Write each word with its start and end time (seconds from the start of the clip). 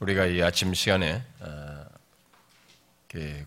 우리가 0.00 0.26
이 0.26 0.42
아침 0.42 0.74
시간에 0.74 1.24
어, 1.40 1.86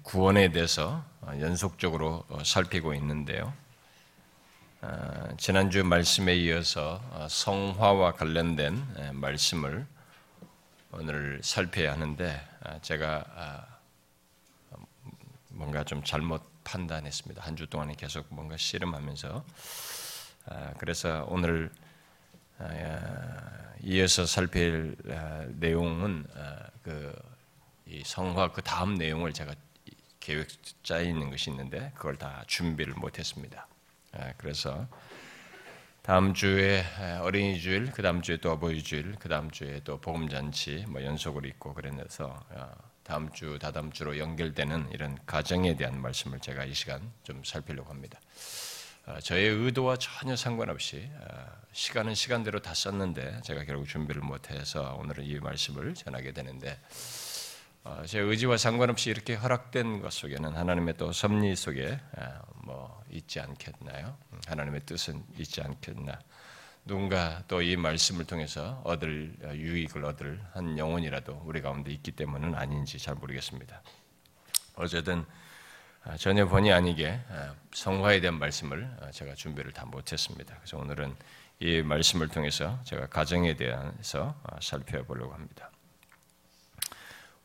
구원에 0.02 0.52
대해서 0.52 1.06
연속적으로 1.40 2.26
어, 2.30 2.44
살피고 2.44 2.94
있는데요. 2.96 3.54
어, 4.82 5.28
지난주 5.38 5.84
말씀에 5.84 6.36
이어서 6.38 7.02
성화와 7.30 8.14
관련된 8.14 9.14
말씀을 9.14 9.86
오늘 10.92 11.40
살펴야 11.44 11.92
하는데 11.92 12.48
제가 12.82 13.26
아, 13.36 13.66
뭔가 15.50 15.84
좀 15.84 16.04
잘못 16.04 16.42
판단했습니다. 16.64 17.44
한 17.44 17.56
주 17.56 17.68
동안에 17.68 17.94
계속 17.96 18.26
뭔가 18.30 18.58
씨름하면서 18.58 19.46
아, 20.48 20.74
그래서 20.80 21.26
오늘 21.30 21.72
이어서 23.82 24.26
살필 24.26 24.96
아, 25.10 25.46
내용은 25.60 26.26
아, 26.36 26.68
그 26.84 27.14
성화 28.04 28.52
그 28.52 28.62
다음 28.62 28.96
내용을 28.96 29.34
제가 29.34 29.56
계획 30.20 30.48
짜 30.84 31.00
있는 31.00 31.30
것이 31.30 31.50
있는데 31.50 31.92
그걸 31.96 32.18
다 32.18 32.44
준비를 32.48 32.94
못했습니다. 32.94 33.68
아, 34.14 34.34
그래서 34.38 34.88
다음 36.02 36.34
주에 36.34 36.84
어린이 37.22 37.60
주일, 37.60 37.92
그 37.92 38.02
다음 38.02 38.22
주에 38.22 38.38
또 38.38 38.52
어버이 38.52 38.84
주일, 38.84 39.16
그 39.20 39.30
다음 39.30 39.52
주에 39.52 39.82
또 39.84 40.00
복음 40.00 40.28
잔치 40.28 40.86
뭐 40.88 41.04
연속으로 41.04 41.48
있고 41.48 41.74
그래서 41.74 42.44
다음 43.04 43.32
주, 43.32 43.58
다다음 43.60 43.92
주로 43.92 44.18
연결되는 44.18 44.90
이런 44.92 45.18
가정에 45.26 45.76
대한 45.76 46.02
말씀을 46.02 46.40
제가 46.40 46.66
이 46.66 46.74
시간 46.74 47.12
좀 47.24 47.44
살피려고 47.44 47.90
합니다. 47.90 48.20
저의 49.22 49.48
의도와 49.50 49.98
전혀 49.98 50.36
상관없이 50.36 51.10
시간은 51.72 52.16
시간대로 52.16 52.60
다 52.62 52.74
썼는데 52.74 53.42
제가 53.44 53.64
결국 53.64 53.88
준비를 53.88 54.22
못해서 54.22 54.96
오늘은 55.02 55.26
이 55.26 55.40
말씀을 55.40 55.94
전하게 55.94 56.32
되는데 56.34 56.80
어, 57.84 58.04
제 58.06 58.20
의지와 58.20 58.58
상관없이 58.58 59.10
이렇게 59.10 59.36
허락된 59.36 60.02
것 60.02 60.12
속에는 60.12 60.56
하나님의 60.56 60.96
또 60.98 61.12
섭리 61.14 61.56
속에 61.56 62.00
어, 62.18 62.42
뭐 62.64 63.04
있지 63.10 63.40
않겠나요? 63.40 64.18
하나님의 64.48 64.82
뜻은 64.86 65.24
있지 65.38 65.62
않겠나? 65.62 66.20
누군가 66.86 67.44
또 67.48 67.62
이 67.62 67.76
말씀을 67.78 68.26
통해서 68.26 68.82
얻을 68.84 69.34
어, 69.44 69.54
유익을 69.56 70.04
얻을 70.04 70.42
한 70.54 70.78
영혼이라도 70.78 71.44
우리 71.46 71.62
가운데 71.62 71.92
있기 71.92 72.12
때문은 72.12 72.54
아닌지 72.54 73.00
잘 73.00 73.16
모르겠습니다. 73.16 73.82
어쨌든 74.76 75.26
전혀 76.18 76.46
본의 76.48 76.74
아니게 76.74 77.20
성화에 77.74 78.22
대한 78.22 78.40
말씀을 78.40 78.90
제가 79.12 79.36
준비를 79.36 79.72
다 79.72 79.86
못했습니다. 79.86 80.56
그래서 80.58 80.78
오늘은 80.78 81.16
이 81.60 81.82
말씀을 81.82 82.30
통해서 82.30 82.80
제가 82.86 83.08
가정에 83.08 83.56
대해서 83.56 84.36
살펴보려고 84.62 85.34
합니다. 85.34 85.70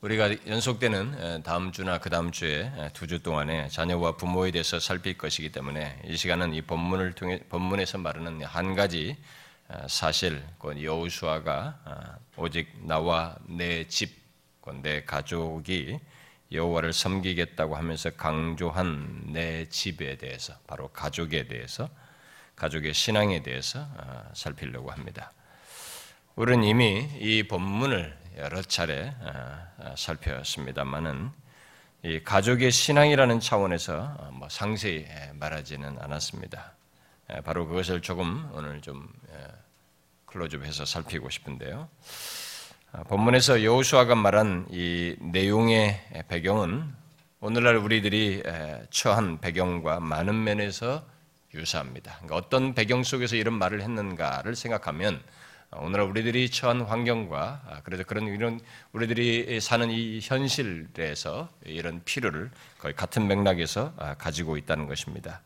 우리가 0.01 0.47
연속되는 0.47 1.43
다음 1.43 1.73
주나 1.73 1.99
그 1.99 2.11
다음 2.11 2.31
주에 2.31 2.71
두 2.93 3.07
주 3.07 3.23
동안에 3.23 3.69
자녀와 3.69 4.17
부모에 4.17 4.51
대해서 4.51 4.79
살필 4.79 5.19
것이기 5.19 5.51
때문에 5.51 6.01
이 6.05 6.17
시간은 6.17 6.53
이 6.55 6.63
본문을 6.63 7.15
통해 7.15 7.41
본문에서 7.49 7.99
말하는 7.99 8.43
한 8.45 8.75
가지 8.75 9.17
사실, 9.89 10.45
여호수아가 10.63 12.19
오직 12.37 12.69
나와 12.87 13.37
내 13.49 13.89
집, 13.89 14.23
내 14.83 15.05
가족이 15.05 15.99
여호와를 16.55 16.93
섬기겠다고 16.93 17.77
하면서 17.77 18.11
강조한 18.11 19.33
내 19.33 19.69
집에 19.69 20.17
대해서, 20.17 20.55
바로 20.67 20.89
가족에 20.89 21.47
대해서 21.47 21.89
가족의 22.57 22.95
신앙에 22.95 23.43
대해서 23.43 23.81
어, 23.81 24.31
살피려고 24.33 24.91
합니다. 24.91 25.33
우리는 26.37 26.65
이미 26.65 27.09
이 27.19 27.43
본문을 27.43 28.17
여러 28.39 28.63
차례 28.63 29.15
어, 29.21 29.67
어, 29.79 29.95
살펴봤습니다만은 29.97 31.31
이 32.05 32.21
가족의 32.23 32.71
신앙이라는 32.71 33.41
차원에서 33.41 34.31
뭐 34.33 34.49
상세히 34.51 35.07
말하지는 35.35 35.97
않았습니다. 35.99 36.75
바로 37.45 37.67
그것을 37.67 38.03
조금 38.03 38.47
오늘 38.53 38.83
좀 38.83 39.11
클로즈업해서 40.27 40.85
살피고 40.85 41.31
싶은데요. 41.31 41.89
본문에서 43.03 43.65
여호수아가 43.65 44.15
말한 44.15 44.69
이 44.71 45.17
내용의 45.19 46.01
배경은 46.29 46.95
오늘날 47.41 47.77
우리들이 47.77 48.45
처한 48.91 49.41
배경과 49.41 49.99
많은 49.99 50.45
면에서 50.45 51.05
유사합니다. 51.53 52.13
그러니까 52.19 52.37
어떤 52.37 52.73
배경 52.75 53.03
속에서 53.03 53.35
이런 53.35 53.55
말을 53.55 53.83
했는가를 53.83 54.55
생각하면 54.55 55.21
오늘날 55.77 56.07
우리들이 56.07 56.51
처한 56.51 56.83
환경과 56.83 57.63
아, 57.69 57.81
그래서 57.83 58.05
그런 58.05 58.29
이런 58.29 58.61
우리들이 58.93 59.61
사는 59.61 59.91
이 59.91 60.21
현실에서 60.23 61.49
이런 61.65 62.01
필요를 62.05 62.51
거의 62.79 62.95
같은 62.95 63.27
맥락에서 63.27 63.93
아, 63.97 64.15
가지고 64.15 64.57
있다는 64.57 64.87
것입니다. 64.87 65.43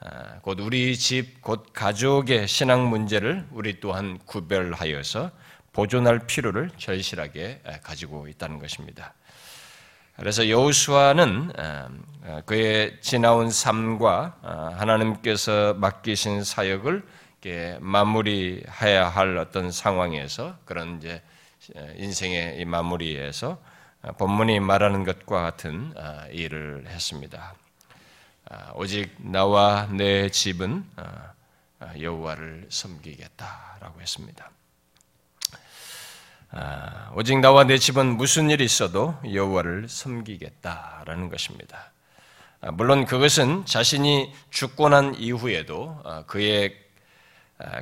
아, 0.00 0.38
곧 0.40 0.60
우리 0.60 0.96
집, 0.96 1.42
곧 1.42 1.74
가족의 1.74 2.48
신앙 2.48 2.88
문제를 2.88 3.46
우리 3.50 3.80
또한 3.80 4.18
구별하여서 4.24 5.30
보존할 5.80 6.18
필요를 6.26 6.70
절실하게 6.76 7.62
가지고 7.82 8.28
있다는 8.28 8.58
것입니다. 8.58 9.14
그래서 10.16 10.50
여호수아는 10.50 11.52
어, 11.58 11.88
어, 12.24 12.42
그의 12.44 12.98
지나온 13.00 13.50
삶과 13.50 14.36
어, 14.42 14.74
하나님께서 14.76 15.72
맡기신 15.78 16.44
사역을 16.44 17.02
마무리해야 17.80 19.08
할 19.08 19.38
어떤 19.38 19.70
상황에서 19.70 20.58
그런 20.66 20.98
이제 20.98 21.22
인생의 21.96 22.62
마무리에서 22.66 23.58
본문이 24.18 24.60
말하는 24.60 25.04
것과 25.04 25.40
같은 25.40 25.94
일을 26.32 26.84
했습니다. 26.88 27.54
오직 28.74 29.14
나와 29.16 29.88
내 29.90 30.28
집은 30.28 30.84
여호와를 31.98 32.66
섬기겠다라고 32.68 34.02
했습니다. 34.02 34.50
아, 36.52 37.12
오직 37.14 37.38
나와 37.38 37.62
내 37.62 37.78
집은 37.78 38.16
무슨 38.16 38.50
일이 38.50 38.64
있어도 38.64 39.14
여호와를 39.32 39.88
섬기겠다라는 39.88 41.28
것입니다. 41.28 41.92
아, 42.60 42.72
물론 42.72 43.04
그것은 43.04 43.66
자신이 43.66 44.32
죽고 44.50 44.88
난 44.88 45.14
이후에도 45.14 46.00
아, 46.04 46.24
그의 46.26 46.74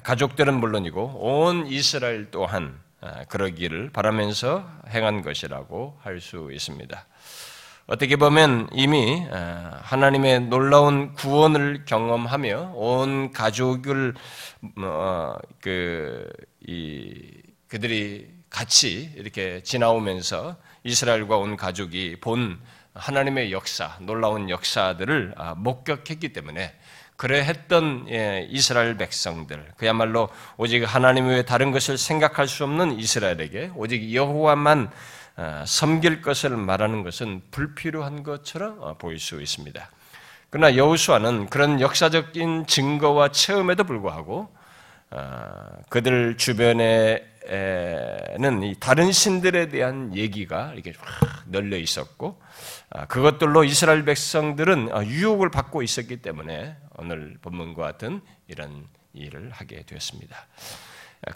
가족들은 0.03 0.55
물론이고 0.55 1.03
온 1.19 1.67
이스라엘 1.69 2.31
또한 2.33 2.79
그러기를 3.29 3.91
바라면서 3.91 4.69
행한 4.89 5.23
것이라고 5.23 5.97
할 6.03 6.21
수 6.21 6.51
있습니다. 6.53 7.07
어떻게 7.87 8.17
보면 8.17 8.69
이미 8.73 9.25
하나님의 9.31 10.41
놀라운 10.49 11.15
구원을 11.15 11.85
경험하며 11.87 12.73
온 12.75 13.31
가족을 13.31 14.15
어, 14.79 15.37
그 15.61 16.29
그들이 17.69 18.38
같이 18.51 19.13
이렇게 19.17 19.63
지나오면서 19.63 20.57
이스라엘과 20.85 21.37
온 21.37 21.57
가족이 21.57 22.17
본 22.21 22.59
하나님의 22.95 23.53
역사, 23.53 23.97
놀라운 24.01 24.51
역사들을 24.51 25.35
아, 25.37 25.55
목격했기 25.55 26.33
때문에 26.33 26.75
그래 27.17 27.41
했던 27.43 28.07
예, 28.09 28.47
이스라엘 28.49 28.97
백성들, 28.97 29.73
그야말로 29.77 30.29
오직 30.57 30.85
하나님 30.85 31.27
외에 31.27 31.43
다른 31.43 31.73
것을 31.73 31.99
생각할 31.99 32.47
수 32.47 32.63
없는 32.65 32.99
이스라엘에게 32.99 33.73
오직 33.75 34.15
여호와만 34.15 34.91
아, 35.37 35.65
섬길 35.67 36.23
것을 36.23 36.51
말하는 36.51 37.03
것은 37.03 37.43
불필요한 37.51 38.23
것처럼 38.23 38.79
어, 38.81 38.97
보일 38.99 39.19
수 39.19 39.41
있습니다. 39.41 39.91
그러나 40.51 40.77
여호수아는 40.77 41.47
그런 41.47 41.81
역사적인 41.81 42.67
증거와 42.67 43.29
체험에도 43.33 43.85
불구하고 43.85 44.53
아, 45.11 45.71
그들 45.89 46.37
주변에 46.37 47.25
는 47.49 48.75
다른 48.79 49.11
신들에 49.11 49.69
대한 49.69 50.15
얘기가 50.15 50.73
이렇게 50.75 50.93
널려 51.47 51.79
있었고 51.79 52.41
아, 52.91 53.07
그것들로 53.07 53.65
이스라엘 53.65 54.05
백성들은 54.05 54.91
아, 54.93 55.03
유혹을 55.05 55.51
받고 55.51 55.83
있었기 55.83 56.19
때문에 56.19 56.77
오늘 56.97 57.39
본문과 57.41 57.83
같은 57.83 58.21
이런 58.49 58.87
일을 59.15 59.51
하게 59.51 59.83
되었습니다. 59.85 60.37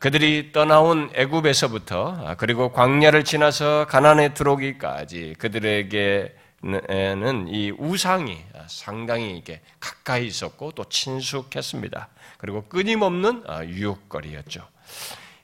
그들이 0.00 0.52
떠나온 0.52 1.10
애굽에서부터 1.14 2.36
그리고 2.38 2.72
광야를 2.72 3.25
지나서 3.25 3.86
가나안에 3.88 4.34
들어오기까지 4.34 5.34
그들에게 5.38 6.36
는 6.62 7.48
이 7.48 7.72
우상이 7.76 8.38
상당히 8.69 9.36
이게 9.36 9.60
가까이 9.81 10.26
있었고 10.26 10.72
또 10.72 10.84
친숙했습니다. 10.84 12.08
그리고 12.38 12.62
끊임없는 12.69 13.44
유혹거리였죠. 13.66 14.69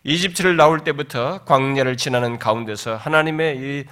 이집트를 0.08 0.56
나올 0.56 0.84
때부터 0.84 1.44
광야를 1.44 1.98
지나는 1.98 2.38
가운데서 2.38 2.96
하나님의 2.96 3.56
이 3.58 3.84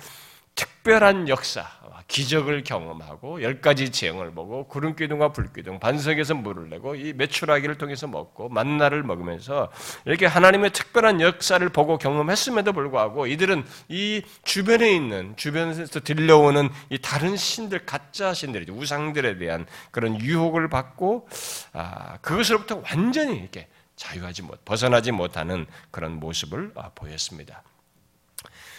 특별한 0.55 1.29
역사, 1.29 1.67
기적을 2.09 2.65
경험하고 2.65 3.43
열 3.43 3.61
가지 3.61 3.91
재앙을 3.91 4.31
보고 4.31 4.67
구름 4.67 4.97
기둥과 4.97 5.33
불 5.33 5.53
기둥, 5.53 5.79
반석에서 5.79 6.35
물을 6.35 6.71
내고 6.71 6.95
이 6.95 7.13
메추라기를 7.13 7.77
통해서 7.77 8.07
먹고 8.07 8.49
만나를 8.49 9.03
먹으면서 9.03 9.71
이렇게 10.07 10.25
하나님의 10.25 10.71
특별한 10.71 11.21
역사를 11.21 11.69
보고 11.69 11.99
경험했음에도 11.99 12.73
불구하고 12.73 13.27
이들은 13.27 13.65
이 13.89 14.23
주변에 14.43 14.91
있는 14.91 15.37
주변에서 15.37 16.01
들려오는 16.01 16.71
이 16.89 16.99
다른 16.99 17.37
신들 17.37 17.85
가짜 17.85 18.33
신들이죠. 18.33 18.73
우상들에 18.73 19.37
대한 19.37 19.67
그런 19.91 20.19
유혹을 20.19 20.71
받고 20.71 21.29
아, 21.75 22.17
그것으로부터 22.23 22.83
완전히 22.91 23.37
이렇게 23.37 23.69
자유하지 23.97 24.43
못 24.43 24.65
벗어나지 24.65 25.11
못하는 25.11 25.67
그런 25.91 26.21
모습을 26.21 26.73
아, 26.77 26.91
보였습니다. 26.95 27.63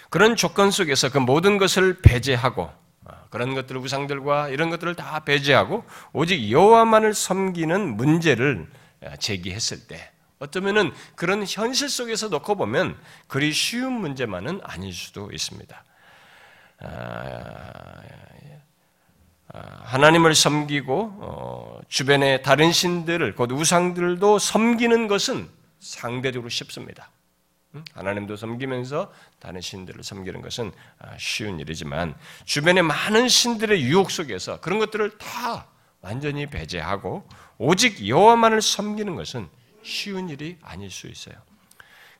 그런 0.09 0.35
조건 0.35 0.71
속에서 0.71 1.11
그 1.11 1.17
모든 1.17 1.57
것을 1.57 2.01
배제하고 2.01 2.71
아, 3.05 3.23
그런 3.29 3.55
것들 3.55 3.77
우상들과 3.77 4.49
이런 4.49 4.69
것들을 4.69 4.95
다 4.95 5.19
배제하고 5.21 5.83
오직 6.13 6.49
여호와만을 6.51 7.13
섬기는 7.13 7.97
문제를 7.97 8.69
아, 9.03 9.15
제기했을 9.17 9.87
때 9.87 10.11
어쩌면은 10.39 10.93
그런 11.15 11.43
현실 11.47 11.89
속에서 11.89 12.29
놓고 12.29 12.55
보면 12.55 12.97
그리 13.27 13.51
쉬운 13.51 13.93
문제만은 13.93 14.61
아닐 14.63 14.93
수도 14.93 15.31
있습니다. 15.31 15.83
아, 19.53 19.59
하나님을 19.83 20.35
섬기고 20.35 21.17
어, 21.19 21.79
주변의 21.87 22.43
다른 22.43 22.71
신들을 22.71 23.35
곧 23.35 23.51
우상들도 23.51 24.39
섬기는 24.39 25.07
것은 25.07 25.49
상대적으로 25.79 26.49
쉽습니다. 26.49 27.09
하나님도 27.93 28.35
섬기면서 28.37 29.11
다른 29.39 29.61
신들을 29.61 30.03
섬기는 30.03 30.41
것은 30.41 30.71
아, 30.99 31.15
쉬운 31.17 31.59
일이지만 31.59 32.15
주변의 32.45 32.83
많은 32.83 33.27
신들의 33.27 33.81
유혹 33.83 34.11
속에서 34.11 34.59
그런 34.59 34.79
것들을 34.79 35.17
다 35.17 35.67
완전히 36.01 36.45
배제하고 36.47 37.27
오직 37.57 38.07
여호와만을 38.07 38.61
섬기는 38.61 39.15
것은 39.15 39.47
쉬운 39.83 40.29
일이 40.29 40.57
아닐 40.61 40.89
수 40.91 41.07
있어요. 41.07 41.35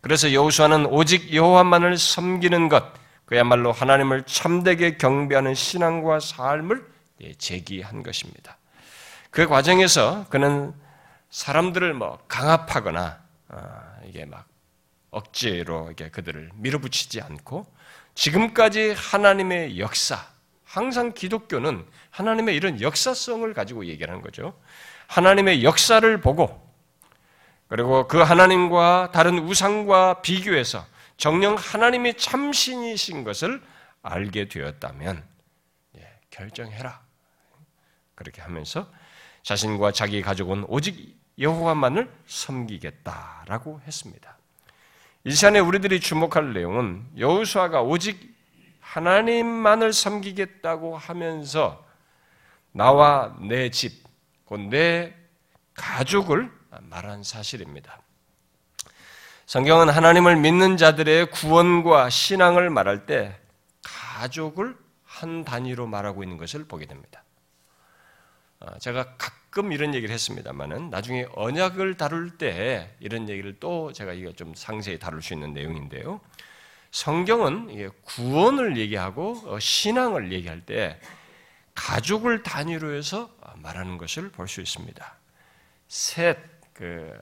그래서 0.02 0.32
여호수아는 0.32 0.86
오직 0.88 1.34
여호와만을 1.34 1.98
섬기는 1.98 2.70
것, 2.70 2.94
그야말로 3.26 3.72
하나님을 3.72 4.24
참되게 4.24 4.98
경배하는 4.98 5.54
신앙과 5.54 6.20
삶을 6.20 6.78
예, 6.78 6.97
제기한 7.38 8.04
것입니다. 8.04 8.58
그 9.32 9.48
과정에서 9.48 10.26
그는 10.30 10.74
사람들을 11.30 11.94
뭐 11.94 12.18
강압하거나 12.28 13.22
아, 13.50 13.96
이게 14.06 14.26
막 14.26 14.48
억지로 15.12 15.88
이렇게 15.88 16.10
그들을 16.10 16.52
밀어붙이지 16.56 17.22
않고 17.22 17.66
지금까지 18.16 18.94
하나님의 18.98 19.80
역사, 19.80 20.28
항상 20.64 21.14
기독교는 21.14 21.86
하나님의 22.10 22.56
이런 22.56 22.82
역사성을 22.82 23.54
가지고 23.54 23.86
얘기하는 23.86 24.22
거죠. 24.22 24.60
하나님의 25.08 25.64
역사를 25.64 26.20
보고 26.22 26.68
그리고 27.68 28.08
그 28.08 28.20
하나님과 28.20 29.12
다른 29.14 29.40
우상과 29.40 30.22
비교해서 30.22 30.86
정령 31.18 31.56
하나님이 31.56 32.16
참신이신 32.16 33.24
것을 33.24 33.62
알게 34.02 34.48
되었다면 34.48 35.24
예, 35.98 36.20
결정해라. 36.30 37.07
그렇게 38.18 38.42
하면서 38.42 38.92
자신과 39.44 39.94
자기 39.94 40.22
가족은 40.22 40.66
오직 40.68 41.16
여호와만을 41.40 42.12
섬기겠다라고 42.26 43.80
했습니다. 43.86 44.38
이 45.24 45.32
시간에 45.32 45.60
우리들이 45.60 46.00
주목할 46.00 46.54
내용은 46.54 47.06
여호수아가 47.18 47.82
오직 47.82 48.36
하나님만을 48.82 49.94
섬기겠다고 49.94 50.98
하면서 50.98 51.86
나와 52.72 53.36
내 53.40 53.70
집, 53.70 54.04
곧내 54.46 55.14
가족을 55.76 56.52
말한 56.90 57.24
사실입니다. 57.24 58.02
성경은 59.46 59.90
하나님을 59.90 60.38
믿는 60.38 60.78
자들의 60.78 61.32
구원과 61.32 62.10
신앙을 62.10 62.70
말할 62.70 63.06
때 63.06 63.40
가족을 63.84 64.76
한 65.04 65.46
단위로 65.46 65.88
말하고 65.88 66.24
있는 66.24 66.38
것을 66.38 66.66
보게 66.66 66.86
됩니다. 66.86 67.24
어, 68.60 68.78
제가 68.80 69.16
가끔 69.18 69.72
이런 69.72 69.94
얘기를 69.94 70.14
했습니다만은 70.14 70.90
나중에 70.90 71.28
언약을 71.36 71.96
다룰 71.98 72.38
때 72.38 72.96
이런 73.00 73.30
얘기를 73.30 73.56
또 73.60 73.94
제가 73.94 74.14
이거 74.14 74.32
좀 74.34 74.54
상세히 74.56 74.98
다룰 75.00 75.22
수 75.22 75.34
있는 75.34 75.54
내용인데요. 75.54 76.20
성경은 76.92 77.92
구원을 78.04 78.78
얘기하고 78.78 79.42
어, 79.46 79.60
신앙을 79.60 80.32
얘기할 80.32 80.66
때 80.66 81.00
가족을 81.76 82.42
단위로 82.44 82.94
해서 82.96 83.30
말하는 83.58 83.98
것을 83.98 84.30
볼 84.32 84.48
수 84.48 84.62
있습니다. 84.62 85.16
셋, 85.88 86.38
그 86.74 87.14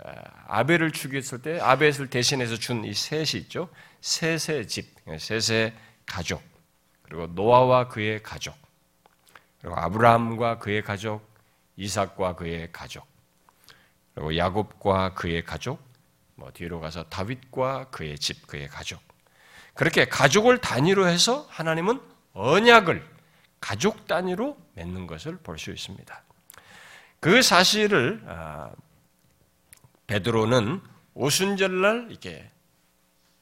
아벨을 0.47 0.91
죽였을 0.91 1.41
때 1.41 1.59
아벨을 1.59 2.09
대신해서 2.09 2.55
준 2.57 2.83
이 2.85 2.93
셋이 2.93 3.41
있죠. 3.43 3.69
셋의 4.01 4.67
집, 4.67 4.95
셋의 5.17 5.73
가족, 6.05 6.41
그리고 7.03 7.27
노아와 7.27 7.87
그의 7.89 8.21
가족, 8.23 8.55
그리고 9.65 9.79
아브라함과 9.79 10.59
그의 10.59 10.83
가족, 10.83 11.27
이삭과 11.75 12.35
그의 12.35 12.71
가족, 12.71 13.07
그리고 14.13 14.37
야곱과 14.37 15.15
그의 15.15 15.43
가족, 15.43 15.81
뭐 16.35 16.51
뒤로 16.51 16.79
가서 16.79 17.05
다윗과 17.05 17.89
그의 17.89 18.19
집, 18.19 18.45
그의 18.45 18.67
가족. 18.67 19.01
그렇게 19.73 20.05
가족을 20.05 20.59
단위로 20.59 21.07
해서 21.07 21.47
하나님은 21.49 21.99
언약을 22.33 23.03
가족 23.59 24.05
단위로 24.05 24.55
맺는 24.75 25.07
것을 25.07 25.37
볼 25.37 25.57
수 25.57 25.71
있습니다. 25.71 26.23
그 27.19 27.41
사실을 27.41 28.21
아, 28.27 28.69
베드로는 30.05 30.79
오순절날 31.15 32.11
이렇게 32.11 32.51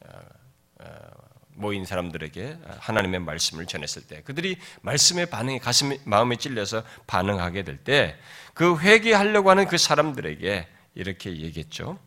아, 0.05 0.19
아, 0.79 1.22
모인 1.63 1.85
사람들에게 1.85 2.57
하나님의 2.79 3.21
말씀을 3.21 3.65
전했을 3.65 4.01
때 4.03 4.21
그들이 4.23 4.57
말씀의 4.81 5.27
반응이 5.27 5.59
가슴 5.59 5.97
마음에 6.05 6.35
찔려서 6.35 6.83
반응하게 7.07 7.63
될 7.63 7.77
때 7.83 8.15
그 8.53 8.77
회개하려고 8.79 9.49
하는 9.49 9.65
그 9.67 9.77
사람들에게 9.77 10.67
이렇게 10.95 11.31
얘기했죠. 11.31 11.97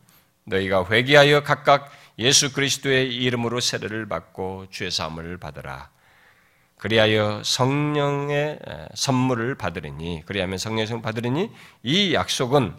너희가 0.45 0.85
회개하여 0.89 1.43
각각 1.43 1.91
예수 2.19 2.53
그리스도의 2.53 3.13
이름으로 3.13 3.59
세례를 3.59 4.07
받고 4.07 4.67
죄 4.71 4.89
사함을 4.89 5.37
받으라. 5.39 5.89
그리하여 6.77 7.41
성령의 7.43 8.59
선물을 8.95 9.55
받으리니 9.55 10.23
그리하면 10.25 10.57
성령의 10.57 10.87
선물을 10.87 11.03
받으리니 11.03 11.51
이 11.83 12.13
약속은 12.13 12.73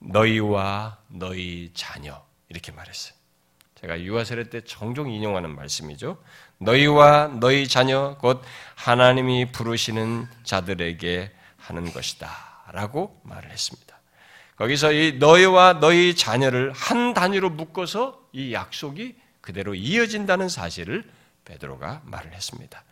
너희와 0.00 0.98
너희 1.08 1.70
자녀 1.74 2.24
이렇게 2.48 2.72
말했어요. 2.72 3.15
제가 3.80 4.00
유아 4.00 4.24
세례 4.24 4.44
때 4.44 4.62
종종 4.62 5.10
인용하는 5.10 5.54
말씀이죠. 5.54 6.16
너희와 6.58 7.28
너희 7.40 7.68
자녀 7.68 8.16
곧 8.20 8.42
하나님이 8.74 9.52
부르시는 9.52 10.26
자들에게 10.44 11.30
하는 11.58 11.92
것이다라고 11.92 13.20
말을 13.24 13.50
했습니다. 13.50 13.96
거기서 14.56 14.92
이 14.92 15.16
너희와 15.18 15.80
너희 15.80 16.14
자녀를 16.16 16.72
한 16.72 17.12
단위로 17.12 17.50
묶어서 17.50 18.20
이 18.32 18.54
약속이 18.54 19.16
그대로 19.42 19.74
이어진다는 19.74 20.48
사실을 20.48 21.04
베드로가 21.44 22.02
말을 22.04 22.32
했습니다. 22.32 22.82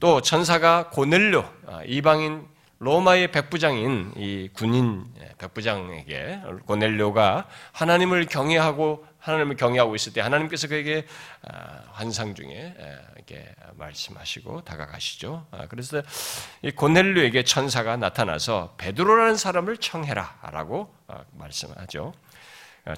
또 0.00 0.20
천사가 0.20 0.90
고넬료 0.90 1.44
아, 1.66 1.82
이방인 1.86 2.46
로마의 2.80 3.30
백부장인 3.30 4.12
이 4.16 4.48
군인 4.54 5.04
예, 5.20 5.34
백부장에게 5.38 6.40
고넬료가 6.64 7.46
하나님을 7.72 8.24
경외하고 8.24 9.06
하나님을 9.20 9.56
경외하고 9.56 9.94
있을 9.94 10.12
때 10.12 10.20
하나님께서 10.20 10.68
그에게 10.68 11.06
아, 11.46 11.82
환상 11.92 12.34
중에 12.34 12.74
이렇게 13.16 13.54
말씀하시고 13.76 14.62
다가가시죠. 14.64 15.46
아, 15.50 15.66
그래서 15.68 16.02
이 16.62 16.70
고넬료에게 16.70 17.44
천사가 17.44 17.96
나타나서 17.96 18.74
베드로라는 18.78 19.36
사람을 19.36 19.76
청해라라고 19.76 20.94
아, 21.08 21.24
말씀하죠. 21.32 22.12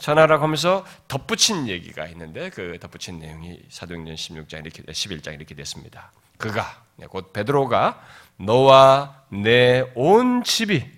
천하라고 0.01 0.45
하면서 0.45 0.87
덧붙인 1.09 1.67
얘기가 1.69 2.07
있는데 2.09 2.51
그 2.51 2.79
덧붙인 2.81 3.19
내용이 3.19 3.61
사도행전 3.69 4.15
16장 4.15 4.61
이렇게 4.65 4.83
11장 4.85 5.35
이렇게 5.35 5.55
됐습니다. 5.57 6.13
그가 6.39 6.85
곧 7.09 7.33
베드로가 7.33 8.01
너와 8.37 9.25
내 9.31 9.85
온 9.97 10.45
집이 10.45 10.89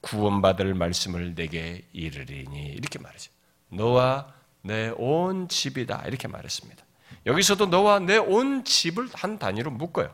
구원받을 0.00 0.74
말씀을 0.74 1.34
내게 1.36 1.86
이르리니 1.92 2.66
이렇게 2.66 2.98
말하죠. 2.98 3.30
너와 3.68 4.26
내 4.62 4.92
온 4.96 5.48
집이다. 5.48 6.04
이렇게 6.06 6.28
말했습니다. 6.28 6.82
여기서도 7.26 7.66
너와 7.66 7.98
내 8.00 8.18
온 8.18 8.64
집을 8.64 9.08
한 9.14 9.38
단위로 9.38 9.70
묶어요. 9.70 10.12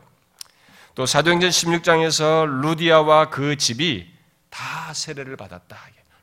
또 0.95 1.05
사도행전 1.05 1.49
16장에서 1.49 2.45
루디아와 2.61 3.29
그 3.29 3.55
집이 3.57 4.11
다 4.49 4.93
세례를 4.93 5.37
받았다. 5.37 5.77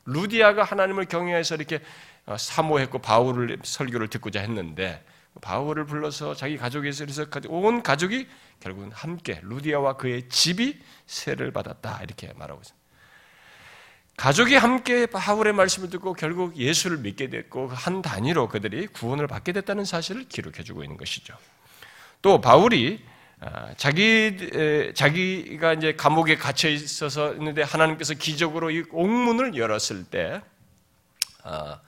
루디아가 0.05 0.63
하나님을 0.63 1.05
경외해서 1.05 1.55
이렇게 1.55 1.81
어, 2.25 2.37
사모했고 2.37 2.99
바울을 2.99 3.59
설교를 3.63 4.09
듣고자 4.09 4.39
했는데 4.41 5.03
바울을 5.41 5.85
불러서 5.85 6.33
자기 6.35 6.57
가족에서 6.57 7.05
온 7.47 7.83
가족이 7.83 8.27
결국은 8.59 8.91
함께 8.91 9.39
루디아와 9.43 9.93
그의 9.97 10.27
집이 10.29 10.79
세를 11.05 11.51
받았다 11.51 12.01
이렇게 12.03 12.33
말하고 12.33 12.61
있습니다. 12.61 12.86
가족이 14.17 14.55
함께 14.55 15.05
바울의 15.05 15.53
말씀을 15.53 15.91
듣고 15.91 16.13
결국 16.13 16.57
예수를 16.57 16.97
믿게 16.97 17.29
됐고 17.29 17.67
한 17.67 18.01
단위로 18.01 18.49
그들이 18.49 18.87
구원을 18.87 19.27
받게 19.27 19.53
됐다는 19.53 19.85
사실을 19.85 20.27
기록해주고 20.27 20.83
있는 20.83 20.97
것이죠. 20.97 21.37
또 22.23 22.41
바울이 22.41 22.99
아, 23.39 23.75
자기 23.77 24.91
자기가 24.95 25.73
이제 25.73 25.95
감옥에 25.95 26.35
갇혀 26.35 26.67
있어서 26.67 27.33
있는데 27.35 27.61
하나님께서 27.61 28.15
기적으로 28.15 28.71
이 28.71 28.83
옥문을 28.89 29.55
열었을 29.55 30.05
때 30.05 30.41
아, 31.43 31.79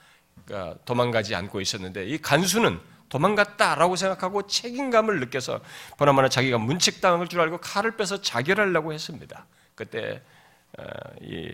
그러니까 0.45 0.77
도망가지 0.85 1.33
않고 1.33 1.61
있었는데 1.61 2.05
이 2.05 2.19
간수는 2.19 2.79
도망갔다라고 3.09 3.95
생각하고 3.95 4.45
책임감을 4.45 5.19
느껴서 5.19 5.61
보나마나 5.97 6.29
자기가 6.29 6.59
문책당할 6.59 7.27
줄 7.27 7.41
알고 7.41 7.57
칼을 7.57 7.97
빼서 7.97 8.21
자결하려고 8.21 8.93
했습니다. 8.93 9.47
그때 9.73 10.21
어, 10.77 10.83
이 11.21 11.51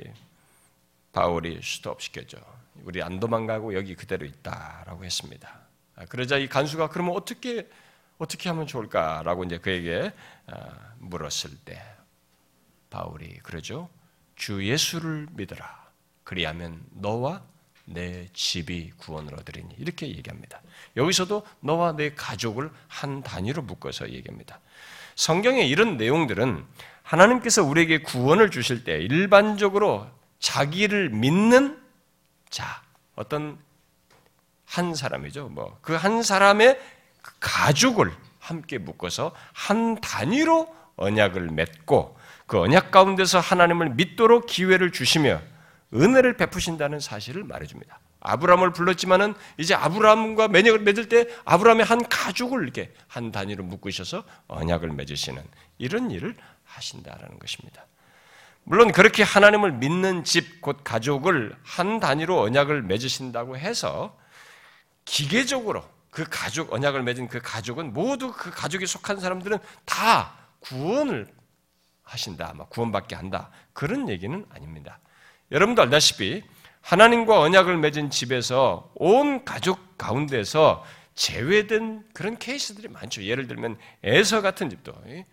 바울이 1.15 1.61
스톱시켰죠. 1.63 2.37
우리 2.83 3.01
안 3.01 3.21
도망가고 3.21 3.73
여기 3.73 3.95
그대로 3.95 4.25
있다라고 4.25 5.05
했습니다. 5.05 5.59
아, 5.95 6.03
그러자 6.05 6.37
이 6.37 6.49
간수가 6.49 6.89
그러면 6.89 7.15
어떻게 7.15 7.69
어떻게 8.17 8.49
하면 8.49 8.67
좋을까라고 8.67 9.45
이제 9.45 9.57
그에게 9.57 10.11
어, 10.47 10.55
물었을 10.99 11.51
때 11.63 11.81
바울이 12.89 13.39
그러죠. 13.43 13.89
주 14.35 14.67
예수를 14.67 15.27
믿어라. 15.31 15.85
그리하면 16.25 16.83
너와 16.91 17.43
내 17.85 18.27
집이 18.33 18.91
구원을 18.97 19.35
얻으리니 19.35 19.73
이렇게 19.77 20.09
얘기합니다. 20.09 20.61
여기서도 20.97 21.47
너와 21.61 21.95
내 21.95 22.13
가족을 22.13 22.69
한 22.89 23.23
단위로 23.23 23.61
묶어서 23.61 24.09
얘기합니다. 24.09 24.59
성경의 25.15 25.69
이런 25.69 25.95
내용들은 25.95 26.65
하나님께서 27.03 27.63
우리에게 27.63 27.99
구원을 28.01 28.51
주실 28.51 28.83
때 28.83 28.99
일반적으로 28.99 30.09
자기를 30.45 31.09
믿는 31.09 31.81
자, 32.51 32.83
어떤 33.15 33.57
한 34.65 34.93
사람이죠. 34.93 35.49
뭐, 35.49 35.79
그 35.81 35.95
한 35.95 36.21
사람의 36.21 36.79
가족을 37.39 38.13
함께 38.39 38.77
묶어서 38.77 39.33
한 39.53 39.99
단위로 39.99 40.73
언약을 40.97 41.49
맺고 41.49 42.15
그 42.45 42.59
언약 42.59 42.91
가운데서 42.91 43.39
하나님을 43.39 43.95
믿도록 43.95 44.45
기회를 44.45 44.91
주시며 44.91 45.41
은혜를 45.95 46.37
베푸신다는 46.37 46.99
사실을 46.99 47.43
말해줍니다. 47.43 47.99
아브라함을 48.19 48.71
불렀지만은 48.73 49.33
이제 49.57 49.73
아브라함과 49.73 50.49
매력을 50.49 50.79
맺을 50.79 51.09
때 51.09 51.27
아브라함의 51.45 51.85
한 51.85 52.07
가족을 52.07 52.61
이렇게 52.61 52.93
한 53.07 53.31
단위로 53.31 53.63
묶으셔서 53.63 54.23
언약을 54.47 54.91
맺으시는 54.91 55.43
이런 55.79 56.11
일을 56.11 56.35
하신다라는 56.65 57.39
것입니다. 57.39 57.87
물론 58.67 58.91
그렇게 58.91 59.21
하나님을 59.21 59.73
믿는 59.73 60.23
집, 60.23 60.59
곧 60.59 60.79
가족을 60.83 61.55
한 61.63 61.99
단위로 61.99 62.41
언약을 62.41 62.81
맺으신다고 62.81 63.57
해서 63.57 64.17
기계적으로 65.05 65.83
그 66.09 66.25
가족, 66.27 66.73
언약을 66.73 67.03
맺은 67.03 67.27
그 67.27 67.39
가족은 67.41 67.93
모두 67.93 68.31
그 68.31 68.49
가족에 68.49 68.87
속한 68.87 69.19
사람들은 69.19 69.59
다 69.85 70.33
구원을 70.61 71.27
하신다, 72.01 72.53
구원받게 72.69 73.15
한다. 73.15 73.51
그런 73.73 74.09
얘기는 74.09 74.45
아닙니다. 74.49 74.99
여러분도 75.51 75.83
알다시피 75.83 76.43
하나님과 76.81 77.39
언약을 77.39 77.77
맺은 77.77 78.09
집에서 78.09 78.91
온 78.95 79.45
가족 79.45 79.97
가운데서 79.97 80.83
제외된 81.13 82.03
그런 82.13 82.37
케이스들이 82.39 82.87
많죠. 82.87 83.23
예를 83.23 83.47
들면 83.47 83.77
에서 84.03 84.41
같은 84.41 84.69
집도 84.71 84.91
어, 84.91 85.25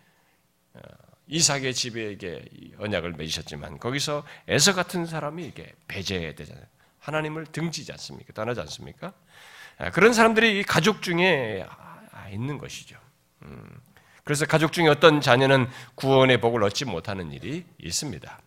이삭의 1.29 1.75
집에게 1.75 2.45
언약을 2.79 3.13
맺으셨지만 3.13 3.79
거기서 3.79 4.25
에서 4.49 4.75
같은 4.75 5.07
사람이 5.07 5.45
이게 5.47 5.73
배제되잖아요. 5.89 6.65
하나님을 6.99 7.47
등지지 7.47 7.93
않습니까? 7.93 8.33
떠나지 8.33 8.61
않습니까? 8.61 9.13
아, 9.79 9.91
그런 9.91 10.13
사람들이 10.13 10.63
가족 10.63 11.03
중에 11.03 11.67
아, 11.69 12.29
있는 12.31 12.59
것이죠. 12.59 12.97
음, 13.43 13.69
그래서 14.25 14.47
가족 14.47 14.73
중에 14.73 14.89
어떤 14.89 15.21
자녀는 15.21 15.69
구원의 15.95 16.41
복을 16.41 16.63
얻지 16.65 16.85
못하는 16.85 17.33
일이 17.33 17.65
있습니다. 17.79 18.41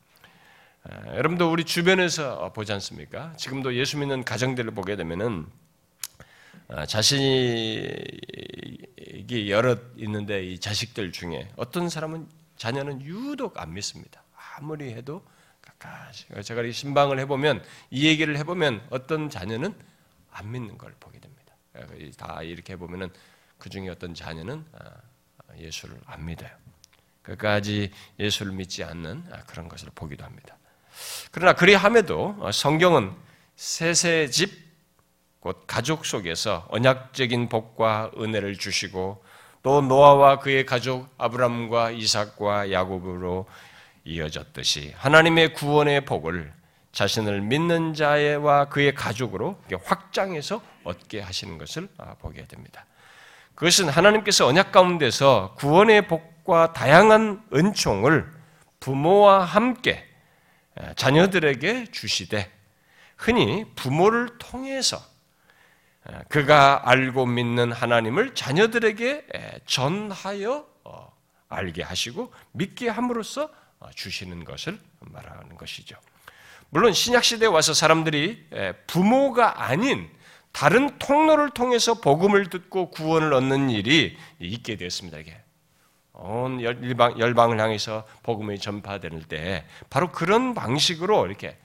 아, 0.84 1.16
여러분도 1.16 1.52
우리 1.52 1.66
주변에서 1.66 2.54
보지 2.54 2.72
않습니까? 2.74 3.34
지금도 3.38 3.76
예수 3.76 3.98
믿는 3.98 4.24
가정들을 4.24 4.72
보게 4.72 4.96
되면은 4.96 5.48
자신이 6.88 7.88
여럿 9.50 9.80
있는데 9.98 10.44
이 10.44 10.58
자식들 10.58 11.12
중에 11.12 11.50
어떤 11.58 11.90
사람은 11.90 12.28
자녀는 12.58 13.02
유독 13.02 13.60
안 13.60 13.74
믿습니다. 13.74 14.24
아무리 14.58 14.94
해도 14.94 15.26
가까이. 15.62 16.44
제가 16.44 16.64
이 16.64 16.72
신방을 16.72 17.20
해보면 17.20 17.64
이 17.90 18.08
얘기를 18.08 18.38
해보면 18.38 18.88
어떤 18.90 19.30
자녀는 19.30 19.76
안 20.32 20.52
믿는 20.52 20.78
걸 20.78 20.94
보게 21.00 21.20
됩니다. 21.20 21.54
다 22.18 22.42
이렇게 22.44 22.74
해보면은 22.74 23.10
그 23.58 23.70
중에 23.70 23.90
어떤 23.90 24.14
자녀는 24.14 24.66
아, 24.74 25.58
예수를 25.58 26.00
안 26.06 26.26
믿어요. 26.26 26.50
끝까지 27.22 27.92
예수를 28.20 28.52
믿지 28.52 28.84
않는 28.84 29.26
아, 29.32 29.44
그런 29.44 29.68
것을 29.68 29.90
보기도 29.96 30.24
합니다. 30.24 30.58
그러나 31.32 31.54
그리함에도 31.54 32.52
성경은 32.52 33.14
셋의 33.56 34.32
집, 34.32 34.66
곧 35.40 35.64
가족 35.68 36.06
속에서 36.06 36.66
언약적인 36.70 37.50
복과 37.50 38.12
은혜를 38.18 38.58
주시고 38.58 39.24
또 39.66 39.82
노아와 39.82 40.38
그의 40.38 40.64
가족 40.64 41.10
아브람과 41.18 41.90
이삭과 41.90 42.72
야곱으로 42.72 43.48
이어졌듯이 44.04 44.94
하나님의 44.96 45.54
구원의 45.54 46.06
복을 46.06 46.54
자신을 46.92 47.42
믿는 47.42 47.96
자와 47.96 48.66
그의 48.66 48.94
가족으로 48.94 49.60
확장해서 49.84 50.62
얻게 50.84 51.20
하시는 51.20 51.58
것을 51.58 51.90
아, 51.98 52.14
보게 52.20 52.46
됩니다. 52.46 52.86
그것은 53.56 53.90
하나님께서 53.90 54.46
언약 54.46 54.72
가운데서 54.72 55.56
구원의 55.58 56.10
복과 56.10 56.74
다양한 56.74 57.42
은총을 57.52 58.32
부모와 58.80 59.46
함께 59.46 60.06
자녀들에게 60.96 61.86
주시되 61.92 62.52
흔히 63.18 63.66
부모를 63.74 64.38
통해서 64.38 65.02
그가 66.30 66.90
알고 66.90 67.26
믿는 67.26 67.72
하나님을 67.72 68.36
자녀들에게 68.36 69.28
전하여 69.66 70.68
어, 70.84 71.12
알게 71.50 71.84
하시고 71.84 72.32
믿게 72.52 72.90
함으로써 72.90 73.50
어, 73.80 73.90
주시는 73.94 74.44
것을 74.44 74.80
말하는 75.00 75.56
것이죠. 75.58 75.98
물론 76.70 76.94
신약 76.94 77.24
시대에 77.24 77.48
와서 77.48 77.74
사람들이 77.74 78.48
부모가 78.88 79.64
아닌 79.64 80.10
다른 80.52 80.98
통로를 81.00 81.52
통해서 81.52 81.96
복음을 81.96 82.50
듣고 82.50 82.90
구원을 82.90 83.34
얻는 83.34 83.70
일이 83.70 84.18
있게 84.40 84.78
되었습니다. 84.78 85.20
이게 85.20 85.38
온 86.14 86.62
열방, 86.62 87.20
열방을 87.20 87.60
향해서 87.60 88.06
복음이 88.24 88.60
전파될 88.60 89.24
때 89.24 89.66
바로 89.90 90.12
그런 90.12 90.54
방식으로 90.54 91.26
이렇게 91.26 91.58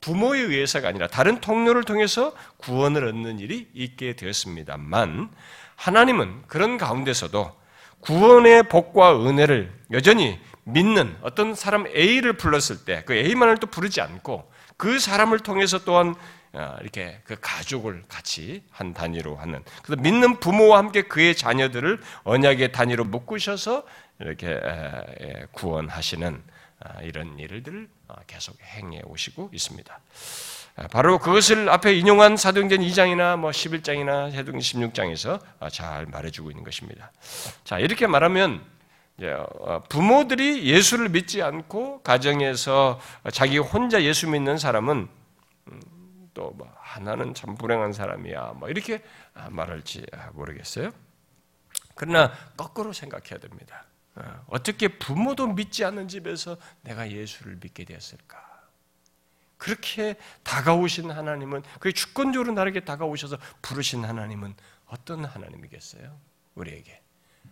부모에 0.00 0.40
의해서가 0.40 0.88
아니라 0.88 1.06
다른 1.08 1.40
통로를 1.40 1.84
통해서 1.84 2.32
구원을 2.58 3.06
얻는 3.08 3.40
일이 3.40 3.68
있게 3.74 4.14
되었습니다만 4.14 5.30
하나님은 5.76 6.42
그런 6.46 6.78
가운데서도 6.78 7.56
구원의 8.00 8.64
복과 8.64 9.26
은혜를 9.26 9.72
여전히 9.92 10.38
믿는 10.64 11.16
어떤 11.22 11.54
사람 11.54 11.86
A를 11.86 12.34
불렀을 12.34 12.84
때 12.84 13.02
그 13.06 13.14
A만을 13.14 13.56
또 13.58 13.66
부르지 13.66 14.00
않고 14.00 14.50
그 14.76 14.98
사람을 14.98 15.40
통해서 15.40 15.78
또한 15.84 16.14
어, 16.52 16.76
이렇게 16.80 17.20
그 17.24 17.36
가족을 17.40 18.04
같이 18.08 18.62
한 18.70 18.94
단위로 18.94 19.36
하는 19.36 19.62
그래서 19.82 20.00
믿는 20.00 20.40
부모와 20.40 20.78
함께 20.78 21.02
그의 21.02 21.34
자녀들을 21.34 22.00
언약의 22.24 22.72
단위로 22.72 23.04
묶으셔서 23.04 23.84
이렇게 24.20 24.58
구원하시는 25.52 26.34
아, 26.34 26.57
이런 27.02 27.38
일들을 27.38 27.88
어, 28.08 28.14
계속 28.26 28.56
행해 28.62 29.02
오시고 29.04 29.50
있습니다. 29.52 30.00
아, 30.76 30.86
바로 30.88 31.18
그것을 31.18 31.68
앞에 31.68 31.94
인용한 31.94 32.36
사도행전 32.36 32.80
2장이나 32.80 33.36
뭐 33.36 33.50
11장이나 33.50 34.30
사도행전 34.30 34.58
16장에서 34.58 35.40
아, 35.58 35.68
잘 35.70 36.06
말해주고 36.06 36.50
있는 36.50 36.64
것입니다. 36.64 37.10
자 37.64 37.78
이렇게 37.78 38.06
말하면 38.06 38.64
어, 39.20 39.82
부모들이 39.88 40.64
예수를 40.66 41.08
믿지 41.08 41.42
않고 41.42 42.02
가정에서 42.02 43.00
자기 43.32 43.58
혼자 43.58 44.02
예수 44.04 44.28
믿는 44.28 44.58
사람은 44.58 45.08
음, 45.66 46.30
또뭐 46.34 46.72
하나는 46.78 47.34
참 47.34 47.56
불행한 47.56 47.92
사람이야 47.92 48.54
뭐 48.56 48.68
이렇게 48.68 49.02
말할지 49.50 50.06
모르겠어요. 50.34 50.92
그러나 51.96 52.32
거꾸로 52.56 52.92
생각해야 52.92 53.40
됩니다. 53.40 53.87
어, 54.18 54.44
어떻게 54.48 54.88
부모도 54.88 55.46
믿지 55.48 55.84
않는 55.84 56.08
집에서 56.08 56.56
내가 56.82 57.10
예수를 57.10 57.58
믿게 57.60 57.84
되었을까? 57.84 58.48
그렇게 59.56 60.16
다가오신 60.42 61.10
하나님은, 61.10 61.62
그 61.80 61.92
주권적으로 61.92 62.52
나에게 62.52 62.80
다가오셔서 62.80 63.38
부르신 63.62 64.04
하나님은 64.04 64.54
어떤 64.86 65.24
하나님이겠어요? 65.24 66.18
우리에게. 66.54 67.00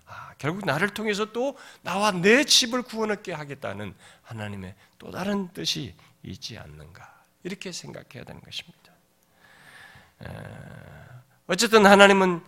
아, 0.07 0.35
결국 0.39 0.65
나를 0.65 0.91
통해서 0.91 1.33
또 1.33 1.57
나와 1.83 2.13
내 2.13 2.45
집을 2.45 2.83
구원하게 2.83 3.33
하겠다는 3.33 3.95
하나님의 4.23 4.75
또 4.99 5.11
다른 5.11 5.49
뜻이 5.53 5.95
있지 6.23 6.59
않는가. 6.59 7.17
이렇게 7.43 7.73
생각해야 7.73 8.25
되는 8.25 8.41
것입니다. 8.41 8.93
어쨌든 11.47 11.87
하나님은 11.87 12.43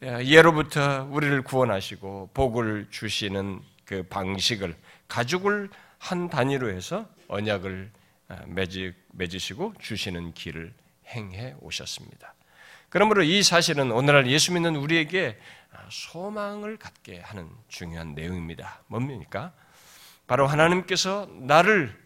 예로부터 0.00 1.08
우리를 1.10 1.42
구원하시고 1.42 2.30
복을 2.32 2.86
주시는 2.90 3.60
그 3.84 4.04
방식을 4.04 4.76
가족을 5.08 5.70
한 5.98 6.28
단위로 6.28 6.70
해서 6.70 7.08
언약을 7.26 7.90
맺으, 8.46 8.94
맺으시고 9.12 9.74
주시는 9.80 10.34
길을 10.34 10.72
행해 11.06 11.56
오셨습니다. 11.60 12.34
그러므로 12.90 13.22
이 13.22 13.42
사실은 13.42 13.90
오늘날 13.90 14.28
예수 14.28 14.52
믿는 14.52 14.76
우리에게 14.76 15.38
소망을 15.90 16.76
갖게 16.76 17.20
하는 17.20 17.50
중요한 17.68 18.14
내용입니다. 18.14 18.82
뭡니까? 18.86 19.52
바로 20.26 20.46
하나님께서 20.46 21.28
나를 21.40 21.98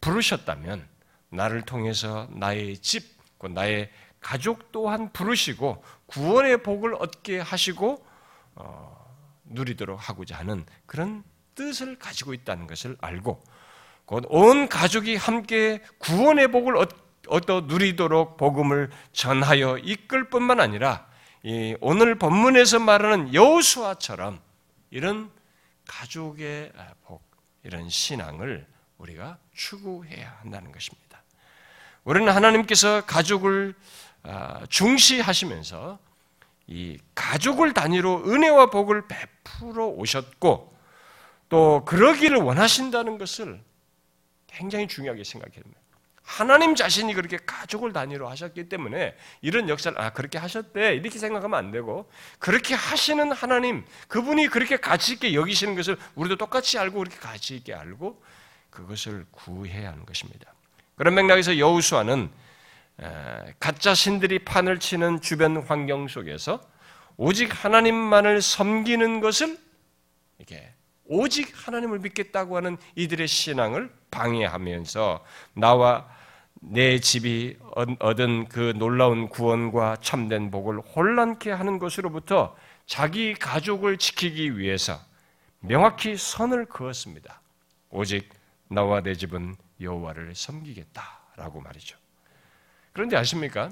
부르셨다면 0.00 0.86
나를 1.30 1.62
통해서 1.62 2.28
나의 2.32 2.78
집, 2.78 3.04
나의 3.50 3.90
가족 4.20 4.72
또한 4.72 5.12
부르시고 5.12 5.82
구원의 6.06 6.62
복을 6.62 6.94
얻게 6.94 7.38
하시고 7.38 8.04
어, 8.56 9.14
누리도록 9.44 10.08
하고자 10.08 10.38
하는 10.38 10.64
그런 10.86 11.24
뜻을 11.54 11.98
가지고 11.98 12.34
있다는 12.34 12.66
것을 12.66 12.96
알고 13.00 13.42
곧 14.06 14.24
온 14.28 14.68
가족이 14.68 15.16
함께 15.16 15.82
구원의 15.98 16.48
복을 16.48 16.76
얻어 17.28 17.60
누리도록 17.60 18.38
복음을 18.38 18.90
전하여 19.12 19.76
이끌 19.78 20.30
뿐만 20.30 20.60
아니라 20.60 21.06
오늘 21.80 22.14
본문에서 22.14 22.78
말하는 22.78 23.34
여호수아처럼 23.34 24.40
이런 24.90 25.30
가족의 25.86 26.72
복, 27.04 27.22
이런 27.64 27.88
신앙을 27.88 28.66
우리가 28.96 29.38
추구해야 29.54 30.38
한다는 30.40 30.72
것입니다. 30.72 31.22
우리는 32.04 32.32
하나님께서 32.32 33.02
가족을 33.04 33.74
아, 33.74 34.07
중시하시면서 34.68 35.98
이 36.66 36.98
가족을 37.14 37.72
단위로 37.72 38.24
은혜와 38.26 38.70
복을 38.70 39.08
베풀어 39.08 39.86
오셨고 39.86 40.76
또 41.48 41.84
그러기를 41.86 42.38
원하신다는 42.38 43.18
것을 43.18 43.60
굉장히 44.46 44.86
중요하게 44.86 45.24
생각해야 45.24 45.62
됩니다. 45.62 45.80
하나님 46.22 46.74
자신이 46.74 47.14
그렇게 47.14 47.38
가족을 47.38 47.94
단위로 47.94 48.28
하셨기 48.28 48.68
때문에 48.68 49.16
이런 49.40 49.70
역사를 49.70 49.98
아 49.98 50.10
그렇게 50.10 50.36
하셨대 50.36 50.94
이렇게 50.94 51.18
생각하면 51.18 51.58
안 51.58 51.70
되고 51.70 52.10
그렇게 52.38 52.74
하시는 52.74 53.32
하나님 53.32 53.86
그분이 54.08 54.48
그렇게 54.48 54.76
가치 54.76 55.14
있게 55.14 55.32
여기시는 55.32 55.74
것을 55.74 55.96
우리도 56.16 56.36
똑같이 56.36 56.78
알고 56.78 56.98
그렇게 56.98 57.16
가치 57.16 57.56
있게 57.56 57.72
알고 57.72 58.22
그것을 58.68 59.24
구해야 59.30 59.90
하는 59.90 60.04
것입니다. 60.04 60.52
그런 60.96 61.14
맥락에서 61.14 61.56
여우수아는 61.56 62.30
가짜 63.60 63.94
신들이 63.94 64.40
판을 64.40 64.78
치는 64.80 65.20
주변 65.20 65.58
환경 65.58 66.08
속에서 66.08 66.60
오직 67.16 67.64
하나님만을 67.64 68.42
섬기는 68.42 69.20
것을 69.20 69.58
이렇게 70.38 70.72
오직 71.04 71.52
하나님을 71.54 72.00
믿겠다고 72.00 72.56
하는 72.56 72.76
이들의 72.94 73.26
신앙을 73.26 73.90
방해하면서 74.10 75.24
나와 75.54 76.08
내 76.60 76.98
집이 76.98 77.56
얻은 77.98 78.48
그 78.48 78.72
놀라운 78.76 79.28
구원과 79.28 79.98
참된 80.00 80.50
복을 80.50 80.80
혼란케 80.80 81.50
하는 81.50 81.78
것으로부터 81.78 82.56
자기 82.86 83.34
가족을 83.34 83.98
지키기 83.98 84.58
위해서 84.58 84.98
명확히 85.60 86.16
선을 86.16 86.66
그었습니다. 86.66 87.40
오직 87.90 88.28
나와 88.68 89.02
내 89.02 89.14
집은 89.14 89.56
여호와를 89.80 90.34
섬기겠다라고 90.34 91.60
말이죠. 91.60 91.97
그런데 92.92 93.16
아십니까? 93.16 93.70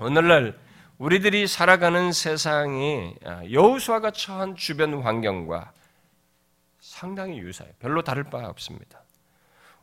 오늘날 0.00 0.58
우리들이 0.98 1.46
살아가는 1.46 2.12
세상이 2.12 3.14
아, 3.24 3.42
여호수아가 3.50 4.10
처한 4.10 4.56
주변 4.56 5.02
환경과 5.02 5.72
상당히 6.80 7.38
유사해요. 7.38 7.74
별로 7.78 8.02
다를 8.02 8.24
바 8.24 8.46
없습니다. 8.48 9.02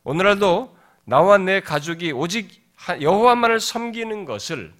오늘날도 0.04 0.76
나와 1.04 1.38
내 1.38 1.60
가족이 1.60 2.12
오직 2.12 2.62
여호와만을 3.00 3.60
섬기는 3.60 4.24
것을 4.24 4.72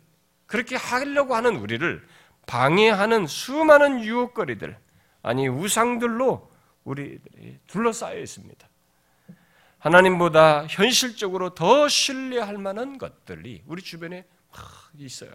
그렇게 0.46 0.76
하려고 0.76 1.34
하는 1.34 1.56
우리를 1.56 2.06
방해하는 2.46 3.26
수많은 3.26 4.02
유혹거리들, 4.04 4.76
아니 5.22 5.48
우상들로 5.48 6.50
우리들이 6.84 7.58
둘러싸여 7.68 8.18
있습니다. 8.18 8.68
하나님보다 9.82 10.66
현실적으로 10.68 11.54
더 11.54 11.88
신뢰할 11.88 12.56
만한 12.56 12.98
것들이 12.98 13.62
우리 13.66 13.82
주변에 13.82 14.24
있어요. 14.96 15.30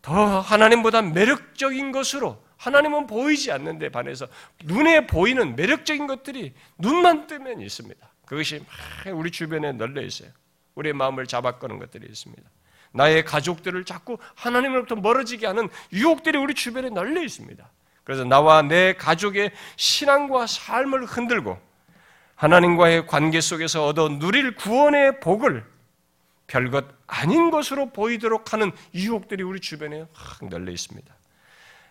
더 0.00 0.40
하나님보다 0.40 1.02
매력적인 1.02 1.90
것으로 1.90 2.42
하나님은 2.56 3.08
보이지 3.08 3.50
않는데 3.50 3.88
반해서 3.88 4.28
눈에 4.64 5.08
보이는 5.08 5.56
매력적인 5.56 6.06
것들이 6.06 6.54
눈만 6.78 7.26
뜨면 7.26 7.60
있습니다. 7.60 8.10
그것이 8.26 8.64
우리 9.12 9.32
주변에 9.32 9.72
널려 9.72 10.02
있어요. 10.02 10.30
우리의 10.76 10.92
마음을 10.94 11.26
잡아끄는 11.26 11.80
것들이 11.80 12.06
있습니다. 12.08 12.48
나의 12.92 13.24
가족들을 13.24 13.84
자꾸 13.84 14.18
하나님으로부터 14.36 14.94
멀어지게 14.94 15.48
하는 15.48 15.68
유혹들이 15.92 16.38
우리 16.38 16.54
주변에 16.54 16.90
널려 16.90 17.22
있습니다. 17.22 17.68
그래서 18.04 18.24
나와 18.24 18.62
내 18.62 18.92
가족의 18.94 19.50
신앙과 19.76 20.46
삶을 20.46 21.06
흔들고 21.06 21.69
하나님과의 22.40 23.06
관계 23.06 23.38
속에서 23.42 23.84
얻어 23.84 24.08
누릴 24.08 24.54
구원의 24.54 25.20
복을 25.20 25.62
별것 26.46 26.86
아닌 27.06 27.50
것으로 27.50 27.90
보이도록 27.90 28.54
하는 28.54 28.72
유혹들이 28.94 29.42
우리 29.42 29.60
주변에 29.60 30.06
널려 30.48 30.72
있습니다. 30.72 31.14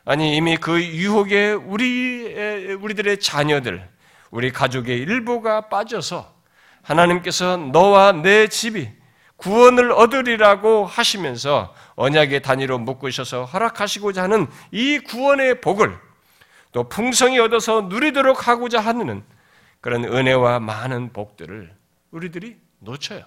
아니 0.05 0.35
이미 0.35 0.57
그 0.57 0.83
유혹에 0.83 1.51
우리 1.51 2.73
우리들의 2.73 3.19
자녀들, 3.19 3.87
우리 4.31 4.51
가족의 4.51 4.97
일부가 4.97 5.69
빠져서 5.69 6.33
하나님께서 6.81 7.57
너와 7.57 8.13
내 8.13 8.47
집이 8.47 8.89
구원을 9.35 9.91
얻으리라고 9.91 10.87
하시면서 10.87 11.75
언약의 11.93 12.41
단위로 12.41 12.79
묶으셔서 12.79 13.45
허락하시고자 13.45 14.23
하는 14.23 14.47
이 14.71 14.97
구원의 14.97 15.61
복을 15.61 15.95
또 16.71 16.89
풍성히 16.89 17.37
얻어서 17.37 17.81
누리도록 17.81 18.47
하고자 18.47 18.79
하는 18.79 19.23
그런 19.81 20.03
은혜와 20.05 20.59
많은 20.59 21.13
복들을 21.13 21.73
우리들이 22.11 22.57
놓쳐요. 22.79 23.23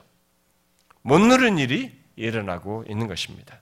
못 1.02 1.18
누른 1.18 1.58
일이 1.58 1.96
일어나고 2.16 2.84
있는 2.88 3.06
것입니다. 3.06 3.58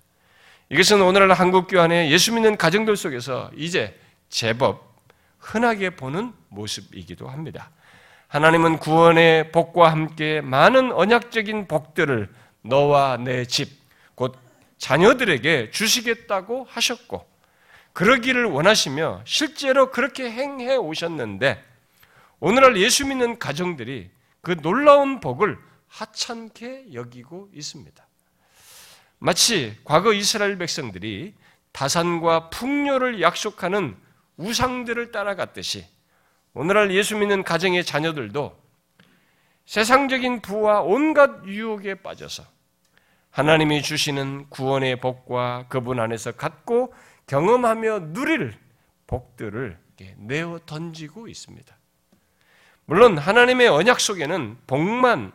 이것은 0.71 1.01
오늘날 1.03 1.33
한국 1.33 1.67
교환의 1.67 2.13
예수 2.13 2.33
믿는 2.33 2.57
가정들 2.57 2.97
속에서 2.97 3.51
이제 3.57 3.99
제법 4.29 4.97
흔하게 5.39 5.91
보는 5.91 6.33
모습이기도 6.49 7.29
합니다. 7.29 7.71
하나님은 8.29 8.79
구원의 8.79 9.51
복과 9.51 9.91
함께 9.91 10.41
많은 10.41 10.93
언약적인 10.93 11.67
복들을 11.67 12.29
너와 12.63 13.17
내 13.17 13.45
집, 13.45 13.71
곧 14.15 14.37
자녀들에게 14.79 15.71
주시겠다고 15.73 16.67
하셨고, 16.71 17.29
그러기를 17.93 18.45
원하시며 18.45 19.23
실제로 19.25 19.91
그렇게 19.91 20.31
행해 20.31 20.77
오셨는데, 20.77 21.70
오늘날 22.41 22.77
예수 22.79 23.07
믿는 23.07 23.39
가정들이 23.39 24.11
그 24.41 24.57
놀라운 24.57 25.21
복을 25.21 25.59
하찮게 25.89 26.95
여기고 26.95 27.51
있습니다. 27.53 28.07
마치 29.19 29.79
과거 29.85 30.15
이스라엘 30.15 30.57
백성들이 30.57 31.35
다산과 31.73 32.49
풍요를 32.49 33.21
약속하는 33.21 33.97
우상들을 34.39 35.13
따라갔듯이 35.13 35.87
오늘날 36.55 36.91
예수 36.93 37.17
믿는 37.17 37.45
가정의 37.45 37.85
자녀들도 37.85 38.59
세상적인 39.67 40.41
부와 40.41 40.81
온갖 40.81 41.45
유혹에 41.45 41.95
빠져서 41.97 42.45
하나님이 43.31 43.83
주시는 43.83 44.49
구원의 44.49 45.01
복과 45.01 45.67
그분 45.69 46.01
안에서 46.01 46.33
갖고 46.33 46.93
경험하며 47.27 48.13
누릴 48.15 48.59
복들을 49.07 49.79
내어 50.17 50.59
던지고 50.65 51.29
있습니다. 51.29 51.80
물론 52.91 53.17
하나님의 53.19 53.69
언약 53.69 54.01
속에는 54.01 54.57
복만 54.67 55.31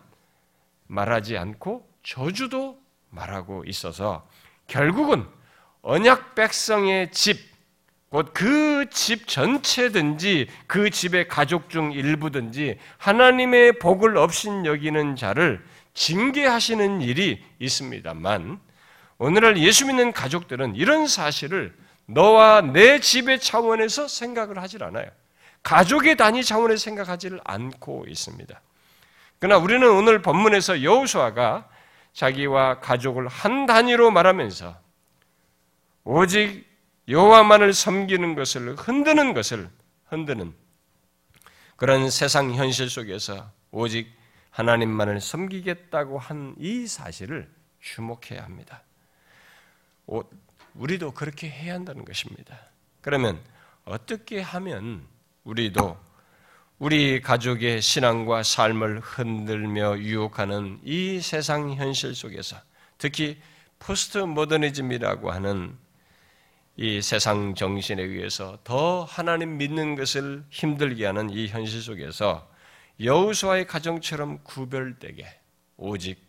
말하지 0.87 1.37
않고 1.37 1.87
저주도 2.03 2.77
말하고 3.11 3.63
있어서 3.65 4.27
결국은 4.67 5.25
언약 5.81 6.35
백성의 6.35 7.13
집, 7.13 7.39
곧 8.09 8.33
그 8.33 8.89
집 8.91 9.25
전체든지 9.29 10.49
그 10.67 10.89
집의 10.89 11.29
가족 11.29 11.69
중 11.69 11.93
일부든지 11.93 12.77
하나님의 12.97 13.79
복을 13.79 14.17
없인 14.17 14.65
여기는 14.65 15.15
자를 15.15 15.63
징계하시는 15.93 16.99
일이 16.99 17.41
있습니다만 17.59 18.59
오늘날 19.17 19.57
예수 19.59 19.85
믿는 19.85 20.11
가족들은 20.11 20.75
이런 20.75 21.07
사실을 21.07 21.73
너와 22.07 22.59
내 22.73 22.99
집의 22.99 23.39
차원에서 23.39 24.09
생각을 24.09 24.61
하질 24.61 24.83
않아요. 24.83 25.07
가족의 25.65 26.15
단위 26.15 26.43
차원에서 26.43 26.77
생각하지를 26.83 27.41
않고 27.43 28.05
있습니다. 28.07 28.61
그러나 29.39 29.57
우리는 29.61 29.89
오늘 29.89 30.21
본문에서 30.21 30.83
여호수아가 30.83 31.67
자기와 32.13 32.79
가족을 32.81 33.27
한 33.27 33.65
단위로 33.65 34.11
말하면서 34.11 34.79
오직 36.03 36.65
여호와만을 37.07 37.73
섬기는 37.73 38.35
것을 38.35 38.75
흔드는 38.75 39.33
것을 39.33 39.69
흔드는 40.05 40.53
그런 41.77 42.11
세상 42.11 42.53
현실 42.53 42.87
속에서 42.87 43.49
오직 43.71 44.13
하나님만을 44.51 45.19
섬기겠다고 45.19 46.19
한 46.19 46.55
이 46.59 46.85
사실을 46.85 47.51
주목해야 47.81 48.43
합니다. 48.43 48.83
우리도 50.75 51.11
그렇게 51.13 51.49
해야 51.49 51.73
한다는 51.73 52.05
것입니다. 52.05 52.55
그러면 53.01 53.41
어떻게 53.83 54.41
하면 54.41 55.07
우리도 55.45 55.97
우리 56.79 57.21
가족의 57.21 57.81
신앙과 57.81 58.43
삶을 58.43 58.99
흔들며 58.99 59.99
유혹하는 59.99 60.79
이 60.83 61.21
세상 61.21 61.73
현실 61.73 62.13
속에서 62.13 62.57
특히 62.97 63.39
포스트 63.79 64.17
모더니즘이라고 64.17 65.31
하는 65.31 65.77
이 66.77 67.01
세상 67.01 67.55
정신에 67.55 68.01
의해서 68.01 68.57
더 68.63 69.03
하나님 69.05 69.57
믿는 69.57 69.95
것을 69.95 70.43
힘들게 70.49 71.05
하는 71.05 71.29
이 71.29 71.47
현실 71.47 71.81
속에서 71.81 72.51
여우수와의 72.99 73.67
가정처럼 73.67 74.43
구별되게 74.43 75.25
오직 75.77 76.25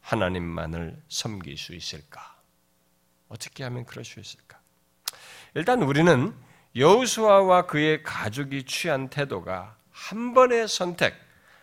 하나님만을 0.00 1.02
섬길 1.08 1.58
수 1.58 1.74
있을까? 1.74 2.38
어떻게 3.28 3.64
하면 3.64 3.84
그럴 3.84 4.04
수 4.04 4.20
있을까? 4.20 4.58
일단 5.54 5.82
우리는 5.82 6.34
여우수아와 6.78 7.66
그의 7.66 8.02
가족이 8.02 8.64
취한 8.64 9.08
태도가 9.08 9.76
한 9.90 10.32
번의 10.32 10.68
선택, 10.68 11.14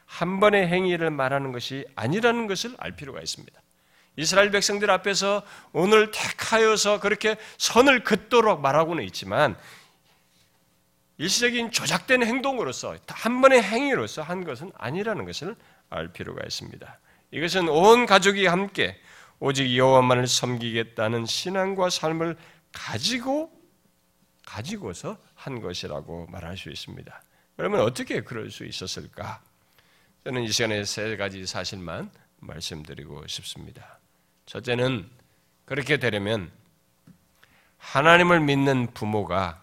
한 0.05 0.39
번의 0.39 0.67
행위를 0.67 1.09
말하는 1.09 1.51
것이 1.51 1.85
아니라는 1.95 2.47
것을 2.47 2.75
알 2.77 2.95
필요가 2.95 3.21
있습니다. 3.21 3.59
이스라엘 4.17 4.51
백성들 4.51 4.89
앞에서 4.91 5.43
오늘 5.73 6.11
택하여서 6.11 6.99
그렇게 6.99 7.37
선을 7.57 8.03
긋도록 8.03 8.61
말하고는 8.61 9.03
있지만 9.05 9.57
일시적인 11.17 11.71
조작된 11.71 12.23
행동으로서 12.23 12.95
한 13.07 13.41
번의 13.41 13.63
행위로서 13.63 14.21
한 14.21 14.43
것은 14.43 14.71
아니라는 14.77 15.25
것을 15.25 15.55
알 15.89 16.09
필요가 16.09 16.41
있습니다. 16.43 16.99
이것은 17.31 17.69
온 17.69 18.05
가족이 18.05 18.47
함께 18.47 18.99
오직 19.39 19.75
여호와만을 19.77 20.27
섬기겠다는 20.27 21.25
신앙과 21.25 21.89
삶을 21.89 22.37
가지고 22.71 23.54
가지고서 24.45 25.17
한 25.33 25.61
것이라고 25.61 26.27
말할 26.27 26.57
수 26.57 26.69
있습니다. 26.69 27.23
그러면 27.57 27.81
어떻게 27.81 28.21
그럴 28.21 28.51
수 28.51 28.65
있었을까? 28.65 29.41
저는 30.23 30.43
이 30.43 30.51
시간에 30.51 30.83
세 30.85 31.17
가지 31.17 31.45
사실만 31.45 32.09
말씀드리고 32.39 33.27
싶습니다. 33.27 33.99
첫째는 34.45 35.09
그렇게 35.65 35.97
되려면 35.97 36.51
하나님을 37.77 38.39
믿는 38.39 38.93
부모가 38.93 39.61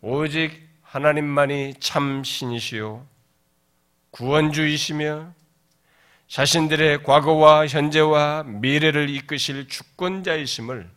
오직 0.00 0.68
하나님만이 0.82 1.74
참 1.80 2.24
신이시요 2.24 3.06
구원주이시며 4.10 5.32
자신들의 6.28 7.02
과거와 7.02 7.66
현재와 7.66 8.44
미래를 8.44 9.10
이끄실 9.10 9.68
주권자이심을 9.68 10.90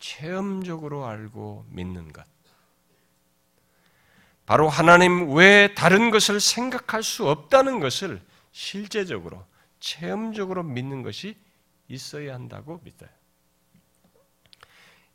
체험적으로 0.00 1.06
알고 1.06 1.66
믿는 1.68 2.12
것. 2.12 2.24
바로 4.46 4.68
하나님 4.68 5.32
외에 5.32 5.74
다른 5.74 6.10
것을 6.10 6.40
생각할 6.40 7.04
수 7.04 7.28
없다는 7.28 7.78
것을 7.78 8.20
실제적으로, 8.50 9.46
체험적으로 9.78 10.64
믿는 10.64 11.02
것이 11.02 11.36
있어야 11.86 12.34
한다고 12.34 12.80
믿어요. 12.82 13.08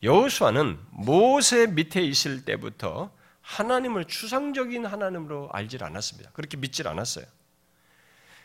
여호수아는 0.04 0.80
모세 0.92 1.68
밑에 1.68 2.02
있을 2.02 2.46
때부터 2.46 3.12
하나님을 3.42 4.06
추상적인 4.06 4.86
하나님으로 4.86 5.50
알질 5.52 5.84
않았습니다. 5.84 6.32
그렇게 6.32 6.58
믿질 6.58 6.88
않았어요. 6.88 7.26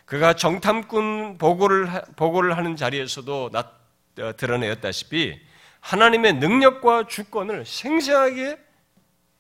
그가 0.07 0.35
정탐꾼 0.35 1.39
보고를 1.39 1.89
보고를 2.17 2.57
하는 2.57 2.77
자리에서도 2.77 3.51
나, 3.53 3.73
어, 4.19 4.37
드러내었다시피 4.37 5.41
하나님의 5.81 6.35
능력과 6.35 7.07
주권을 7.07 7.65
생생하게 7.65 8.59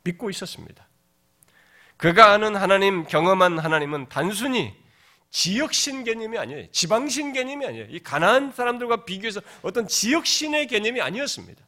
믿고 0.05 0.31
있었습니다. 0.31 0.87
그가 1.97 2.33
아는 2.33 2.57
하나님, 2.57 3.05
경험한 3.05 3.59
하나님은 3.59 4.09
단순히 4.09 4.75
지역신 5.31 6.05
개념이 6.05 6.39
아니에요. 6.39 6.71
지방신 6.73 7.33
개념이 7.33 7.67
아니에요. 7.67 7.87
이 7.91 8.01
가나안 8.01 8.53
사람들과 8.53 9.05
비교해서 9.05 9.41
어떤 9.63 9.87
지역신의 9.87 10.67
개념이 10.67 11.01
아니었습니다. 11.01 11.63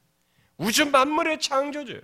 우주 0.56 0.86
만물의 0.86 1.40
창조주예요. 1.40 2.00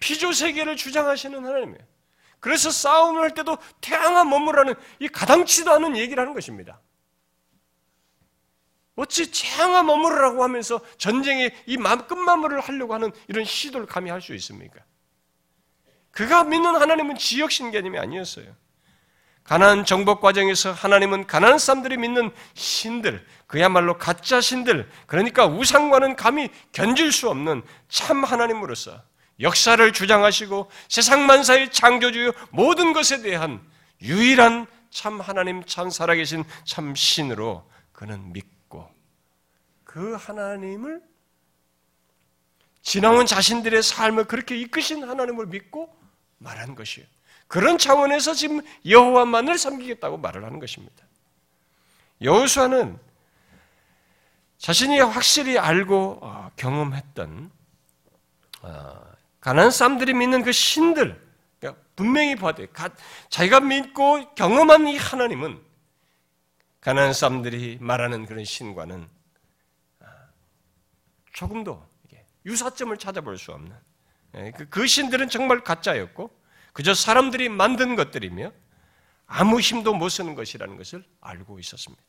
피조 0.00 0.32
세계를 0.32 0.76
주장하시는 0.76 1.44
하나님이에요. 1.44 1.94
그래서 2.40 2.70
싸움을 2.70 3.22
할 3.22 3.32
때도 3.32 3.56
태양아 3.80 4.22
머무라는 4.24 4.74
이 4.98 5.08
가당치도 5.08 5.72
않은 5.72 5.96
얘기를 5.96 6.20
하는 6.20 6.34
것입니다. 6.34 6.78
어찌 8.96 9.30
태양아 9.30 9.82
머무르라고 9.82 10.44
하면서 10.44 10.80
전쟁의 10.98 11.52
이 11.66 11.76
끝마무리를 11.76 12.60
하려고 12.60 12.94
하는 12.94 13.10
이런 13.28 13.44
시도를 13.44 13.86
감히 13.86 14.10
할 14.10 14.20
수 14.20 14.34
있습니까? 14.34 14.80
그가 16.10 16.44
믿는 16.44 16.76
하나님은 16.76 17.16
지역 17.16 17.50
신 17.50 17.70
개념이 17.72 17.98
아니었어요. 17.98 18.46
가난 19.42 19.84
정복 19.84 20.20
과정에서 20.22 20.72
하나님은 20.72 21.26
가난 21.26 21.58
사람들이 21.58 21.98
믿는 21.98 22.30
신들, 22.54 23.26
그야말로 23.46 23.98
가짜 23.98 24.40
신들, 24.40 24.88
그러니까 25.06 25.46
우상과는 25.46 26.16
감히 26.16 26.48
견질 26.72 27.12
수 27.12 27.28
없는 27.28 27.62
참 27.88 28.24
하나님으로서 28.24 29.02
역사를 29.40 29.92
주장하시고 29.92 30.70
세상 30.88 31.26
만사의 31.26 31.72
창조주요 31.72 32.30
모든 32.50 32.92
것에 32.92 33.20
대한 33.20 33.60
유일한 34.00 34.66
참 34.90 35.20
하나님, 35.20 35.64
참 35.64 35.90
살아계신 35.90 36.44
참 36.64 36.94
신으로 36.94 37.68
그는 37.92 38.32
믿고 38.32 38.53
그 39.94 40.14
하나님을 40.14 41.00
지나온 42.82 43.26
자신들의 43.26 43.80
삶을 43.80 44.24
그렇게 44.24 44.58
이끄신 44.58 45.08
하나님을 45.08 45.46
믿고 45.46 45.96
말한 46.38 46.74
것이에요. 46.74 47.06
그런 47.46 47.78
차원에서 47.78 48.34
지금 48.34 48.60
여호와만을 48.84 49.56
섬기겠다고 49.56 50.16
말을 50.16 50.44
하는 50.44 50.58
것입니다. 50.58 51.06
여호수아는 52.22 52.98
자신이 54.58 54.98
확실히 54.98 55.58
알고 55.58 56.18
어, 56.22 56.50
경험했던 56.56 57.52
어, 58.62 59.00
가난 59.40 59.70
사람들이 59.70 60.12
믿는 60.12 60.42
그 60.42 60.50
신들 60.50 61.24
그러니까 61.60 61.80
분명히 61.94 62.34
봐야 62.34 62.52
돼. 62.52 62.66
자기가 63.28 63.60
믿고 63.60 64.34
경험한 64.34 64.88
이 64.88 64.96
하나님은 64.96 65.62
가난 66.80 67.12
사람들이 67.12 67.78
말하는 67.80 68.26
그런 68.26 68.44
신과는 68.44 69.00
어, 69.02 69.13
조금도 71.34 71.94
유사점을 72.46 72.96
찾아볼 72.96 73.38
수 73.38 73.52
없는 73.52 73.72
예, 74.36 74.52
그, 74.56 74.68
그 74.68 74.86
신들은 74.86 75.28
정말 75.28 75.60
가짜였고 75.60 76.30
그저 76.72 76.94
사람들이 76.94 77.48
만든 77.48 77.96
것들이며 77.96 78.52
아무 79.26 79.60
힘도 79.60 79.94
못 79.94 80.08
쓰는 80.08 80.34
것이라는 80.34 80.76
것을 80.76 81.04
알고 81.20 81.58
있었습니다. 81.60 82.02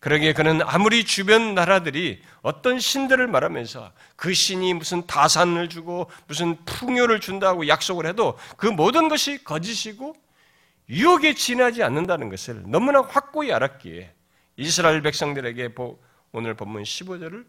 그러기에 0.00 0.32
그는 0.32 0.62
아무리 0.62 1.04
주변 1.04 1.54
나라들이 1.54 2.22
어떤 2.40 2.78
신들을 2.78 3.26
말하면서 3.26 3.92
그 4.16 4.32
신이 4.32 4.74
무슨 4.74 5.06
다산을 5.06 5.68
주고 5.68 6.10
무슨 6.26 6.56
풍요를 6.64 7.20
준다고 7.20 7.68
약속을 7.68 8.06
해도 8.06 8.38
그 8.56 8.66
모든 8.66 9.08
것이 9.08 9.44
거짓이고 9.44 10.16
유혹에 10.88 11.34
지나지 11.34 11.82
않는다는 11.82 12.30
것을 12.30 12.62
너무나 12.66 13.02
확고히 13.02 13.52
알았기에 13.52 14.12
이스라엘 14.56 15.02
백성들에게 15.02 15.74
오늘 16.32 16.54
본문 16.54 16.82
15절을 16.82 17.44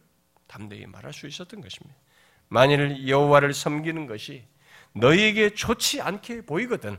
담대히 0.51 0.85
말할 0.85 1.13
수 1.13 1.27
있었던 1.27 1.61
것입니다. 1.61 1.95
만일 2.49 3.07
여호와를 3.07 3.53
섬기는 3.53 4.05
것이 4.07 4.43
너희에게 4.93 5.51
좋지 5.51 6.01
않게 6.01 6.41
보이거든. 6.41 6.97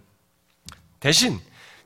대신 0.99 1.39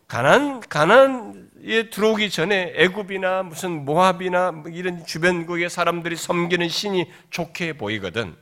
가난 0.06 0.60
가난에 0.60 1.90
들어오기 1.90 2.30
전에 2.30 2.72
애굽이나 2.76 3.42
무슨 3.42 3.84
모압이나 3.84 4.52
뭐 4.52 4.70
이런 4.70 5.04
주변국의 5.04 5.68
사람들이 5.68 6.14
섬기는 6.14 6.68
신이 6.68 7.10
좋게 7.30 7.72
보이거든. 7.72 8.36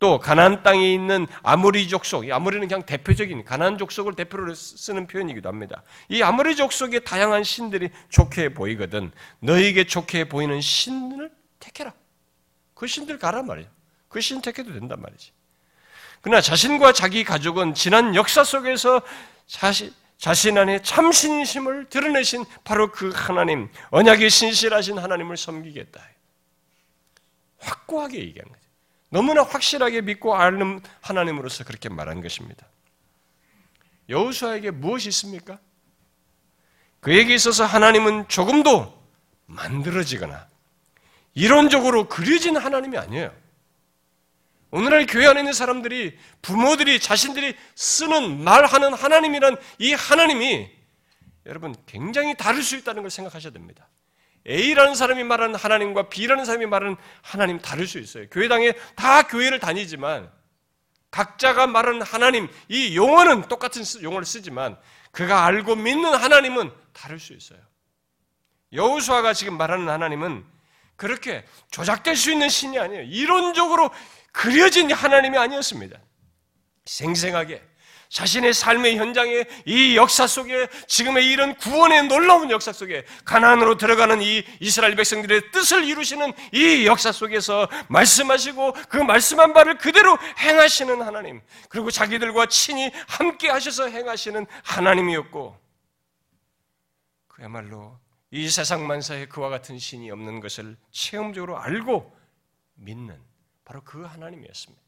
또 0.00 0.18
가나안 0.18 0.62
땅에 0.64 0.92
있는 0.92 1.26
아모리 1.42 1.88
족속, 1.88 2.28
아모리는 2.28 2.66
그냥 2.66 2.84
대표적인 2.84 3.44
가나안 3.44 3.78
족속을 3.78 4.14
대표로 4.14 4.54
쓰는 4.54 5.06
표현이기도 5.06 5.48
합니다. 5.48 5.82
이 6.08 6.22
아모리 6.22 6.56
족속의 6.56 7.04
다양한 7.04 7.44
신들이 7.44 7.90
좋게 8.08 8.54
보이거든. 8.54 9.12
너에게 9.40 9.84
좋게 9.84 10.28
보이는 10.28 10.60
신을 10.60 11.30
택해라. 11.60 11.92
그 12.78 12.86
신들 12.86 13.18
가란 13.18 13.46
말이에요. 13.46 13.68
그 14.08 14.20
신 14.20 14.40
택해도 14.40 14.72
된단 14.72 15.02
말이지. 15.02 15.32
그러나 16.22 16.40
자신과 16.40 16.92
자기 16.92 17.24
가족은 17.24 17.74
지난 17.74 18.14
역사 18.14 18.44
속에서 18.44 19.02
자신, 19.46 19.92
자신 20.16 20.56
안에 20.56 20.82
참 20.82 21.10
신심을 21.12 21.88
드러내신 21.88 22.44
바로 22.64 22.90
그 22.92 23.10
하나님, 23.14 23.68
언약이 23.90 24.30
신실하신 24.30 24.98
하나님을 24.98 25.36
섬기겠다. 25.36 26.00
확고하게 27.58 28.18
얘기한 28.18 28.48
거죠. 28.48 28.60
너무나 29.10 29.42
확실하게 29.42 30.02
믿고 30.02 30.36
아는 30.36 30.80
하나님으로서 31.00 31.64
그렇게 31.64 31.88
말한 31.88 32.20
것입니다. 32.22 32.66
여호수아에게 34.08 34.70
무엇이 34.70 35.08
있습니까? 35.08 35.58
그에게 37.00 37.34
있어서 37.34 37.64
하나님은 37.64 38.28
조금도 38.28 38.96
만들어지거나 39.46 40.48
이론적으로 41.38 42.08
그려진 42.08 42.56
하나님이 42.56 42.98
아니에요. 42.98 43.32
오늘날 44.72 45.06
교회 45.06 45.28
안에 45.28 45.40
있는 45.40 45.52
사람들이 45.52 46.18
부모들이 46.42 46.98
자신들이 46.98 47.54
쓰는 47.76 48.42
말하는 48.42 48.92
하나님이란 48.92 49.56
이 49.78 49.94
하나님이 49.94 50.68
여러분 51.46 51.76
굉장히 51.86 52.36
다를 52.36 52.62
수 52.62 52.76
있다는 52.76 53.02
걸 53.02 53.10
생각하셔야 53.10 53.52
됩니다. 53.52 53.88
A라는 54.48 54.96
사람이 54.96 55.22
말하는 55.22 55.54
하나님과 55.54 56.08
B라는 56.08 56.44
사람이 56.44 56.66
말하는 56.66 56.96
하나님 57.22 57.60
다를 57.60 57.86
수 57.86 58.00
있어요. 58.00 58.28
교회당에 58.30 58.72
다 58.96 59.22
교회를 59.22 59.60
다니지만 59.60 60.30
각자가 61.12 61.68
말하는 61.68 62.02
하나님 62.02 62.48
이 62.68 62.96
용어는 62.96 63.42
똑같은 63.42 63.84
용어를 64.02 64.26
쓰지만 64.26 64.76
그가 65.12 65.46
알고 65.46 65.76
믿는 65.76 66.14
하나님은 66.14 66.72
다를 66.92 67.20
수 67.20 67.32
있어요. 67.32 67.60
여우수아가 68.72 69.34
지금 69.34 69.56
말하는 69.56 69.88
하나님은 69.88 70.57
그렇게 70.98 71.44
조작될 71.70 72.16
수 72.16 72.32
있는 72.32 72.48
신이 72.48 72.78
아니에요. 72.78 73.04
이론적으로 73.04 73.90
그려진 74.32 74.90
하나님이 74.92 75.38
아니었습니다. 75.38 75.96
생생하게 76.84 77.62
자신의 78.08 78.52
삶의 78.52 78.96
현장에 78.96 79.44
이 79.64 79.96
역사 79.96 80.26
속에 80.26 80.66
지금의 80.88 81.30
이런 81.30 81.54
구원의 81.56 82.08
놀라운 82.08 82.50
역사 82.50 82.72
속에 82.72 83.04
가나안으로 83.24 83.76
들어가는 83.76 84.20
이 84.22 84.42
이스라엘 84.60 84.96
백성들의 84.96 85.52
뜻을 85.52 85.84
이루시는 85.84 86.32
이 86.52 86.84
역사 86.86 87.12
속에서 87.12 87.68
말씀하시고 87.88 88.72
그 88.88 88.96
말씀한 88.96 89.52
바를 89.52 89.78
그대로 89.78 90.18
행하시는 90.38 91.00
하나님 91.00 91.40
그리고 91.68 91.92
자기들과 91.92 92.46
친히 92.46 92.90
함께 93.06 93.50
하셔서 93.50 93.88
행하시는 93.88 94.46
하나님이었고 94.64 95.56
그야말로 97.28 98.00
이 98.30 98.48
세상 98.48 98.86
만사에 98.86 99.26
그와 99.26 99.48
같은 99.48 99.78
신이 99.78 100.10
없는 100.10 100.40
것을 100.40 100.76
체험적으로 100.90 101.58
알고 101.58 102.14
믿는 102.74 103.18
바로 103.64 103.82
그 103.82 104.02
하나님이었습니다. 104.02 104.82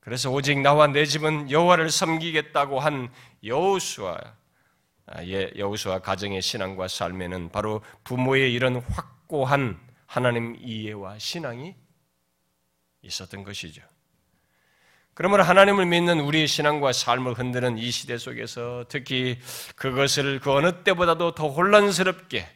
그래서 0.00 0.30
오직 0.30 0.60
나와 0.60 0.86
내 0.86 1.04
집은 1.04 1.50
여호와를 1.50 1.90
섬기겠다고 1.90 2.80
한 2.80 3.12
여호수아 3.44 4.38
아, 5.10 5.24
예, 5.24 5.50
여호수아 5.56 6.00
가정의 6.00 6.42
신앙과 6.42 6.88
삶에는 6.88 7.50
바로 7.50 7.82
부모의 8.04 8.52
이런 8.52 8.76
확고한 8.76 9.78
하나님 10.06 10.56
이해와 10.60 11.18
신앙이 11.18 11.74
있었던 13.02 13.44
것이죠. 13.44 13.82
그러므로 15.18 15.42
하나님을 15.42 15.84
믿는 15.86 16.20
우리의 16.20 16.46
신앙과 16.46 16.92
삶을 16.92 17.34
흔드는 17.34 17.76
이 17.76 17.90
시대 17.90 18.18
속에서 18.18 18.84
특히 18.88 19.36
그것을 19.74 20.38
그 20.38 20.52
어느 20.52 20.84
때보다도 20.84 21.34
더 21.34 21.48
혼란스럽게 21.48 22.46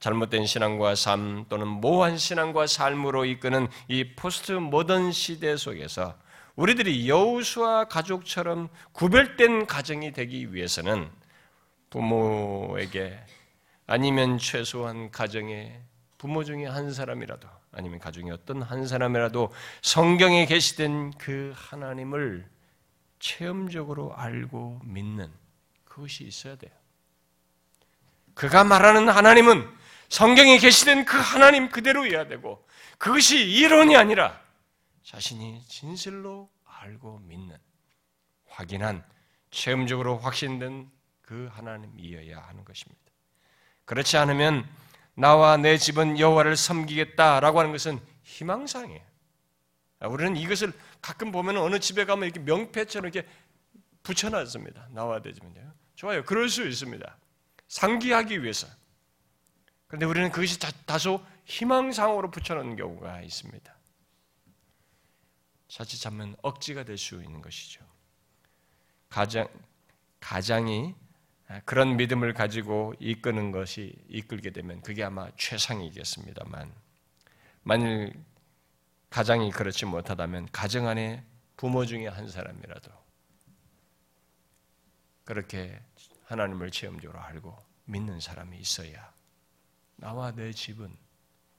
잘못된 0.00 0.46
신앙과 0.46 0.94
삶 0.94 1.44
또는 1.50 1.68
모호한 1.68 2.16
신앙과 2.16 2.66
삶으로 2.66 3.26
이끄는 3.26 3.68
이 3.88 4.14
포스트 4.16 4.52
모던 4.52 5.12
시대 5.12 5.54
속에서 5.58 6.16
우리들이 6.56 7.06
여우수와 7.06 7.84
가족처럼 7.84 8.70
구별된 8.92 9.66
가정이 9.66 10.12
되기 10.12 10.54
위해서는 10.54 11.10
부모에게 11.90 13.20
아니면 13.86 14.38
최소한 14.38 15.10
가정의 15.10 15.78
부모 16.16 16.44
중에 16.44 16.64
한 16.64 16.94
사람이라도 16.94 17.46
아니면 17.72 17.98
가정의 17.98 18.32
어떤 18.32 18.62
한 18.62 18.86
사람이라도 18.86 19.52
성경에 19.80 20.46
계시된 20.46 21.12
그 21.12 21.52
하나님을 21.56 22.48
체험적으로 23.18 24.14
알고 24.14 24.80
믿는 24.84 25.30
그것이 25.84 26.24
있어야 26.24 26.56
돼요. 26.56 26.72
그가 28.34 28.64
말하는 28.64 29.08
하나님은 29.08 29.68
성경에 30.08 30.58
계시된 30.58 31.04
그 31.04 31.16
하나님 31.16 31.70
그대로여야 31.70 32.28
되고 32.28 32.66
그것이 32.98 33.38
이론이 33.38 33.96
아니라 33.96 34.40
자신이 35.04 35.62
진실로 35.66 36.50
알고 36.64 37.20
믿는 37.20 37.56
확인한 38.46 39.04
체험적으로 39.50 40.18
확신된 40.18 40.90
그 41.22 41.48
하나님이어야 41.52 42.38
하는 42.38 42.64
것입니다. 42.64 43.00
그렇지 43.84 44.16
않으면 44.16 44.68
나와 45.14 45.56
내 45.56 45.76
집은 45.76 46.18
여호와를 46.18 46.56
섬기겠다라고 46.56 47.58
하는 47.58 47.72
것은 47.72 48.00
희망상이에요. 48.22 49.02
우리는 50.08 50.36
이것을 50.36 50.72
가끔 51.00 51.30
보면 51.30 51.56
어느 51.58 51.78
집에 51.78 52.04
가면 52.04 52.24
이렇게 52.24 52.40
명패처럼 52.40 53.10
이렇게 53.10 53.28
붙여놨습니다. 54.02 54.88
나와 54.90 55.20
내 55.20 55.32
집은요. 55.32 55.72
좋아요. 55.94 56.24
그럴 56.24 56.48
수 56.48 56.66
있습니다. 56.66 57.16
상기하기 57.68 58.42
위해서. 58.42 58.66
그런데 59.86 60.06
우리는 60.06 60.30
그것이 60.30 60.58
다소 60.86 61.24
희망상으로 61.44 62.30
붙여놓는 62.30 62.76
경우가 62.76 63.20
있습니다. 63.20 63.72
자칫 65.68 66.04
하면 66.06 66.36
억지가 66.42 66.84
될 66.84 66.98
수 66.98 67.22
있는 67.22 67.40
것이죠. 67.40 67.84
가장, 69.08 69.48
가장이 70.20 70.94
그런 71.64 71.96
믿음을 71.96 72.34
가지고 72.34 72.94
이끄는 73.00 73.52
것이 73.52 73.94
이끌게 74.08 74.50
되면 74.50 74.80
그게 74.82 75.04
아마 75.04 75.30
최상이겠습니다만 75.36 76.72
만일 77.62 78.12
가장이 79.10 79.50
그렇지 79.50 79.86
못하다면 79.86 80.48
가정 80.52 80.88
안에 80.88 81.24
부모 81.56 81.84
중에 81.84 82.08
한 82.08 82.28
사람이라도 82.28 82.90
그렇게 85.24 85.80
하나님을 86.24 86.70
체험적으로 86.70 87.20
알고 87.20 87.56
믿는 87.84 88.20
사람이 88.20 88.58
있어야 88.58 89.12
나와 89.96 90.32
내 90.32 90.52
집은 90.52 90.96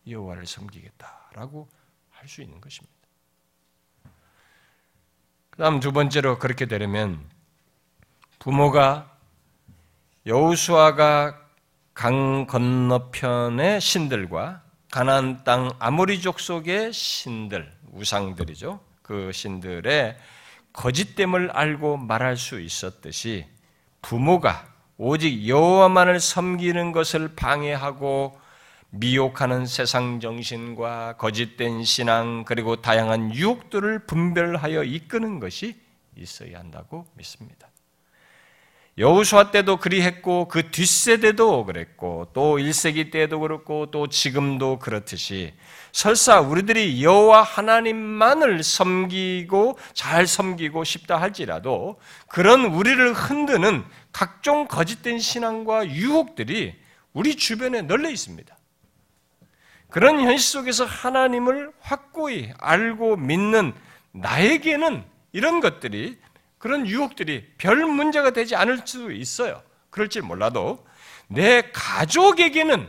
여호와를 0.07 0.45
섬기겠다라고 0.45 1.69
할 2.09 2.27
수 2.27 2.41
있는 2.41 2.61
것입니다. 2.61 2.93
그다음 5.49 5.79
두 5.79 5.91
번째로 5.91 6.39
그렇게 6.39 6.65
되려면 6.65 7.29
부모가 8.39 9.12
여우수아가 10.25 11.37
강 11.93 12.47
건너편의 12.47 13.81
신들과 13.81 14.63
가나안 14.89 15.43
땅 15.43 15.69
아모리 15.79 16.21
족 16.21 16.39
속의 16.39 16.93
신들 16.93 17.69
우상들이죠. 17.91 18.79
그 19.01 19.31
신들의 19.33 20.17
거짓됨을 20.71 21.51
알고 21.51 21.97
말할 21.97 22.37
수 22.37 22.61
있었듯이 22.61 23.45
부모가 24.01 24.65
오직 24.97 25.47
여호와만을 25.47 26.19
섬기는 26.21 26.93
것을 26.93 27.35
방해하고 27.35 28.39
미혹하는 28.91 29.65
세상 29.65 30.21
정신과 30.21 31.17
거짓된 31.17 31.83
신앙 31.83 32.45
그리고 32.45 32.77
다양한 32.77 33.33
유혹들을 33.33 34.05
분별하여 34.05 34.83
이끄는 34.83 35.39
것이 35.39 35.75
있어야 36.15 36.59
한다고 36.59 37.07
믿습니다. 37.15 37.72
여우수아 38.99 39.49
때도 39.49 39.77
그리했고 39.77 40.47
그 40.47 40.69
뒷세대도 40.69 41.65
그랬고 41.65 42.27
또 42.33 42.57
1세기 42.57 43.11
때도 43.11 43.39
그렇고 43.39 43.87
또 43.89 44.07
지금도 44.07 44.77
그렇듯이 44.77 45.53
설사 45.91 46.39
우리들이 46.39 47.03
여호와 47.03 47.41
하나님만을 47.41 48.61
섬기고 48.61 49.79
잘 49.93 50.27
섬기고 50.27 50.83
싶다 50.83 51.19
할지라도 51.19 51.99
그런 52.27 52.65
우리를 52.65 53.13
흔드는 53.13 53.83
각종 54.11 54.67
거짓된 54.67 55.17
신앙과 55.17 55.87
유혹들이 55.87 56.75
우리 57.13 57.35
주변에 57.35 57.81
널려 57.81 58.11
있습니다. 58.11 58.55
그런 59.89 60.19
현실 60.19 60.39
속에서 60.39 60.85
하나님을 60.85 61.71
확고히 61.79 62.51
알고 62.59 63.17
믿는 63.17 63.73
나에게는 64.11 65.03
이런 65.31 65.61
것들이 65.61 66.17
그런 66.63 66.87
유혹들이 66.87 67.45
별 67.57 67.75
문제가 67.85 68.29
되지 68.29 68.55
않을 68.55 68.83
수도 68.85 69.11
있어요. 69.11 69.61
그럴지 69.89 70.21
몰라도 70.21 70.87
내 71.27 71.61
가족에게는 71.73 72.87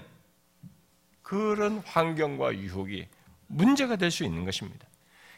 그런 1.22 1.78
환경과 1.84 2.54
유혹이 2.54 3.08
문제가 3.48 3.96
될 3.96 4.12
수 4.12 4.22
있는 4.22 4.44
것입니다. 4.44 4.87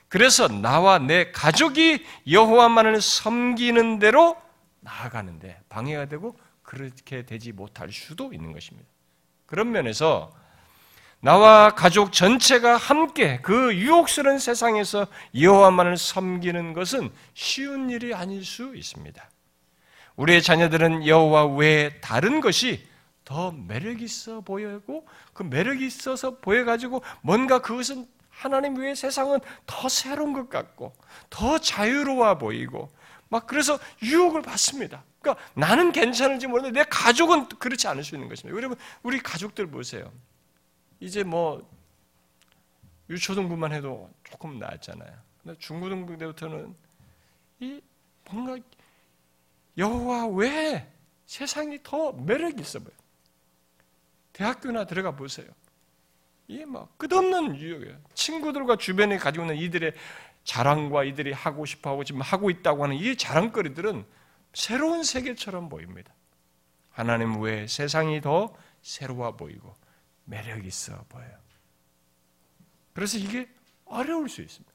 그래서 0.09 0.49
나와 0.49 0.99
내 0.99 1.33
가족이 1.33 2.05
여호와만을 2.31 3.01
섬기는 3.01 4.01
대로 4.01 4.37
나아가는데 4.81 5.59
방해가 5.71 6.05
되고 6.05 6.39
그렇게 6.63 7.23
되지 7.25 7.53
못할 7.53 7.91
수도 7.91 8.35
있는 8.35 8.53
것입니다. 8.53 8.87
그런 9.47 9.71
면에서 9.71 10.31
나와 11.27 11.71
가족 11.75 12.13
전체가 12.13 12.77
함께 12.77 13.41
그 13.43 13.75
유혹스러운 13.75 14.39
세상에서 14.39 15.09
여호와만을 15.37 15.97
섬기는 15.97 16.73
것은 16.73 17.11
쉬운 17.35 17.91
일이 17.91 18.15
아닐 18.15 18.45
수 18.45 18.77
있습니다. 18.77 19.29
우리의 20.15 20.41
자녀들은 20.41 21.05
여호와 21.05 21.47
외에 21.47 22.01
다른 22.01 22.41
것이 22.41 22.87
더 23.25 23.51
매력 23.51 24.03
있어 24.03 24.41
보이고 24.41 25.05
그 25.33 25.43
매력이 25.43 25.85
있어서 25.85 26.37
보여 26.37 26.65
가지고 26.65 27.03
뭔가 27.23 27.61
그것은 27.61 28.07
하나님 28.31 28.77
외의 28.77 28.95
세상은 28.95 29.41
더 29.67 29.89
새로운 29.89 30.33
것 30.33 30.49
같고 30.49 30.95
더 31.29 31.59
자유로워 31.59 32.39
보이고 32.39 32.89
막 33.31 33.49
그래서 33.49 33.81
유혹을 34.01 34.43
받습니다. 34.43 35.03
그러니까 35.21 35.45
나는 35.55 35.91
괜찮을지 35.91 36.47
모르는데 36.47 36.83
내 36.83 36.87
가족은 36.89 37.49
그렇지 37.49 37.89
않을 37.89 38.05
수 38.05 38.15
있는 38.15 38.29
것입니다. 38.29 38.57
여러분 38.57 38.79
우리 39.03 39.19
가족들 39.19 39.67
보세요. 39.67 40.13
이제 41.01 41.23
뭐 41.23 41.69
유초등부만 43.09 43.73
해도 43.73 44.11
조금 44.25 44.59
나았잖아요. 44.59 45.13
근데 45.43 45.59
중고등부 45.59 46.17
때부터는 46.17 46.75
이 47.61 47.81
뭔가 48.31 48.59
여호와 49.79 50.27
왜 50.29 50.93
세상이 51.27 51.81
더 51.83 52.13
매력 52.13 52.59
있어 52.59 52.79
보여. 52.81 52.95
대학교나 54.33 54.85
들어가 54.85 55.13
보세요. 55.13 55.47
이게 56.49 56.65
막 56.65 56.97
끝없는 56.99 57.57
유혹이에요. 57.57 57.99
친구들과 58.15 58.77
주변에 58.77 59.19
가지고 59.19 59.45
있는 59.45 59.57
이들의 59.57 59.93
자랑과 60.45 61.05
이들이 61.05 61.33
하고 61.33 61.67
싶어 61.67 61.91
하고 61.91 62.05
지금 62.05 62.21
하고 62.21 62.51
있다고 62.51 62.85
하는 62.85 62.97
이 62.97 63.17
자랑거리들은 63.17 64.05
새로운 64.53 65.03
세계처럼 65.03 65.69
보입니다. 65.69 66.13
하나님 66.91 67.41
외에 67.41 67.67
세상이 67.67 68.21
더 68.21 68.55
새로워 68.81 69.37
보이고 69.37 69.75
매력 70.27 70.65
있어 70.67 71.05
보여요. 71.09 71.35
그래서 72.93 73.19
이게 73.19 73.49
어려울 73.87 74.29
수 74.29 74.43
있습니다. 74.43 74.73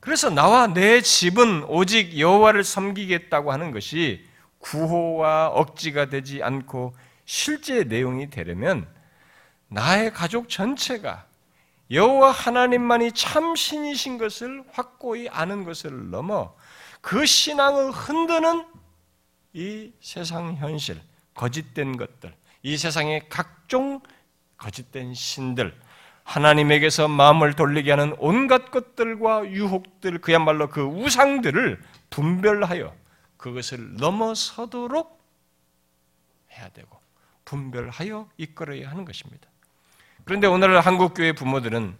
그래서 0.00 0.30
나와 0.30 0.66
내 0.66 1.00
집은 1.00 1.64
오직 1.64 2.18
여호와를 2.18 2.64
섬기겠다고 2.64 3.52
하는 3.52 3.70
것이 3.70 4.26
구호와 4.58 5.48
억지가 5.48 6.06
되지 6.06 6.42
않고 6.42 6.94
실제 7.24 7.84
내용이 7.84 8.30
되려면 8.30 8.88
나의 9.68 10.12
가족 10.12 10.48
전체가 10.48 11.26
여호와 11.90 12.30
하나님만이 12.30 13.12
참 13.12 13.54
신이신 13.54 14.18
것을 14.18 14.64
확고히 14.72 15.28
아는 15.28 15.64
것을 15.64 16.10
넘어 16.10 16.54
그 17.00 17.26
신앙을 17.26 17.90
흔드는 17.90 18.66
이 19.52 19.92
세상 20.00 20.56
현실, 20.56 21.00
거짓된 21.34 21.96
것들, 21.96 22.34
이 22.62 22.76
세상의 22.76 23.28
각종 23.28 24.00
거짓된 24.56 25.14
신들, 25.14 25.78
하나님에게서 26.24 27.08
마음을 27.08 27.54
돌리게 27.54 27.90
하는 27.90 28.14
온갖 28.18 28.70
것들과 28.70 29.50
유혹들, 29.50 30.20
그야말로 30.20 30.68
그 30.68 30.82
우상들을 30.82 31.82
분별하여 32.10 32.94
그것을 33.36 33.96
넘어서도록 33.96 35.20
해야 36.52 36.68
되고, 36.68 37.00
분별하여 37.44 38.28
이끌어야 38.36 38.90
하는 38.90 39.04
것입니다. 39.04 39.48
그런데 40.24 40.46
오늘 40.46 40.80
한국교회 40.80 41.32
부모들은 41.32 41.96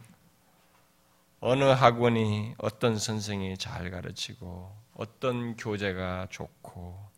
어느 1.40 1.64
학원이 1.64 2.54
어떤 2.58 2.96
선생이 2.96 3.58
잘 3.58 3.90
가르치고 3.90 4.72
어떤 4.94 5.56
교재가 5.56 6.28
좋고 6.30 7.11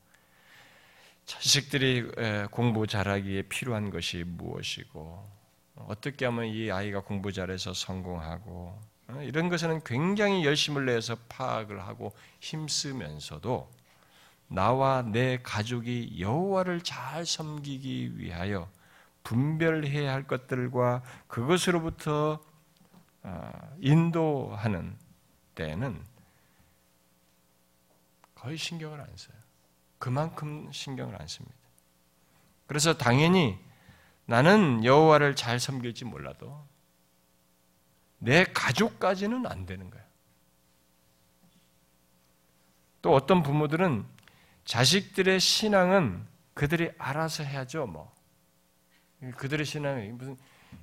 자식들이 1.27 2.11
공부 2.51 2.87
잘하기에 2.87 3.43
필요한 3.43 3.91
것이 3.91 4.25
무엇이고 4.25 5.35
어떻게 5.77 6.25
하면 6.27 6.47
이 6.47 6.71
아이가 6.71 7.01
공부 7.01 7.33
잘해서 7.33 7.75
성공하고 7.75 8.81
어, 9.09 9.23
이런 9.23 9.49
것에는 9.49 9.83
굉장히 9.85 10.45
열심을 10.45 10.87
내서 10.87 11.17
파악을 11.29 11.87
하고 11.87 12.13
힘쓰면서도 12.41 13.71
나와 14.49 15.03
내 15.03 15.41
가족이 15.43 16.17
여호와를 16.19 16.83
잘 16.83 17.27
섬기기 17.27 18.19
위하여 18.19 18.71
분별해야 19.25 20.13
할 20.13 20.27
것들과 20.27 21.03
그것으로부터 21.27 22.41
아, 23.23 23.53
인도하는 23.81 24.97
때는 25.55 26.03
거의 28.35 28.57
신경을 28.59 29.01
안 29.01 29.09
써요. 29.17 29.44
그만큼 30.05 30.71
신경을 30.71 31.19
안 31.19 31.27
씁니다. 31.27 31.57
그래서 32.67 32.93
당연히 32.93 33.59
나는 34.27 34.85
여호와를 34.85 35.35
잘 35.35 35.59
섬길지 35.59 36.05
몰라도 36.05 36.62
내 38.19 38.45
가족까지는 38.45 39.47
안 39.47 39.64
되는 39.64 39.88
거예요. 39.88 40.05
또 43.01 43.14
어떤 43.14 43.43
부모들은 43.43 44.05
자식들의 44.67 45.40
신앙은 45.40 46.27
그들이 46.53 46.90
알아서 46.99 47.43
해야죠, 47.43 47.87
뭐. 47.87 48.14
그들의 49.38 49.64
신앙이 49.64 50.09
무슨 50.09 50.37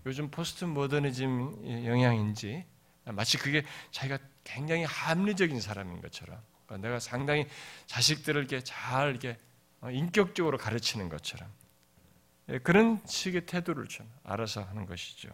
요즘 0.08 0.32
포스트 0.32 0.66
모더니즘 0.66 1.86
영향인지 1.86 2.66
마치 3.06 3.38
그게 3.38 3.64
자기가 3.92 4.18
굉장히 4.44 4.84
합리적인 4.84 5.62
사람인 5.62 6.02
것처럼 6.02 6.42
내가 6.78 7.00
상당히 7.00 7.48
자식들을 7.88 8.42
이렇게 8.42 8.64
잘 8.64 9.10
이렇게 9.10 9.38
어, 9.82 9.90
인격적으로 9.90 10.58
가르치는 10.58 11.10
것처럼 11.10 11.50
예, 12.50 12.60
그런 12.60 13.02
식의 13.06 13.46
태도를 13.46 13.88
좀 13.88 14.10
알아서 14.24 14.62
하는 14.64 14.86
것이죠. 14.86 15.30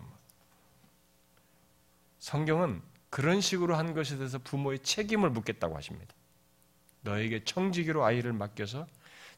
성경은 2.19 2.81
그런 3.09 3.41
식으로 3.41 3.75
한 3.75 3.93
것에 3.93 4.17
대해서 4.17 4.37
부모의 4.39 4.79
책임을 4.79 5.29
묻겠다고 5.29 5.75
하십니다. 5.75 6.13
너에게 7.01 7.43
청지기로 7.43 8.03
아이를 8.03 8.33
맡겨서 8.33 8.87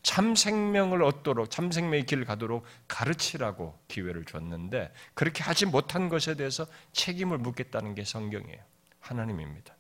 참 0.02 0.36
생명을 0.36 1.04
얻도록 1.04 1.52
참 1.52 1.72
생명의 1.72 2.06
길을 2.06 2.26
가도록 2.26 2.66
가르치라고 2.88 3.78
기회를 3.88 4.26
줬는데 4.26 4.94
그렇게 5.14 5.44
하지 5.44 5.66
못한 5.66 6.10
것에 6.10 6.36
대해서 6.36 6.66
책임을 6.94 7.38
묻겠다는 7.38 7.96
게 7.96 8.04
성경이에요. 8.06 8.64
하나님입니다. 9.00 9.76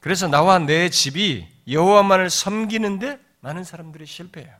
그래서 0.00 0.26
나와 0.28 0.58
내 0.58 0.88
집이 0.88 1.46
여호와만을 1.68 2.30
섬기는데 2.30 3.18
많은 3.40 3.64
사람들이 3.64 4.06
실패해요. 4.06 4.54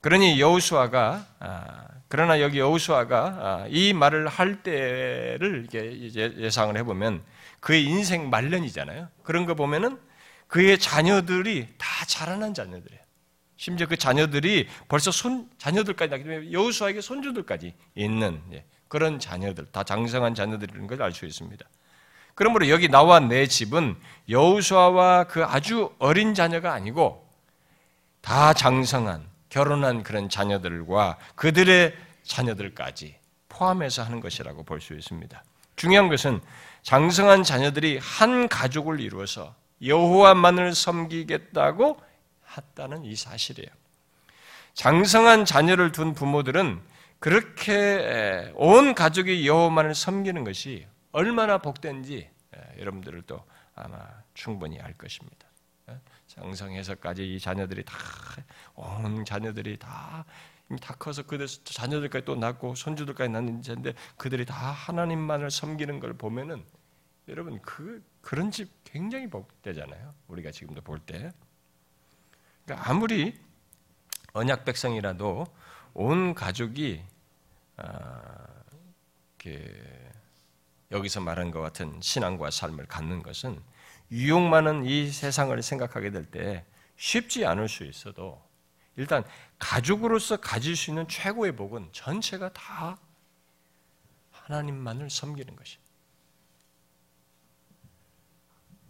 그러니 0.00 0.40
여호수아가 0.40 1.26
아, 1.40 1.88
그러나 2.08 2.40
여기 2.40 2.58
여호수아가 2.58 3.18
아, 3.18 3.66
이 3.68 3.92
말을 3.92 4.28
할 4.28 4.62
때를 4.62 5.66
예상을 5.72 6.76
해보면 6.76 7.22
그의 7.60 7.84
인생 7.84 8.30
말년이잖아요. 8.30 9.08
그런 9.24 9.46
거 9.46 9.54
보면은 9.54 9.98
그의 10.46 10.78
자녀들이 10.78 11.66
다 11.78 12.04
자라난 12.06 12.54
자녀들이에요. 12.54 13.02
심지어 13.56 13.86
그 13.88 13.96
자녀들이 13.96 14.68
벌써 14.86 15.10
손 15.10 15.48
자녀들까지 15.58 16.10
나기 16.10 16.24
때문에 16.24 16.52
여호수아에게 16.52 17.00
손주들까지 17.00 17.74
있는 17.94 18.40
예, 18.52 18.64
그런 18.86 19.18
자녀들, 19.18 19.66
다 19.72 19.82
장성한 19.82 20.34
자녀들인 20.34 20.86
걸 20.86 21.02
알 21.02 21.12
수 21.12 21.24
있습니다. 21.26 21.66
그러므로 22.36 22.68
여기 22.68 22.88
나와 22.88 23.18
내 23.18 23.46
집은 23.46 23.96
여우수아와 24.28 25.24
그 25.24 25.42
아주 25.44 25.90
어린 25.98 26.34
자녀가 26.34 26.74
아니고 26.74 27.26
다 28.20 28.52
장성한 28.52 29.26
결혼한 29.48 30.02
그런 30.02 30.28
자녀들과 30.28 31.16
그들의 31.34 31.96
자녀들까지 32.24 33.16
포함해서 33.48 34.02
하는 34.02 34.20
것이라고 34.20 34.64
볼 34.64 34.80
수 34.80 34.92
있습니다. 34.94 35.42
중요한 35.76 36.08
것은 36.08 36.40
장성한 36.82 37.42
자녀들이 37.42 37.98
한 38.02 38.48
가족을 38.48 39.00
이루어서 39.00 39.54
여호와만을 39.82 40.74
섬기겠다고 40.74 41.98
했다는 42.54 43.04
이 43.04 43.16
사실이에요. 43.16 43.68
장성한 44.74 45.46
자녀를 45.46 45.90
둔 45.92 46.12
부모들은 46.12 46.80
그렇게 47.18 48.52
온 48.56 48.94
가족이 48.94 49.46
여호와만을 49.48 49.94
섬기는 49.94 50.44
것이 50.44 50.86
얼마나 51.16 51.56
복된지 51.56 52.28
예, 52.54 52.78
여러분들을 52.78 53.22
또 53.22 53.42
아마 53.74 54.06
충분히 54.34 54.78
알 54.78 54.92
것입니다. 54.92 55.48
예, 55.88 55.98
장성해서까지 56.26 57.34
이 57.34 57.40
자녀들이 57.40 57.86
다, 57.86 57.96
온 58.74 59.24
자녀들이 59.24 59.78
다, 59.78 60.26
다 60.78 60.94
커서 60.98 61.22
그들 61.22 61.46
자녀들까지 61.46 62.26
또 62.26 62.36
낳고 62.36 62.74
손주들까지 62.74 63.30
낳는데 63.30 63.94
그들이 64.18 64.44
다 64.44 64.54
하나님만을 64.72 65.50
섬기는 65.50 66.00
걸 66.00 66.12
보면은 66.12 66.62
여러분 67.28 67.62
그 67.62 68.04
그런 68.20 68.50
집 68.50 68.70
굉장히 68.84 69.30
복되잖아요. 69.30 70.12
우리가 70.28 70.50
지금도 70.50 70.82
볼 70.82 70.98
때. 70.98 71.32
그러니까 72.66 72.90
아무리 72.90 73.40
언약 74.34 74.66
백성이라도 74.66 75.46
온 75.94 76.34
가족이 76.34 77.02
아, 77.78 78.56
여기서 80.96 81.20
말한 81.20 81.50
것 81.50 81.60
같은 81.60 82.00
신앙과 82.00 82.50
삶을 82.50 82.86
갖는 82.86 83.22
것은 83.22 83.62
유욕 84.10 84.42
많은 84.42 84.84
이 84.84 85.10
세상을 85.10 85.60
생각하게 85.62 86.10
될 86.10 86.30
때 86.30 86.64
쉽지 86.96 87.44
않을 87.44 87.68
수 87.68 87.84
있어도 87.84 88.42
일단 88.96 89.24
가족으로서 89.58 90.38
가질 90.38 90.74
수 90.76 90.90
있는 90.90 91.06
최고의 91.06 91.54
복은 91.54 91.90
전체가 91.92 92.52
다 92.52 92.98
하나님만을 94.30 95.10
섬기는 95.10 95.54
것이. 95.54 95.78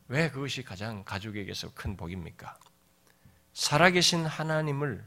왜 0.09 0.31
그것이 0.31 0.63
가장 0.63 1.03
가족에게서 1.03 1.73
큰 1.75 1.97
복입니까? 1.97 2.57
살아계신 3.53 4.25
하나님을 4.25 5.05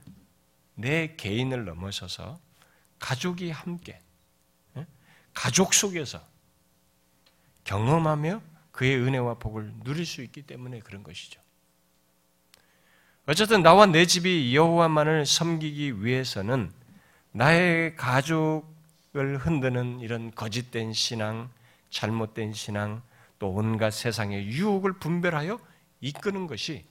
내 0.75 1.15
개인을 1.15 1.63
넘어서서 1.63 2.39
가족이 2.99 3.51
함께 3.51 4.01
가족 5.33 5.73
속에서 5.73 6.21
경험하며 7.69 8.41
그의 8.71 8.97
은혜와 8.97 9.35
복을 9.35 9.71
누릴 9.83 10.03
수 10.03 10.23
있기 10.23 10.41
때문에 10.41 10.79
그런 10.79 11.03
것이죠. 11.03 11.39
어쨌든 13.27 13.61
나와 13.61 13.85
내 13.85 14.07
집이 14.07 14.55
여호와만을 14.55 15.27
섬기기 15.27 16.03
위해서는 16.03 16.71
나의 17.31 17.95
가족을 17.95 19.37
흔드는 19.37 19.99
이런 19.99 20.31
거짓된 20.33 20.93
신앙, 20.93 21.51
잘못된 21.91 22.53
신앙, 22.53 23.03
또 23.37 23.51
온갖 23.51 23.91
세상의 23.91 24.47
유혹을 24.47 24.93
분별하여 24.93 25.59
이끄는 26.01 26.47
것이 26.47 26.85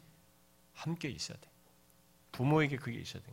함께 0.74 1.08
있어야 1.08 1.36
돼. 1.38 1.48
부모에게 2.30 2.76
그게 2.76 3.00
있어야 3.00 3.20
돼. 3.24 3.32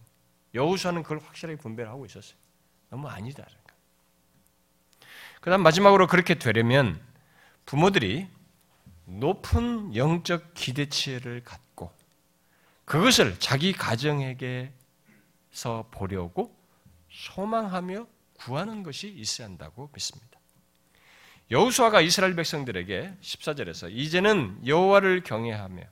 여우수아는 0.55 1.03
그걸 1.03 1.19
확실하게 1.19 1.59
분별하고 1.59 2.07
있었어요. 2.07 2.37
너무 2.89 3.07
아니다. 3.07 3.45
그 5.41 5.51
다음 5.51 5.61
마지막으로 5.61 6.07
그렇게 6.07 6.33
되려면 6.33 6.99
부모들이 7.65 8.27
높은 9.05 9.95
영적 9.95 10.53
기대치를 10.53 11.43
갖고 11.43 11.91
그것을 12.85 13.39
자기 13.39 13.73
가정에게서 13.73 14.71
보려고 15.91 16.55
소망하며 17.11 18.07
구하는 18.33 18.83
것이 18.83 19.09
있어야 19.09 19.47
한다고 19.47 19.89
믿습니다. 19.93 20.39
여호수아가 21.51 22.01
이스라엘 22.01 22.35
백성들에게 22.35 23.17
14절에서 23.21 23.91
이제는 23.91 24.65
여호와를 24.65 25.23
경외하며 25.23 25.83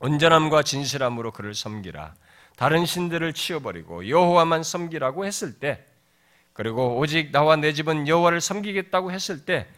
온전함과 0.00 0.62
진실함으로 0.62 1.32
그를 1.32 1.54
섬기라. 1.54 2.14
다른 2.56 2.86
신들을 2.86 3.32
치워버리고 3.34 4.08
여호와만 4.08 4.62
섬기라고 4.62 5.26
했을 5.26 5.58
때 5.58 5.84
그리고 6.52 6.98
오직 6.98 7.30
나와 7.30 7.56
내 7.56 7.72
집은 7.72 8.08
여호와를 8.08 8.40
섬기겠다고 8.40 9.12
했을 9.12 9.44
때 9.44 9.68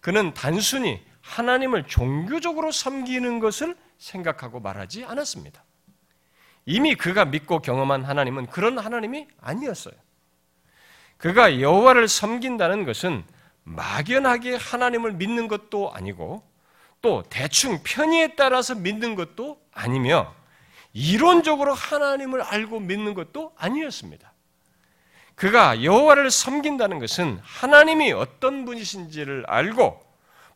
그는 0.00 0.32
단순히 0.34 1.02
하나님을 1.20 1.86
종교적으로 1.86 2.72
섬기는 2.72 3.38
것을 3.38 3.76
생각하고 3.98 4.60
말하지 4.60 5.04
않았습니다. 5.04 5.62
이미 6.66 6.94
그가 6.94 7.24
믿고 7.24 7.60
경험한 7.60 8.04
하나님은 8.04 8.46
그런 8.46 8.78
하나님이 8.78 9.28
아니었어요. 9.40 9.94
그가 11.16 11.60
여호와를 11.60 12.08
섬긴다는 12.08 12.84
것은 12.84 13.24
막연하게 13.64 14.56
하나님을 14.56 15.12
믿는 15.12 15.48
것도 15.48 15.92
아니고 15.92 16.42
또 17.02 17.22
대충 17.28 17.82
편의에 17.82 18.34
따라서 18.36 18.74
믿는 18.74 19.14
것도 19.14 19.60
아니며 19.72 20.34
이론적으로 20.92 21.74
하나님을 21.74 22.42
알고 22.42 22.80
믿는 22.80 23.14
것도 23.14 23.52
아니었습니다. 23.56 24.29
그가 25.40 25.82
여호와를 25.82 26.30
섬긴다는 26.30 26.98
것은 26.98 27.40
하나님이 27.42 28.12
어떤 28.12 28.66
분이신지를 28.66 29.44
알고 29.46 29.98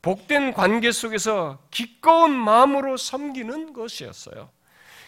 복된 0.03 0.53
관계 0.53 0.93
속에서 0.93 1.59
기꺼운 1.71 2.33
마음으로 2.33 2.99
섬기는 2.99 3.73
것이었어요. 3.73 4.51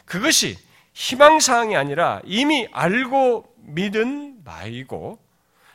그것이 0.07 0.57
희망사항이 0.95 1.77
아니라 1.77 2.23
이미 2.25 2.67
알고 2.73 3.55
믿은 3.59 4.45
바이고 4.45 5.19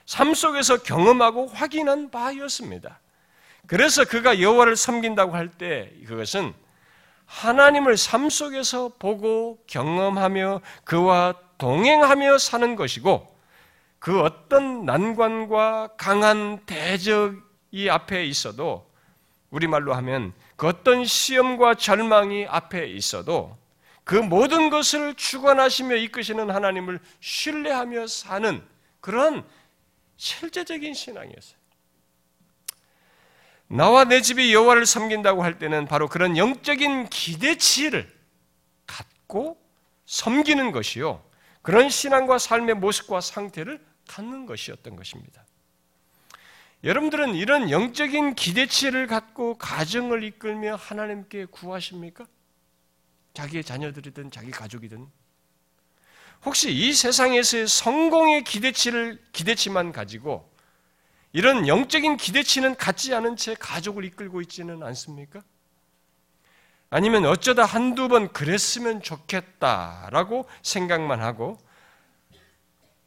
삶 0.07 0.33
속에서 0.33 0.81
경험하고 0.81 1.45
확인한 1.49 2.09
바였습니다. 2.09 3.01
그래서 3.67 4.03
그가 4.03 4.41
여호와를 4.41 4.77
섬긴다고 4.77 5.35
할 5.35 5.49
때 5.59 5.91
그것은 6.07 6.55
하나님을 7.27 7.97
삶 7.97 8.31
속에서 8.31 8.93
보고 8.97 9.59
경험하며 9.67 10.61
그와 10.85 11.35
동행하며 11.59 12.39
사는 12.39 12.75
것이고 12.75 13.30
그 14.01 14.19
어떤 14.21 14.83
난관과 14.83 15.89
강한 15.95 16.65
대적이 16.65 17.91
앞에 17.91 18.25
있어도 18.25 18.89
우리말로 19.51 19.93
하면 19.93 20.33
그 20.55 20.67
어떤 20.67 21.05
시험과 21.05 21.75
절망이 21.75 22.47
앞에 22.47 22.87
있어도 22.87 23.55
그 24.03 24.15
모든 24.15 24.71
것을 24.71 25.13
주관하시며 25.13 25.97
이끄시는 25.97 26.49
하나님을 26.49 26.99
신뢰하며 27.19 28.07
사는 28.07 28.63
그런 29.01 29.45
실제적인 30.17 30.95
신앙이었어요. 30.95 31.61
나와 33.67 34.05
내 34.05 34.21
집이 34.21 34.51
여호와를 34.51 34.87
섬긴다고 34.87 35.43
할 35.43 35.59
때는 35.59 35.85
바로 35.85 36.07
그런 36.07 36.37
영적인 36.37 37.09
기대치를 37.09 38.11
갖고 38.87 39.61
섬기는 40.07 40.71
것이요. 40.71 41.23
그런 41.61 41.87
신앙과 41.87 42.39
삶의 42.39 42.75
모습과 42.77 43.21
상태를 43.21 43.90
갖는 44.11 44.45
것이었던 44.45 44.95
것입니다. 44.97 45.45
여러분들은 46.83 47.35
이런 47.35 47.69
영적인 47.69 48.35
기대치를 48.35 49.07
갖고 49.07 49.57
가정을 49.57 50.23
이끌며 50.23 50.75
하나님께 50.75 51.45
구하십니까? 51.45 52.25
자기의 53.33 53.63
자녀들이든 53.63 54.31
자기 54.31 54.51
가족이든 54.51 55.07
혹시 56.43 56.71
이 56.71 56.91
세상에서의 56.91 57.67
성공의 57.67 58.43
기대치를 58.43 59.23
기대치만 59.31 59.91
가지고 59.91 60.51
이런 61.31 61.67
영적인 61.67 62.17
기대치는 62.17 62.75
갖지 62.75 63.13
않은 63.13 63.37
채 63.37 63.53
가족을 63.53 64.03
이끌고 64.03 64.41
있지는 64.41 64.83
않습니까? 64.83 65.41
아니면 66.89 67.25
어쩌다 67.25 67.63
한두 67.63 68.09
번 68.09 68.33
그랬으면 68.33 69.01
좋겠다라고 69.01 70.49
생각만 70.61 71.21
하고 71.21 71.57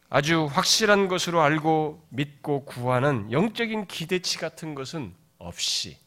아주 0.09 0.45
확실한 0.45 1.07
것으로 1.07 1.41
알고 1.41 2.05
믿고 2.09 2.65
구하는 2.65 3.31
영적인 3.31 3.87
기대치 3.87 4.37
같은 4.37 4.75
것은 4.75 5.13
없이 5.37 5.97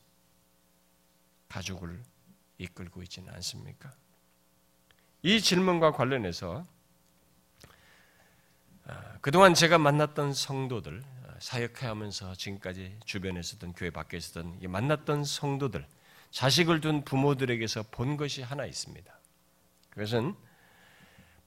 가족을 1.49 2.01
이끌고 2.59 3.03
있지는 3.03 3.33
않습니까? 3.35 3.93
이 5.23 5.41
질문과 5.41 5.93
관련해서 5.93 6.65
아, 8.87 9.19
그동안 9.21 9.53
제가 9.53 9.79
만났던 9.79 10.33
성도들, 10.33 11.03
아, 11.27 11.35
사역하면서 11.41 12.35
지금까지 12.37 12.99
주변에서든 13.05 13.75
교회 13.75 13.91
밖에서든 13.91 14.61
만났던 14.63 15.25
성도들, 15.25 15.87
자식을 16.31 16.81
둔 16.81 17.05
부모들에게서 17.05 17.85
본 17.91 18.17
것이 18.17 18.43
하나 18.43 18.65
있습니다. 18.65 19.13
그것은 19.91 20.35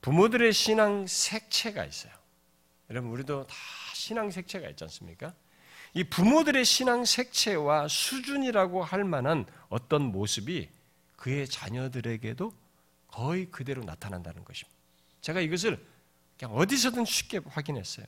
부모들의 0.02 0.52
신앙 0.54 1.08
색채가 1.08 1.86
있어요. 1.86 2.21
여러분, 2.92 3.10
우리도 3.12 3.48
다 3.48 3.56
신앙 3.94 4.30
색채가 4.30 4.68
있지 4.72 4.84
않습니까? 4.84 5.34
이 5.94 6.04
부모들의 6.04 6.66
신앙 6.66 7.06
색채와 7.06 7.88
수준이라고 7.88 8.84
할 8.84 9.06
만한 9.06 9.46
어떤 9.70 10.02
모습이 10.02 10.68
그의 11.16 11.48
자녀들에게도 11.48 12.54
거의 13.08 13.46
그대로 13.46 13.82
나타난다는 13.86 14.44
것입니다. 14.44 14.78
제가 15.22 15.39
이것을 15.39 15.82
그냥 16.38 16.54
어디서든 16.54 17.06
쉽게 17.06 17.39
확인했어요. 17.46 18.06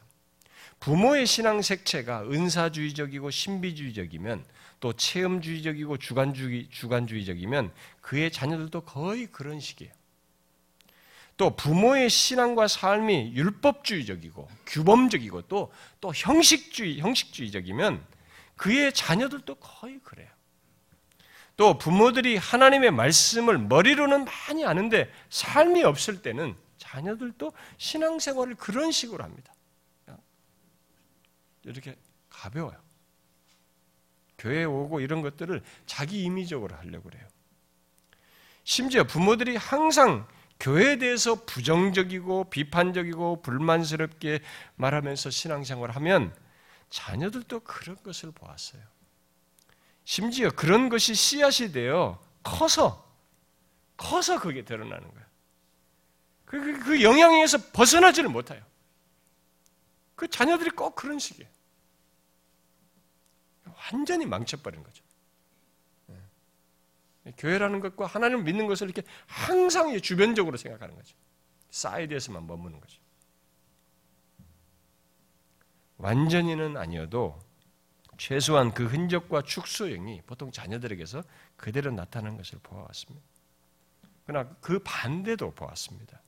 부모의 0.81 1.27
신앙 1.27 1.61
색채가 1.61 2.23
은사주의적이고 2.23 3.31
신비주의적이면 3.31 4.43
또 4.81 4.91
체험주의적이고 4.91 5.95
주관주의, 5.97 6.67
주관주의적이면 6.69 7.71
그의 8.01 8.33
자녀들도 8.33 8.81
거의 8.81 9.27
그런 9.27 9.61
식이에요. 9.61 9.93
또 11.37 11.55
부모의 11.55 12.09
신앙과 12.09 12.67
삶이 12.67 13.33
율법주의적이고 13.33 14.47
규범적이고 14.67 15.43
또, 15.43 15.71
또 15.99 16.13
형식주의, 16.13 16.99
형식주의적이면 16.99 18.05
그의 18.55 18.93
자녀들도 18.93 19.55
거의 19.55 19.99
그래요. 19.99 20.29
또 21.55 21.77
부모들이 21.77 22.37
하나님의 22.37 22.91
말씀을 22.91 23.57
머리로는 23.57 24.25
많이 24.25 24.65
아는데 24.65 25.11
삶이 25.29 25.83
없을 25.83 26.21
때는 26.21 26.55
자녀들도 26.77 27.51
신앙생활을 27.77 28.55
그런 28.55 28.91
식으로 28.91 29.23
합니다. 29.23 29.53
이렇게 31.63 31.95
가벼워요. 32.29 32.77
교회에 34.37 34.65
오고 34.65 34.99
이런 34.99 35.21
것들을 35.21 35.63
자기 35.85 36.23
임의적으로 36.23 36.75
하려고 36.75 37.09
그래요. 37.09 37.25
심지어 38.65 39.03
부모들이 39.03 39.55
항상 39.55 40.27
교회에 40.63 40.97
대해서 40.97 41.35
부정적이고 41.43 42.45
비판적이고 42.45 43.41
불만스럽게 43.41 44.39
말하면서 44.75 45.29
신앙생활을 45.29 45.93
하면 45.97 46.33
자녀들도 46.89 47.59
그런 47.59 48.01
것을 48.01 48.31
보았어요. 48.31 48.81
심지어 50.05 50.49
그런 50.51 50.87
것이 50.87 51.15
씨앗이 51.15 51.73
되어 51.73 52.17
커서 52.43 53.13
커서 53.97 54.39
그게 54.39 54.63
드러나는 54.63 55.05
거예요. 55.05 55.25
그, 56.45 56.61
그, 56.61 56.79
그 56.85 57.03
영향에서 57.03 57.57
벗어나지를 57.73 58.29
못해요. 58.29 58.63
그 60.15 60.29
자녀들이 60.29 60.69
꼭 60.69 60.95
그런 60.95 61.19
식이에요. 61.19 61.49
완전히 63.91 64.25
망쳐버린 64.25 64.81
거죠. 64.81 65.02
네. 67.23 67.33
교회라는 67.37 67.79
것과 67.79 68.05
하나님을 68.05 68.43
믿는 68.43 68.67
것을 68.67 68.89
이렇게 68.89 69.07
항상 69.27 69.99
주변적으로 70.01 70.57
생각하는 70.57 70.95
거죠. 70.95 71.15
사이드에서만 71.71 72.45
머무는 72.45 72.79
거죠. 72.79 73.01
완전히는 75.97 76.77
아니어도 76.77 77.39
최소한 78.17 78.73
그 78.73 78.85
흔적과 78.85 79.41
축소형이 79.41 80.21
보통 80.25 80.51
자녀들에게서 80.51 81.23
그대로 81.55 81.91
나타나는 81.91 82.37
것을 82.37 82.59
보아왔습니다. 82.61 83.25
그러나 84.25 84.49
그 84.61 84.79
반대도 84.79 85.51
보았습니다. 85.51 86.21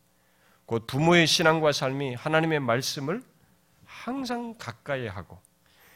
곧 0.66 0.88
부모의 0.88 1.28
신앙과 1.28 1.72
삶이 1.72 2.16
하나님의 2.16 2.60
말씀을 2.60 3.22
항상 3.86 4.56
가까이 4.58 5.08
하고 5.08 5.40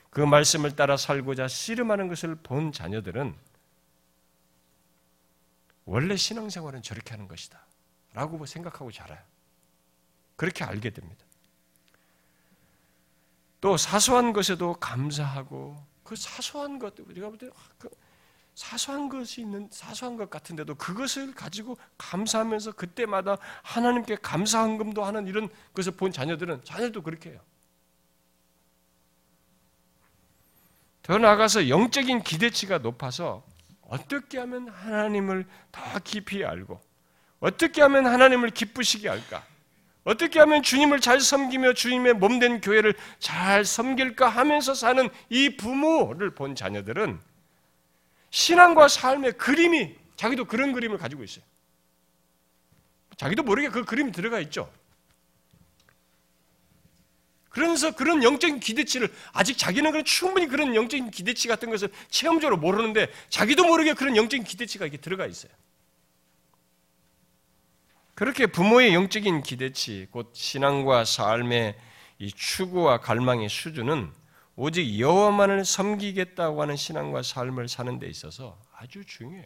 그 0.10 0.22
말씀을 0.22 0.76
따라 0.76 0.98
살고자 0.98 1.48
씨름하는 1.48 2.08
것을 2.08 2.36
본 2.36 2.72
자녀들은 2.72 3.36
원래 5.90 6.16
신앙생활은 6.16 6.84
저렇게 6.84 7.12
하는 7.12 7.28
것이다. 7.28 7.66
라고 8.14 8.46
생각하고 8.46 8.92
자라요. 8.92 9.20
그렇게 10.36 10.64
알게 10.64 10.92
됩니다. 10.92 11.26
또 13.60 13.76
사소한 13.76 14.32
것에도 14.32 14.74
감사하고 14.76 15.84
그 16.04 16.16
사소한 16.16 16.78
것 16.78 16.94
우리가 17.00 17.30
볼때 17.30 17.48
아, 17.48 17.60
그 17.80 17.90
사소한 18.54 19.10
것이 19.10 19.42
있는 19.42 19.68
사소한 19.72 20.16
것 20.16 20.30
같은데도 20.30 20.76
그것을 20.76 21.34
가지고 21.34 21.76
감사하면서 21.98 22.74
그때마다 22.74 23.38
하나님께 23.64 24.18
감사한 24.18 24.78
금도 24.78 25.04
하는 25.04 25.28
이런 25.28 25.50
것을 25.74 25.94
본 25.94 26.12
자녀들은 26.12 26.64
자녀도 26.64 27.02
그렇게 27.02 27.32
해요. 27.32 27.42
더 31.02 31.18
나아가서 31.18 31.68
영적인 31.68 32.22
기대치가 32.22 32.78
높아서 32.78 33.44
어떻게 33.90 34.38
하면 34.40 34.70
하나님을 34.70 35.46
더 35.72 36.00
깊이 36.00 36.46
알고 36.46 36.80
어떻게 37.40 37.82
하면 37.82 38.06
하나님을 38.06 38.50
기쁘시게 38.52 39.10
할까? 39.10 39.44
어떻게 40.04 40.40
하면 40.40 40.64
주님을 40.64 41.02
잘 41.02 41.20
섬기며 41.20 41.74
주님의 41.74 42.14
몸 42.14 42.40
된 42.40 42.62
교회를 42.62 42.96
잘 43.20 43.66
섬길까 43.66 44.30
하면서 44.30 44.74
사는 44.74 45.10
이 45.30 45.56
부모를 45.58 46.34
본 46.36 46.56
자녀들은 46.56 47.20
신앙과 48.30 48.88
삶의 48.88 49.34
그림이 49.34 49.96
자기도 50.16 50.46
그런 50.46 50.72
그림을 50.74 50.98
가지고 50.98 51.24
있어요. 51.24 51.44
자기도 53.18 53.44
모르게 53.44 53.70
그 53.70 53.84
그림이 53.84 54.12
들어가 54.12 54.40
있죠. 54.42 54.72
그러면서 57.50 57.92
그런 57.92 58.24
영적인 58.24 58.60
기대치를 58.60 59.12
아직 59.34 59.58
자기는 59.58 59.92
그런 59.92 60.06
충분히 60.06 60.48
그런 60.48 60.76
영적인 60.76 61.12
기대치 61.12 61.48
같은 61.48 61.70
것을 61.70 61.90
체험적으로 62.10 62.58
모르는데 62.58 63.12
자기도 63.30 63.66
모르게 63.66 63.94
그런 63.94 64.16
영적인 64.16 64.44
기대치가 64.44 64.86
이렇게 64.86 64.98
들어가 64.98 65.26
있어요. 65.26 65.52
그렇게 68.14 68.48
부모의 68.48 68.94
영적인 68.94 69.44
기대치, 69.44 70.08
곧 70.12 70.32
신앙과 70.34 71.06
삶의 71.06 71.76
이 72.20 72.32
추구와 72.32 73.00
갈망의 73.00 73.48
수준은 73.50 74.12
오직 74.58 75.00
여호와만을 75.00 75.64
섬기겠다고 75.64 76.62
하는 76.62 76.76
신앙과 76.76 77.24
삶을 77.24 77.70
사는 77.70 77.98
데 77.98 78.08
있어서 78.08 78.60
아주 78.76 79.06
중요해요. 79.06 79.46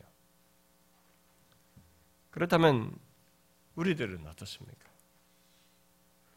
그렇다면 2.32 2.92
우리들은 3.76 4.26
어떻습니까? 4.26 4.93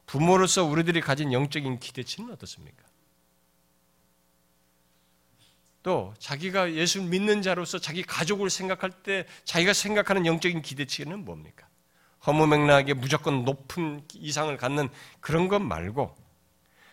부모로서 0.07 0.65
우리들이 0.65 1.01
가진 1.01 1.33
영적인 1.33 1.79
기대치는 1.79 2.33
어떻습니까? 2.33 2.85
또 5.83 6.15
자기가 6.19 6.73
예수 6.73 7.03
믿는 7.03 7.43
자로서 7.43 7.79
자기 7.79 8.03
가족을 8.03 8.51
생각할 8.51 8.91
때 8.91 9.27
자기가 9.45 9.73
생각하는 9.73 10.27
영적인 10.27 10.63
기대치는 10.63 11.25
뭡니까? 11.25 11.69
허무맹랑하게 12.27 12.95
무조건 12.95 13.45
높은 13.45 14.03
이상을 14.15 14.57
갖는 14.57 14.89
그런 15.21 15.47
것 15.47 15.61
말고 15.61 16.17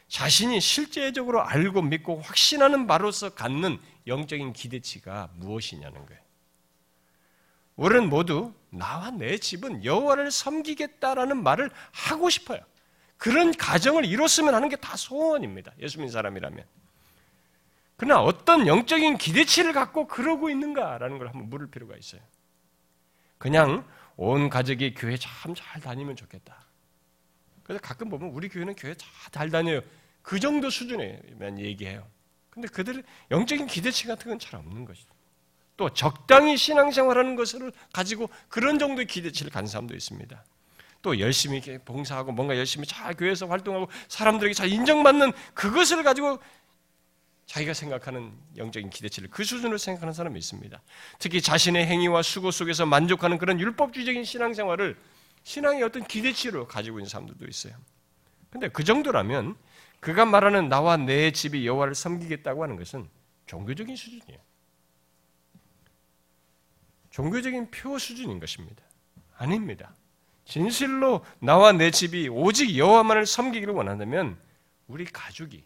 자신이 0.07 0.61
실제적으로 0.61 1.41
알고 1.41 1.81
믿고 1.81 2.21
확신하는 2.21 2.85
바로서 2.85 3.29
갖는 3.31 3.79
영적인 4.05 4.53
기대치가 4.53 5.29
무엇이냐는 5.37 6.05
거예요. 6.05 6.21
우리는 7.75 8.09
모두 8.09 8.53
나와 8.69 9.09
내 9.09 9.39
집은 9.39 9.83
여호와를 9.83 10.29
섬기겠다라는 10.29 11.41
말을 11.41 11.71
하고 11.91 12.29
싶어요. 12.29 12.59
그런 13.23 13.53
가정을 13.53 14.03
이뤘으면 14.03 14.53
하는 14.53 14.67
게 14.67 14.75
다 14.75 14.97
소원입니다. 14.97 15.71
예수 15.79 15.97
믿는 15.97 16.11
사람이라면. 16.11 16.65
그러나 17.95 18.21
어떤 18.21 18.67
영적인 18.67 19.17
기대치를 19.17 19.71
갖고 19.71 20.07
그러고 20.07 20.49
있는가라는 20.49 21.19
걸 21.19 21.29
한번 21.29 21.49
물을 21.49 21.67
필요가 21.67 21.95
있어요. 21.95 22.19
그냥 23.37 23.87
온 24.17 24.49
가족이 24.49 24.95
교회 24.95 25.15
참 25.15 25.55
잘 25.55 25.79
다니면 25.81 26.17
좋겠다. 26.17 26.65
그래서 27.63 27.81
가끔 27.81 28.09
보면 28.09 28.31
우리 28.31 28.49
교회는 28.49 28.75
교회 28.75 28.93
잘 29.31 29.49
다녀요. 29.49 29.79
그 30.21 30.41
정도 30.41 30.69
수준에만 30.69 31.59
얘기해요. 31.59 32.05
근데 32.49 32.67
그들의 32.67 33.03
영적인 33.31 33.67
기대치 33.67 34.05
같은 34.05 34.29
건 34.31 34.37
잘 34.37 34.59
없는 34.59 34.83
것이죠. 34.83 35.07
또 35.77 35.89
적당히 35.93 36.57
신앙생활하는 36.57 37.37
것을 37.37 37.71
가지고 37.93 38.29
그런 38.49 38.79
정도의 38.79 39.07
기대치를 39.07 39.49
가진 39.49 39.67
사람도 39.67 39.95
있습니다. 39.95 40.43
또 41.03 41.19
열심히 41.19 41.61
봉사하고 41.85 42.31
뭔가 42.31 42.57
열심히 42.57 42.87
잘 42.87 43.13
교회에서 43.13 43.45
활동하고 43.45 43.89
사람들에게 44.07 44.53
잘 44.55 44.69
인정받는 44.69 45.33
그것을 45.53 46.01
가지고 46.01 46.39
자기가 47.45 47.73
생각하는 47.73 48.31
영적인 48.55 48.89
기대치를 48.89 49.29
그 49.29 49.43
수준으로 49.43 49.77
생각하는 49.77 50.13
사람이 50.13 50.39
있습니다. 50.39 50.81
특히 51.19 51.41
자신의 51.41 51.85
행위와 51.85 52.23
수고 52.23 52.51
속에서 52.51 52.85
만족하는 52.85 53.37
그런 53.37 53.59
율법주의적인 53.59 54.23
신앙생활을 54.23 54.97
신앙의 55.43 55.83
어떤 55.83 56.05
기대치로 56.05 56.67
가지고 56.67 56.99
있는 56.99 57.09
사람들도 57.09 57.45
있어요. 57.47 57.75
근데 58.49 58.69
그 58.69 58.85
정도라면 58.85 59.57
그가 59.99 60.25
말하는 60.25 60.69
나와 60.69 60.95
내 60.95 61.31
집이 61.31 61.67
여호와를 61.67 61.95
섬기겠다고 61.95 62.63
하는 62.63 62.77
것은 62.77 63.09
종교적인 63.45 63.95
수준이에요. 63.95 64.39
종교적인 67.09 67.71
표 67.71 67.99
수준인 67.99 68.39
것입니다. 68.39 68.83
아닙니다. 69.37 69.93
진실로 70.45 71.25
나와 71.39 71.71
내 71.71 71.91
집이 71.91 72.29
오직 72.29 72.77
여호와만을 72.77 73.25
섬기기를 73.25 73.73
원한다면 73.73 74.37
우리 74.87 75.05
가족이 75.05 75.63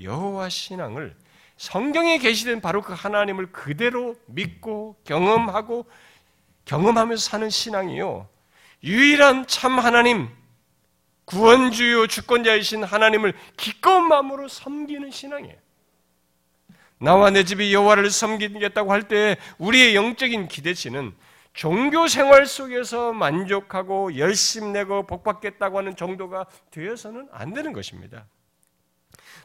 여호와 0.00 0.48
신앙을 0.48 1.16
성경에 1.56 2.18
계시된 2.18 2.60
바로 2.60 2.82
그 2.82 2.92
하나님을 2.92 3.50
그대로 3.50 4.14
믿고 4.26 4.96
경험하고 5.04 5.86
경험하면서 6.64 7.22
사는 7.30 7.50
신앙이요. 7.50 8.28
유일한 8.84 9.46
참 9.48 9.78
하나님, 9.78 10.28
구원주요 11.24 12.06
주권자이신 12.06 12.84
하나님을 12.84 13.34
기꺼운 13.56 14.06
마음으로 14.06 14.46
섬기는 14.46 15.10
신앙이에요. 15.10 15.56
나와 16.98 17.30
내 17.30 17.44
집이 17.44 17.74
여호와를 17.74 18.10
섬기겠다고 18.10 18.92
할 18.92 19.02
때 19.08 19.36
우리의 19.58 19.96
영적인 19.96 20.48
기대치는 20.48 21.14
종교 21.58 22.06
생활 22.06 22.46
속에서 22.46 23.12
만족하고 23.12 24.16
열심 24.16 24.72
내고 24.72 25.04
복받겠다고 25.04 25.78
하는 25.78 25.96
정도가 25.96 26.46
되어서는 26.70 27.28
안 27.32 27.52
되는 27.52 27.72
것입니다. 27.72 28.28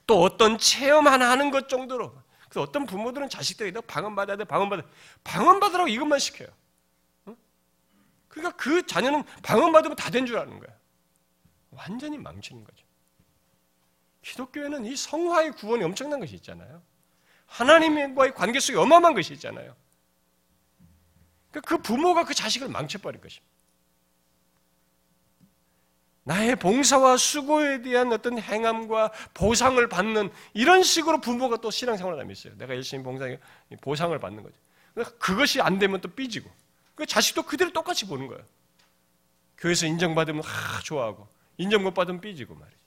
또 0.05 0.21
어떤 0.21 0.59
체험 0.59 1.07
하나 1.07 1.31
하는 1.31 1.49
것 1.49 1.67
정도로 1.67 2.13
그래서 2.43 2.61
어떤 2.61 2.85
부모들은 2.85 3.29
자식들에게 3.29 3.81
방언받아야 3.81 4.37
돼, 4.37 4.43
방언받아. 4.43 4.83
방언받으라고 5.23 5.87
이것만 5.87 6.19
시켜요. 6.19 6.49
그러니까 8.27 8.55
그 8.57 8.85
자녀는 8.85 9.23
방언받으면 9.41 9.95
다 9.95 10.11
된 10.11 10.27
줄 10.27 10.37
아는 10.37 10.59
거야. 10.59 10.69
완전히 11.71 12.19
망치는 12.19 12.63
거죠. 12.63 12.85
기독교에는 14.21 14.85
이 14.85 14.95
성화의 14.95 15.53
구원이 15.53 15.83
엄청난 15.83 16.19
것이 16.19 16.35
있잖아요. 16.35 16.83
하나님과의 17.47 18.35
관계 18.35 18.59
속에 18.59 18.77
어마어마한 18.77 19.15
것이 19.15 19.33
있잖아요. 19.33 19.75
그러니까 21.53 21.61
그 21.61 21.81
부모가 21.81 22.25
그 22.25 22.33
자식을 22.33 22.67
망쳐버린 22.67 23.21
것입니다. 23.21 23.53
나의 26.23 26.55
봉사와 26.55 27.17
수고에 27.17 27.81
대한 27.81 28.11
어떤 28.11 28.39
행함과 28.39 29.11
보상을 29.33 29.87
받는 29.87 30.31
이런 30.53 30.81
식으로 30.81 31.21
부모가 31.21 31.57
또 31.57 31.69
신앙생활을 31.69 32.19
하고 32.19 32.31
있어요. 32.31 32.57
내가 32.57 32.73
열심히 32.73 33.03
봉사해 33.03 33.39
보상을 33.81 34.17
받는 34.17 34.41
거죠. 34.41 34.55
그러니까 34.95 35.15
그것이 35.17 35.61
안 35.61 35.77
되면 35.77 36.01
또 36.01 36.09
삐지고. 36.09 36.49
그 36.95 37.05
자식도 37.05 37.43
그대로 37.43 37.71
똑같이 37.71 38.07
보는 38.07 38.27
거예요. 38.27 38.43
교회에서 39.57 39.85
인정받으면 39.85 40.43
하 40.43 40.81
좋아하고 40.81 41.27
인정 41.57 41.83
못 41.83 41.93
받으면 41.93 42.19
삐지고 42.19 42.55
말이죠. 42.55 42.77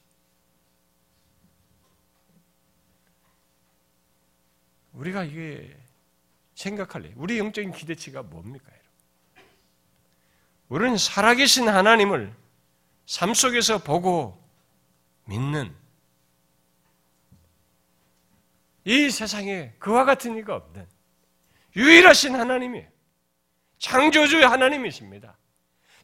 우리가 4.94 5.24
이게 5.24 5.76
생각할래. 6.57 7.12
우리 7.14 7.38
영적인 7.38 7.70
기대치가 7.70 8.22
뭡니까? 8.22 8.72
우리는 10.68 10.96
살아계신 10.96 11.68
하나님을 11.68 12.34
삶 13.04 13.34
속에서 13.34 13.78
보고 13.78 14.42
믿는 15.26 15.72
이 18.84 19.11
세상에 19.11 19.72
그와 19.78 20.04
같은 20.04 20.36
이가 20.38 20.57
없는 20.57 20.86
유일하신 21.76 22.34
하나님이에요. 22.34 22.88
창조주의 23.78 24.44
하나님이십니다. 24.44 25.36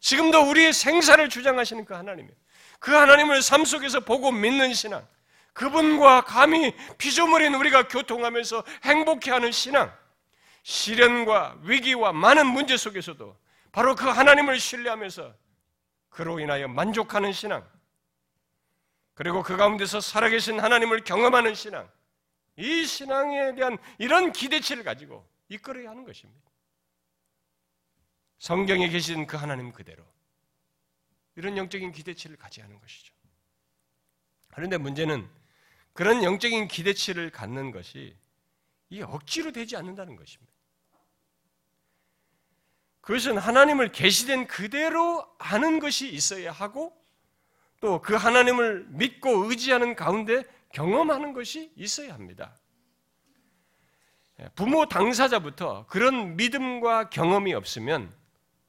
지금도 0.00 0.48
우리의 0.48 0.72
생사를 0.72 1.28
주장하시는 1.28 1.84
그 1.84 1.94
하나님이에요. 1.94 2.36
그 2.78 2.92
하나님을 2.92 3.42
삶 3.42 3.64
속에서 3.64 4.00
보고 4.00 4.30
믿는 4.30 4.74
신앙, 4.74 5.06
그분과 5.54 6.22
감히 6.22 6.74
피조물인 6.98 7.54
우리가 7.54 7.88
교통하면서 7.88 8.64
행복해하는 8.84 9.52
신앙, 9.52 9.92
시련과 10.62 11.58
위기와 11.62 12.12
많은 12.12 12.46
문제 12.46 12.76
속에서도 12.76 13.36
바로 13.72 13.94
그 13.94 14.06
하나님을 14.08 14.58
신뢰하면서 14.60 15.34
그로 16.08 16.40
인하여 16.40 16.68
만족하는 16.68 17.32
신앙, 17.32 17.66
그리고 19.14 19.42
그 19.42 19.56
가운데서 19.56 20.00
살아계신 20.00 20.60
하나님을 20.60 21.04
경험하는 21.04 21.54
신앙, 21.54 21.90
이 22.56 22.84
신앙에 22.84 23.54
대한 23.54 23.78
이런 23.98 24.32
기대치를 24.32 24.84
가지고 24.84 25.26
이끌어야 25.48 25.90
하는 25.90 26.04
것입니다. 26.04 26.50
성경에 28.38 28.88
계신 28.88 29.26
그 29.26 29.36
하나님 29.36 29.72
그대로 29.72 30.04
이런 31.36 31.56
영적인 31.56 31.92
기대치를 31.92 32.36
가져야 32.36 32.66
하는 32.66 32.78
것이죠. 32.78 33.14
그런데 34.48 34.76
문제는 34.76 35.28
그런 35.92 36.22
영적인 36.22 36.68
기대치를 36.68 37.30
갖는 37.30 37.70
것이 37.70 38.16
이 38.92 39.00
억지로 39.00 39.52
되지 39.52 39.74
않는다는 39.76 40.16
것입니다. 40.16 40.52
그것은 43.00 43.38
하나님을 43.38 43.90
계시된 43.90 44.46
그대로 44.46 45.26
아는 45.38 45.80
것이 45.80 46.12
있어야 46.12 46.52
하고 46.52 46.94
또 47.80 48.00
그 48.00 48.14
하나님을 48.14 48.86
믿고 48.90 49.48
의지하는 49.48 49.96
가운데 49.96 50.44
경험하는 50.72 51.32
것이 51.32 51.72
있어야 51.74 52.14
합니다. 52.14 52.56
부모 54.54 54.86
당사자부터 54.86 55.86
그런 55.86 56.36
믿음과 56.36 57.10
경험이 57.10 57.54
없으면 57.54 58.14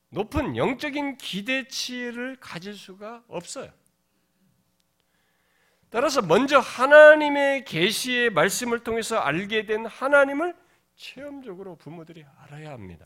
높은 0.09 0.55
영적인 0.55 1.17
기대치를 1.17 2.37
가질 2.39 2.75
수가 2.75 3.23
없어요. 3.27 3.71
따라서 5.93 6.23
먼저 6.23 6.57
하나님의 6.57 7.65
계시의 7.65 8.31
말씀을 8.31 8.79
통해서 8.79 9.19
알게 9.19 9.67
된 9.67 9.85
하나님을 9.85 10.55
체험적으로 10.95 11.75
부모들이 11.75 12.25
알아야 12.39 12.71
합니다. 12.71 13.05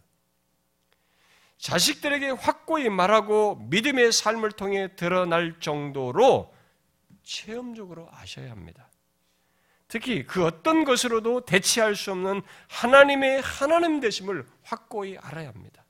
자식들에게 1.57 2.29
확고히 2.29 2.88
말하고 2.88 3.55
믿음의 3.69 4.13
삶을 4.13 4.53
통해 4.53 4.95
드러날 4.95 5.59
정도로 5.59 6.55
체험적으로 7.23 8.07
아셔야 8.09 8.51
합니다. 8.51 8.89
특히 9.89 10.25
그 10.25 10.45
어떤 10.45 10.85
것으로도 10.85 11.41
대체할 11.41 11.93
수 11.93 12.13
없는 12.13 12.41
하나님의 12.69 13.41
하나님 13.41 13.99
되심을 13.99 14.47
확고히 14.63 15.17
알아야 15.17 15.49
합니다. 15.49 15.83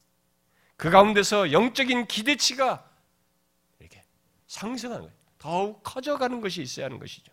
그 0.75 0.89
가운데서 0.89 1.51
영적인 1.51 2.07
기대치가 2.07 2.89
이렇게 3.79 4.01
상승하는. 4.47 5.16
더욱 5.47 5.81
커져가는 5.81 6.41
것이 6.41 6.61
있어야 6.61 6.87
하는 6.87 6.99
것이죠. 6.99 7.31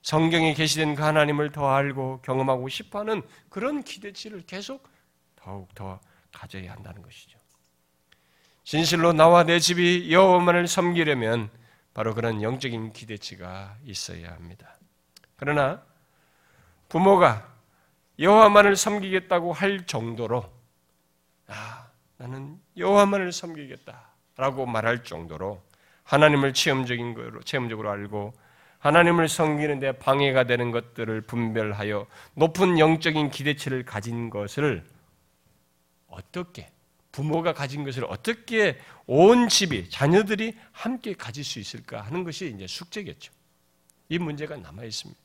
성경에 0.00 0.54
계시된 0.54 0.94
그 0.94 1.02
하나님을 1.02 1.52
더 1.52 1.68
알고 1.68 2.22
경험하고 2.22 2.70
싶어하는 2.70 3.20
그런 3.50 3.82
기대치를 3.82 4.46
계속 4.46 4.88
더욱 5.34 5.74
더 5.74 6.00
가져야 6.32 6.72
한다는 6.72 7.02
것이죠. 7.02 7.38
진실로 8.64 9.12
나와 9.12 9.44
내 9.44 9.58
집이 9.58 10.10
여호와만을 10.10 10.66
섬기려면 10.66 11.50
바로 11.92 12.14
그런 12.14 12.40
영적인 12.40 12.94
기대치가 12.94 13.76
있어야 13.84 14.32
합니다. 14.32 14.78
그러나 15.36 15.82
부모가 16.88 17.54
여호와만을 18.18 18.76
섬기겠다고 18.76 19.52
할 19.52 19.84
정도로 19.84 20.50
아, 21.48 21.90
나는 22.16 22.58
여호와만을 22.78 23.30
섬기겠다라고 23.32 24.64
말할 24.64 25.04
정도로 25.04 25.65
하나님을 26.06 26.54
체험적인 26.54 27.14
거로 27.14 27.42
체험적으로 27.42 27.90
알고 27.90 28.32
하나님을 28.78 29.28
섬기는 29.28 29.80
데 29.80 29.92
방해가 29.92 30.44
되는 30.44 30.70
것들을 30.70 31.22
분별하여 31.22 32.06
높은 32.34 32.78
영적인 32.78 33.30
기대치를 33.30 33.84
가진 33.84 34.30
것을 34.30 34.84
어떻게 36.06 36.70
부모가 37.10 37.52
가진 37.52 37.82
것을 37.84 38.04
어떻게 38.04 38.78
온 39.06 39.48
집이 39.48 39.90
자녀들이 39.90 40.54
함께 40.72 41.14
가질 41.14 41.44
수 41.44 41.58
있을까 41.58 42.02
하는 42.02 42.24
것이 42.24 42.52
이제 42.54 42.66
숙제겠죠. 42.66 43.32
이 44.08 44.18
문제가 44.18 44.56
남아 44.56 44.84
있습니다. 44.84 45.20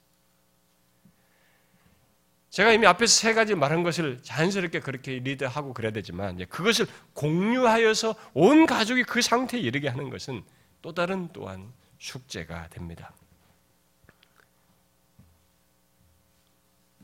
제가 2.50 2.74
이미 2.74 2.88
앞에서 2.88 3.14
세 3.14 3.34
가지 3.34 3.56
말한 3.56 3.84
것을 3.84 4.20
자연스럽게 4.24 4.80
그렇게 4.80 5.20
리드하고 5.20 5.74
그래야 5.74 5.92
되지만 5.92 6.46
그것을 6.48 6.88
공유하여서 7.14 8.16
온 8.34 8.66
가족이 8.66 9.04
그 9.04 9.22
상태에 9.22 9.60
이르게 9.60 9.88
하는 9.88 10.10
것은 10.10 10.44
또 10.82 10.94
다른 10.94 11.30
또한 11.34 11.72
숙제가 12.00 12.70
됩니다. 12.70 13.14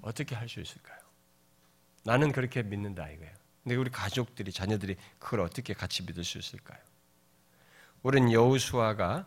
어떻게 0.01 0.35
할 0.35 0.47
수 0.47 0.61
있을까요? 0.61 0.97
나는 2.03 2.31
그렇게 2.31 2.63
믿는다 2.63 3.09
이거예요. 3.09 3.33
근데 3.63 3.75
우리 3.75 3.91
가족들이 3.91 4.51
자녀들이 4.51 4.95
그걸 5.19 5.41
어떻게 5.41 5.73
같이 5.73 6.03
믿을 6.03 6.23
수 6.23 6.37
있을까요? 6.37 6.79
우리는 8.01 8.31
여호수아가 8.31 9.25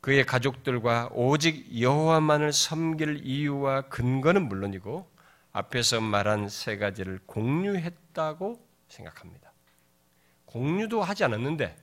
그의 0.00 0.24
가족들과 0.26 1.10
오직 1.12 1.80
여호와만을 1.80 2.52
섬길 2.52 3.20
이유와 3.24 3.82
근거는 3.82 4.48
물론이고 4.48 5.08
앞에서 5.52 6.00
말한 6.00 6.48
세 6.48 6.76
가지를 6.78 7.20
공유했다고 7.26 8.66
생각합니다. 8.88 9.52
공유도 10.46 11.02
하지 11.02 11.22
않았는데 11.22 11.76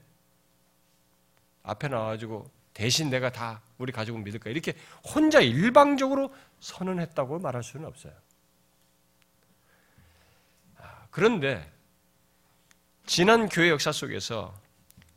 앞에 1.68 1.88
나와가지고 1.90 2.50
대신 2.74 3.10
내가 3.10 3.32
다 3.32 3.62
우리 3.78 3.92
가족을 3.92 4.22
믿을까 4.22 4.50
이렇게 4.50 4.74
혼자 5.04 5.40
일방적으로 5.42 6.34
선언했다고 6.60 7.40
말할 7.40 7.64
수는 7.64 7.86
없어요. 7.88 8.14
아, 10.78 11.08
그런데 11.12 11.72
지난 13.06 13.50
교회 13.50 13.70
역사 13.70 13.92
속에서 13.92 14.54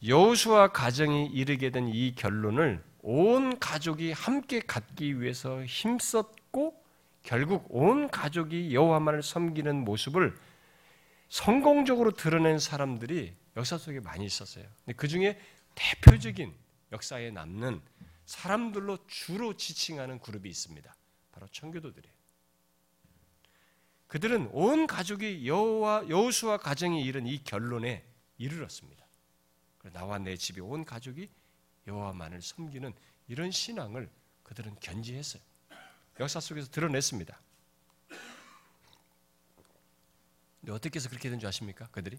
여호수아 0.06 0.68
가정이 0.68 1.26
이르게 1.26 1.70
된 1.70 1.88
이 1.88 2.14
결론을 2.14 2.82
온 3.02 3.58
가족이 3.58 4.12
함께 4.12 4.60
갖기 4.60 5.20
위해서 5.20 5.62
힘썼고 5.64 6.78
결국 7.22 7.66
온 7.68 8.08
가족이 8.10 8.74
여호와만을 8.74 9.22
섬기는 9.22 9.84
모습을 9.84 10.34
성공적으로 11.28 12.12
드러낸 12.12 12.58
사람들이 12.58 13.34
역사 13.56 13.76
속에 13.78 14.00
많이 14.00 14.24
있었어요. 14.24 14.64
근데 14.84 14.96
그 14.96 15.06
중에 15.08 15.38
대표적인 15.74 16.54
역사에 16.92 17.30
남는 17.30 17.80
사람들로 18.26 19.06
주로 19.06 19.56
지칭하는 19.56 20.20
그룹이 20.20 20.48
있습니다. 20.48 20.94
바로 21.32 21.46
청교도들이에요. 21.48 22.14
그들은 24.06 24.48
온 24.52 24.86
가족이 24.86 25.46
여호와 25.46 26.08
여호수아 26.08 26.58
가정이 26.58 27.04
이른 27.04 27.26
이 27.26 27.42
결론에 27.44 28.04
이르렀습니다. 28.38 29.06
나와 29.92 30.18
내 30.18 30.36
집이 30.36 30.60
온 30.60 30.84
가족이 30.84 31.28
여호와만을 31.86 32.42
섬기는 32.42 32.92
이런 33.28 33.50
신앙을 33.50 34.10
그들은 34.42 34.74
견지했어요. 34.80 35.42
역사 36.18 36.40
속에서 36.40 36.68
드러냈습니다. 36.70 37.40
근데 40.60 40.72
어떻게 40.72 40.96
해서 40.98 41.08
그렇게 41.08 41.30
된 41.30 41.38
줄 41.38 41.48
아십니까? 41.48 41.86
그들이? 41.88 42.18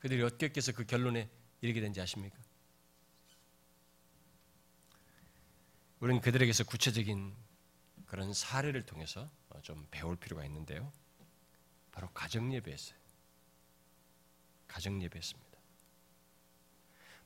그들이 0.00 0.22
어떻게 0.22 0.52
해서 0.56 0.72
그 0.72 0.84
결론에 0.84 1.28
이르게 1.60 1.80
된지 1.80 2.00
아십니까? 2.00 2.36
우리는 6.00 6.20
그들에게서 6.20 6.64
구체적인 6.64 7.34
그런 8.06 8.32
사례를 8.32 8.84
통해서 8.86 9.30
좀 9.62 9.86
배울 9.90 10.16
필요가 10.16 10.44
있는데요. 10.46 10.90
바로 11.92 12.08
가정 12.14 12.52
예배였어요. 12.52 12.98
가정 14.66 15.02
예배였습니다. 15.02 15.50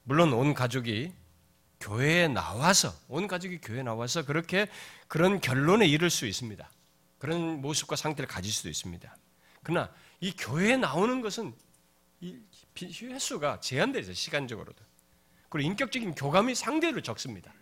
물론 0.02 0.32
온 0.32 0.52
가족이 0.52 1.12
교회에 1.80 2.28
나와서 2.28 2.92
온 3.08 3.28
가족이 3.28 3.58
교회에 3.58 3.82
나와서 3.82 4.24
그렇게 4.24 4.68
그런 5.06 5.40
결론에 5.40 5.86
이를 5.86 6.10
수 6.10 6.26
있습니다. 6.26 6.68
그런 7.18 7.60
모습과 7.60 7.96
상태를 7.96 8.26
가질 8.26 8.52
수도 8.52 8.68
있습니다. 8.68 9.16
그러나 9.62 9.94
이 10.20 10.32
교회에 10.32 10.76
나오는 10.76 11.20
것은 11.20 11.54
이 12.20 12.40
횟수가 12.80 13.60
제한되어 13.60 14.00
있어요. 14.00 14.14
시간적으로도. 14.14 14.82
그리고 15.48 15.68
인격적인 15.68 16.14
교감이 16.14 16.54
상대로 16.54 17.00
적습니다. 17.00 17.52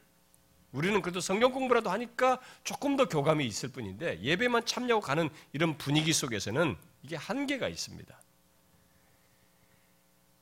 우리는 0.72 1.02
그래도 1.02 1.20
성경 1.20 1.52
공부라도 1.52 1.90
하니까 1.90 2.40
조금 2.64 2.96
더 2.96 3.06
교감이 3.08 3.46
있을 3.46 3.68
뿐인데 3.68 4.20
예배만 4.22 4.64
참여하고 4.64 5.02
가는 5.02 5.28
이런 5.52 5.76
분위기 5.76 6.12
속에서는 6.14 6.76
이게 7.02 7.16
한계가 7.16 7.68
있습니다. 7.68 8.22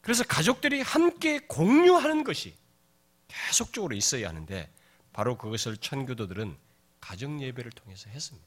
그래서 0.00 0.24
가족들이 0.24 0.80
함께 0.80 1.40
공유하는 1.40 2.22
것이 2.22 2.54
계속적으로 3.26 3.94
있어야 3.94 4.28
하는데 4.28 4.70
바로 5.12 5.36
그것을 5.36 5.76
천교도들은 5.76 6.56
가정 7.00 7.42
예배를 7.42 7.72
통해서 7.72 8.08
했습니다. 8.10 8.46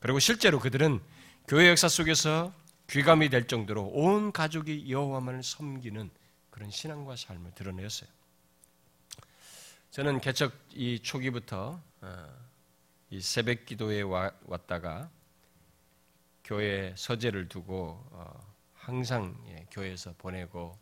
그리고 0.00 0.18
실제로 0.18 0.58
그들은 0.58 1.00
교회 1.46 1.68
역사 1.68 1.88
속에서 1.88 2.52
귀감이 2.88 3.28
될 3.28 3.46
정도로 3.46 3.84
온 3.86 4.32
가족이 4.32 4.90
여호와만을 4.90 5.42
섬기는 5.42 6.10
그런 6.50 6.70
신앙과 6.70 7.16
삶을 7.16 7.52
드러내었어요. 7.54 8.08
저는 9.90 10.20
개척 10.20 10.52
이 10.70 11.00
초기부터 11.00 11.80
어, 12.00 12.44
이 13.10 13.20
새벽 13.20 13.64
기도에 13.64 14.02
왔다가 14.02 15.10
교회 16.44 16.94
서재를 16.96 17.48
두고 17.48 18.04
어, 18.10 18.54
항상 18.74 19.36
예, 19.48 19.66
교회에서 19.70 20.14
보내고 20.18 20.76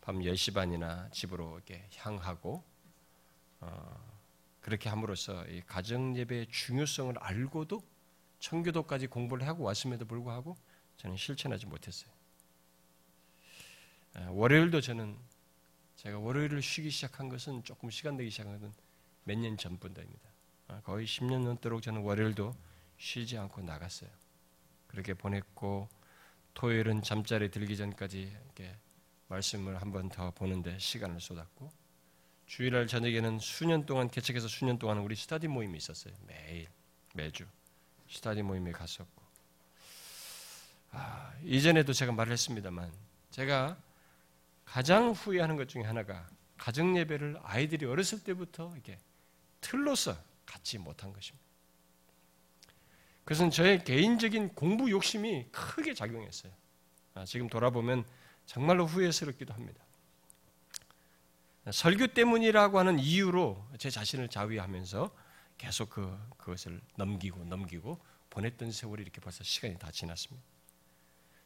밤 0.00 0.18
10시 0.18 0.54
반이나 0.54 1.08
집으로 1.12 1.54
이렇게 1.54 1.88
향하고 1.96 2.64
어, 3.60 4.14
그렇게 4.60 4.88
함으로써 4.88 5.44
이 5.46 5.60
가정 5.60 6.16
예배의 6.16 6.48
중요성을 6.50 7.14
알고도 7.18 7.82
청교도까지 8.40 9.06
공부를 9.06 9.46
하고 9.46 9.64
왔음에도 9.64 10.04
불구하고 10.04 10.56
저는 11.04 11.18
실천하지 11.18 11.66
못했어요. 11.66 12.10
월요일도 14.30 14.80
저는 14.80 15.18
제가 15.96 16.18
월요일을 16.18 16.62
쉬기 16.62 16.88
시작한 16.90 17.28
것은 17.28 17.62
조금 17.62 17.90
시간 17.90 18.16
되기 18.16 18.30
시작한 18.30 18.54
것은 18.54 18.72
몇 19.24 19.36
년 19.38 19.56
전부터입니다. 19.58 20.30
아, 20.68 20.80
거의 20.80 21.06
10년 21.06 21.44
넘도록 21.44 21.82
저는 21.82 22.00
월요일도 22.02 22.54
쉬지 22.96 23.36
않고 23.36 23.60
나갔어요. 23.62 24.08
그렇게 24.86 25.12
보냈고 25.12 25.88
토요일은 26.54 27.02
잠자리 27.02 27.50
들기 27.50 27.76
전까지 27.76 28.20
이렇게 28.22 28.74
말씀을 29.28 29.80
한 29.82 29.92
번 29.92 30.08
더 30.08 30.30
보는데 30.30 30.78
시간을 30.78 31.20
쏟았고 31.20 31.70
주일날 32.46 32.86
저녁에는 32.86 33.40
수년 33.40 33.84
동안 33.84 34.08
개척해서 34.10 34.48
수년 34.48 34.78
동안 34.78 34.98
우리 34.98 35.16
스타디 35.16 35.48
모임이 35.48 35.76
있었어요. 35.76 36.14
매일 36.26 36.68
매주 37.14 37.44
스타디 38.08 38.42
모임에 38.42 38.72
갔었고 38.72 39.23
아, 40.94 41.32
이전에도 41.42 41.92
제가 41.92 42.12
말을 42.12 42.32
했습니다만 42.32 42.92
제가 43.30 43.76
가장 44.64 45.10
후회하는 45.10 45.56
것 45.56 45.68
중에 45.68 45.82
하나가 45.82 46.26
가정 46.56 46.96
예배를 46.96 47.38
아이들이 47.42 47.84
어렸을 47.86 48.22
때부터 48.22 48.72
이렇게 48.74 48.98
틀로서 49.60 50.16
갖지 50.46 50.78
못한 50.78 51.12
것입니다. 51.12 51.44
그것은 53.24 53.50
저의 53.50 53.82
개인적인 53.84 54.54
공부 54.54 54.90
욕심이 54.90 55.46
크게 55.50 55.94
작용했어요. 55.94 56.52
아, 57.14 57.24
지금 57.24 57.48
돌아보면 57.48 58.04
정말로 58.46 58.86
후회스럽기도 58.86 59.54
합니다. 59.54 59.82
설교 61.70 62.08
때문이라고 62.08 62.78
하는 62.78 62.98
이유로 62.98 63.66
제 63.78 63.88
자신을 63.88 64.28
자위하면서 64.28 65.10
계속 65.56 65.90
그, 65.90 66.18
그것을 66.36 66.80
넘기고 66.96 67.44
넘기고 67.44 67.98
보냈던 68.28 68.70
세월이 68.70 69.02
이렇게 69.02 69.20
벌써 69.20 69.42
시간이 69.42 69.78
다 69.78 69.90
지났습니다. 69.90 70.53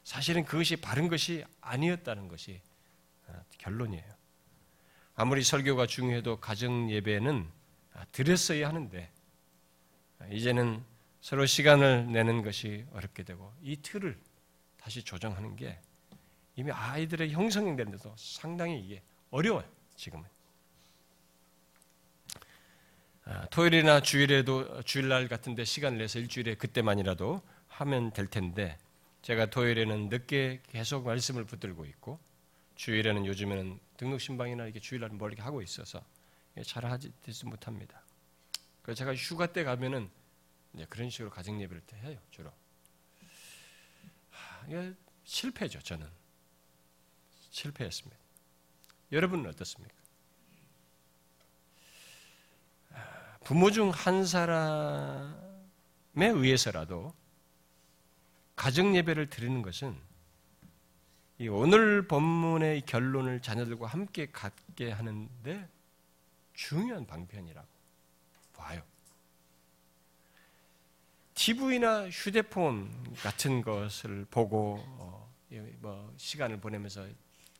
사실은 0.08 0.46
그것이 0.46 0.76
바른 0.76 1.08
것이 1.08 1.44
아니었다는 1.60 2.28
것이 2.28 2.62
아, 3.26 3.42
결론이에요. 3.58 4.06
아무리 5.14 5.42
설교가 5.42 5.86
중요해도 5.86 6.40
가정 6.40 6.90
예배는 6.90 7.46
아, 7.92 8.06
드렸어야 8.10 8.68
하는데 8.68 9.12
이제는 10.30 10.82
서로 11.20 11.44
시간을 11.44 12.10
내는 12.10 12.40
것이 12.40 12.86
어렵게 12.94 13.22
되고 13.22 13.52
이 13.60 13.76
틀을 13.82 14.18
다시 14.78 15.02
조정하는 15.02 15.56
게 15.56 15.78
이미 16.56 16.72
아이들의 16.72 17.30
형성이 17.32 17.76
되는데도 17.76 18.14
상당히 18.16 18.80
이게 18.80 19.02
어려워요. 19.30 19.68
지금은. 19.94 20.24
아, 23.26 23.44
토요일이나 23.50 24.00
주일에도 24.00 24.82
주일날 24.84 25.28
같은데 25.28 25.66
시간을 25.66 25.98
내서 25.98 26.18
일주일에 26.18 26.54
그때만이라도 26.54 27.42
하면 27.66 28.10
될 28.12 28.26
텐데 28.26 28.78
제가 29.22 29.46
토요일에는 29.46 30.08
늦게 30.08 30.62
계속 30.68 31.04
말씀을 31.04 31.44
붙들고 31.44 31.84
있고 31.86 32.18
주일에는 32.76 33.26
요즘에는 33.26 33.80
등록 33.96 34.20
신방이나 34.20 34.64
이렇게 34.64 34.80
주일날 34.80 35.10
멀리 35.10 35.36
하고 35.40 35.60
있어서 35.62 36.02
잘 36.64 36.84
하지 36.86 37.12
되지 37.22 37.44
못합니다. 37.46 38.02
그래서 38.82 38.98
제가 38.98 39.14
휴가 39.14 39.52
때 39.52 39.64
가면은 39.64 40.08
이제 40.74 40.86
그런 40.88 41.10
식으로 41.10 41.30
가정 41.30 41.60
예배를 41.60 41.82
해요 42.04 42.18
주로. 42.30 42.52
이게 44.66 44.94
실패죠 45.24 45.80
저는 45.80 46.08
실패했습니다. 47.50 48.16
여러분은 49.12 49.46
어떻습니까? 49.50 49.94
부모 53.44 53.70
중 53.70 53.90
한 53.90 54.26
사람에 54.26 55.32
의해서라도 56.16 57.14
가정 58.58 58.96
예배를 58.96 59.30
드리는 59.30 59.62
것은 59.62 59.96
오늘 61.48 62.08
본문의 62.08 62.80
결론을 62.82 63.40
자녀들과 63.40 63.86
함께 63.86 64.32
갖게 64.32 64.90
하는데 64.90 65.68
중요한 66.54 67.06
방편이라고 67.06 67.68
봐요. 68.54 68.82
TV나 71.34 72.10
휴대폰 72.10 72.90
같은 73.22 73.62
것을 73.62 74.26
보고 74.28 74.82
어, 74.98 75.32
뭐 75.78 76.12
시간을 76.16 76.58
보내면서 76.58 77.06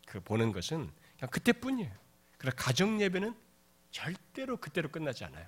그 0.05 0.18
보는 0.18 0.51
것은 0.51 0.90
그냥 1.16 1.30
그때뿐이에요. 1.30 1.92
그러나 2.38 2.57
가정 2.57 3.01
예배는 3.01 3.36
절대로 3.92 4.57
그때로 4.57 4.90
끝나지 4.90 5.24
않아요. 5.24 5.46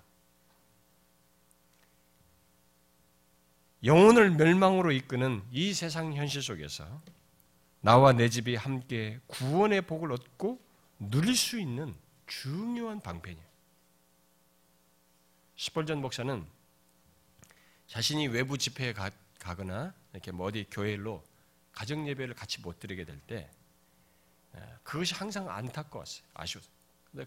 영혼을 3.85 4.31
멸망으로 4.31 4.93
이끄는 4.93 5.43
이 5.51 5.73
세상 5.73 6.15
현실 6.15 6.43
속에서 6.43 7.03
나와 7.81 8.13
내 8.13 8.29
집이 8.29 8.57
함께 8.57 9.21
구원의 9.27 9.83
복을 9.83 10.13
얻고 10.13 10.61
누릴 10.99 11.35
수 11.35 11.59
있는 11.59 11.95
중요한 12.27 13.01
방편이에요. 13.01 13.47
시벌전 15.57 16.01
목사는 16.01 16.47
자신이 17.87 18.29
외부 18.29 18.59
집회에 18.59 18.93
가, 18.93 19.11
거나 19.39 19.95
이렇게 20.13 20.31
뭐 20.31 20.47
어디 20.47 20.67
교회로 20.71 21.25
가정 21.73 22.07
예배를 22.07 22.35
같이 22.35 22.61
못 22.61 22.79
드리게 22.79 23.05
될 23.05 23.19
때 23.27 23.51
그것이 24.83 25.15
항상 25.15 25.49
안타까웠어요. 25.49 26.25
아쉬웠어요. 26.35 26.73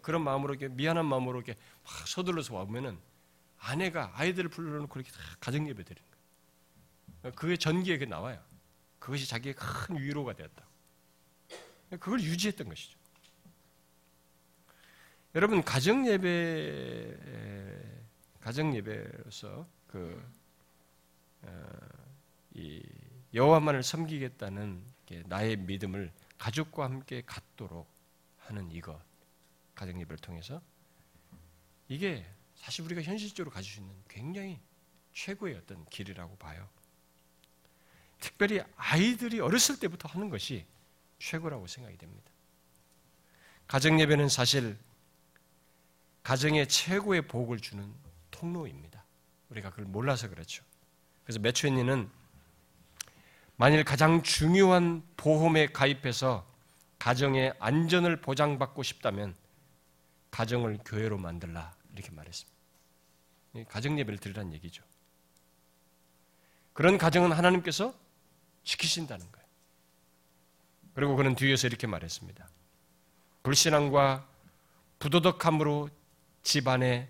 그런 0.02 0.22
마음으로 0.22 0.54
이렇게 0.54 0.74
미안한 0.74 1.06
마음으로 1.06 1.42
이렇게 1.42 1.60
막 1.84 2.08
서둘러서 2.08 2.56
와보면은 2.56 2.98
아내가 3.60 4.12
아이들을 4.16 4.50
불러놓고 4.50 5.00
이렇게 5.00 5.12
가정 5.40 5.68
예배 5.68 5.84
드리는. 5.84 6.13
그게 7.32 7.58
전기에 7.58 7.98
그 7.98 8.04
나와요. 8.04 8.42
그것이 9.00 9.28
자기의 9.28 9.56
큰 9.56 9.98
위로가 9.98 10.34
되었다. 10.34 10.66
그걸 11.92 12.22
유지했던 12.22 12.68
것이죠. 12.70 12.98
여러분 15.36 15.64
가정 15.64 16.08
예배 16.08 17.18
가정 18.40 18.76
예배로서 18.76 19.68
그 19.88 20.24
어, 21.44 21.80
여호와만을 23.34 23.84
섬기겠다는 23.84 24.84
나의 25.26 25.58
믿음을 25.58 26.12
가족과 26.38 26.86
함께 26.86 27.24
갖도록 27.26 27.88
하는 28.40 28.72
이것 28.72 29.00
가정 29.76 30.00
예배를 30.00 30.18
통해서 30.18 30.62
이게 31.88 32.26
사실 32.56 32.84
우리가 32.86 33.02
현실적으로 33.02 33.52
가질 33.52 33.72
수 33.72 33.80
있는 33.80 33.96
굉장히 34.08 34.60
최고의 35.14 35.56
어떤 35.56 35.86
길이라고 35.86 36.38
봐요. 36.38 36.68
특별히 38.24 38.62
아이들이 38.78 39.42
어렸을 39.42 39.78
때부터 39.78 40.08
하는 40.08 40.30
것이 40.30 40.66
최고라고 41.20 41.68
생각이 41.68 41.98
됩니다. 41.98 42.32
가정 43.68 44.00
예배는 44.00 44.30
사실 44.30 44.78
가정에 46.24 46.66
최고의 46.66 47.28
복을 47.28 47.60
주는 47.60 47.94
통로입니다. 48.32 49.04
우리가 49.50 49.72
그걸 49.72 49.86
몰라서 49.86 50.30
그렇죠. 50.30 50.64
그래서 51.26 51.40
매초인니는 51.40 52.10
만일 53.58 53.84
가장 53.84 54.24
중요한 54.24 55.04
보험에 55.18 55.68
가입해서 55.68 56.48
가정의 57.00 57.54
안전을 57.60 58.22
보장받고 58.22 58.84
싶다면 58.84 59.36
가정을 60.32 60.80
교회로 60.86 61.18
만들라 61.18 61.76
이렇게 61.92 62.10
말했습니다. 62.12 62.58
가정 63.68 64.00
예배를 64.00 64.18
드리라는 64.18 64.54
얘기죠. 64.54 64.82
그런 66.72 66.98
가정은 66.98 67.34
하나님께서 67.34 68.02
지키신다는 68.64 69.32
거예요. 69.32 69.48
그리고 70.94 71.16
그는 71.16 71.36
뒤에서 71.36 71.68
이렇게 71.68 71.88
말했습니다. 71.88 72.48
불신앙과 73.44 74.28
부도덕함으로 75.00 75.90
집안에 76.44 77.10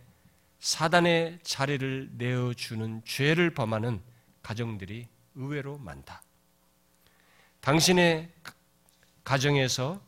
사단의 0.60 1.40
자리를 1.44 2.12
내어주는 2.14 3.04
죄를 3.06 3.54
범하는 3.54 4.02
가정들이 4.42 5.08
의외로 5.36 5.78
많다. 5.78 6.22
당신의 7.62 8.32
가정에서 9.24 10.02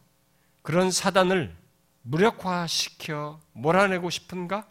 그런 0.61 0.91
사단을 0.91 1.55
무력화시켜 2.03 3.39
몰아내고 3.53 4.09
싶은가? 4.09 4.67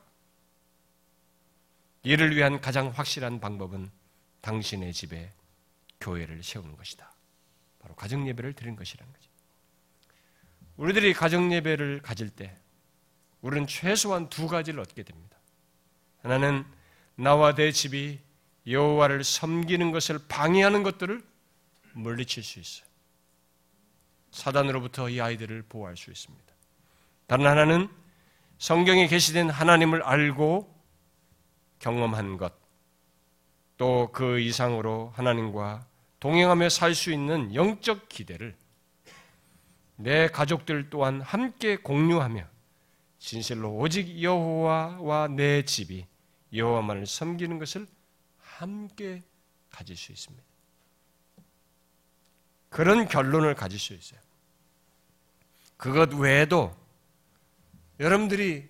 이를 2.03 2.37
위한 2.37 2.61
가장 2.61 2.89
확실한 2.89 3.41
방법은 3.41 3.91
당신의 4.41 4.93
집에 4.93 5.33
교회를 6.01 6.43
세우는 6.43 6.77
것이다. 6.77 7.13
바로 7.79 7.95
가정 7.95 8.27
예배를 8.29 8.55
드리는 8.55 8.77
것이라는 8.77 9.13
거죠. 9.13 9.31
우리들이 10.77 11.13
가정 11.15 11.53
예배를 11.53 12.01
가질 12.03 12.31
때 12.31 12.57
우리는 13.41 13.67
최소한 13.67 14.29
두 14.29 14.49
가지를 14.49 14.81
얻게 14.81 15.03
됩니다. 15.03 15.37
하나는 16.23 16.65
나와 17.15 17.55
내 17.55 17.71
집이 17.71 18.19
여호와를 18.67 19.23
섬기는 19.23 19.93
것을 19.93 20.19
방해하는 20.29 20.83
것들을 20.83 21.23
물리칠 21.93 22.43
수 22.43 22.59
있어요. 22.59 22.89
사단으로부터 24.31 25.11
이 25.11 25.21
아이들을 25.21 25.63
보호할 25.69 25.97
수 25.97 26.11
있습니다. 26.11 26.55
다른 27.27 27.47
하나는 27.47 27.89
성경에 28.59 29.07
계시된 29.07 29.51
하나님을 29.51 30.03
알고 30.03 30.75
경험한 31.79 32.39
것, 32.39 32.53
또 33.77 34.11
그 34.13 34.39
이상으로 34.41 35.13
하나님과 35.17 35.87
동행하며 36.21 36.69
살 36.69 36.95
수 36.95 37.13
있는 37.13 37.55
영적 37.55 38.09
기대를 38.09 38.57
내 39.97 40.29
가족들 40.29 40.91
또한 40.91 41.21
함께 41.21 41.77
공유하며 41.77 42.47
진실로 43.19 43.77
오직 43.77 44.23
여호와와 44.23 45.29
내 45.29 45.65
집이 45.65 46.07
여호와만을 46.53 47.07
섬기는 47.07 47.59
것을 47.59 47.87
함께 48.41 49.23
가질 49.71 49.97
수 49.97 50.13
있습니다. 50.13 50.45
그런 52.69 53.07
결론을 53.09 53.55
가질 53.55 53.79
수 53.79 53.93
있어요. 53.95 54.21
그것 55.77 56.13
외에도 56.15 56.77
여러분들이 58.01 58.69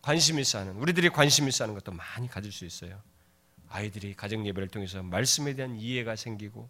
관심 0.00 0.38
있어 0.38 0.58
하는, 0.58 0.76
우리들이 0.76 1.10
관심 1.10 1.48
있어 1.48 1.64
하는 1.64 1.74
것도 1.74 1.92
많이 1.92 2.28
가질 2.28 2.50
수 2.52 2.64
있어요. 2.64 3.00
아이들이 3.72 4.14
가정 4.14 4.46
예배를 4.46 4.68
통해서 4.68 5.02
말씀에 5.02 5.54
대한 5.54 5.76
이해가 5.76 6.16
생기고 6.16 6.68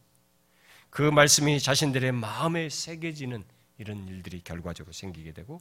그 0.89 1.03
말씀이 1.03 1.59
자신들의 1.59 2.13
마음에 2.13 2.69
새겨지는 2.69 3.45
이런 3.79 4.07
일들이 4.09 4.41
결과적으로 4.43 4.93
생기게 4.93 5.33
되고 5.33 5.61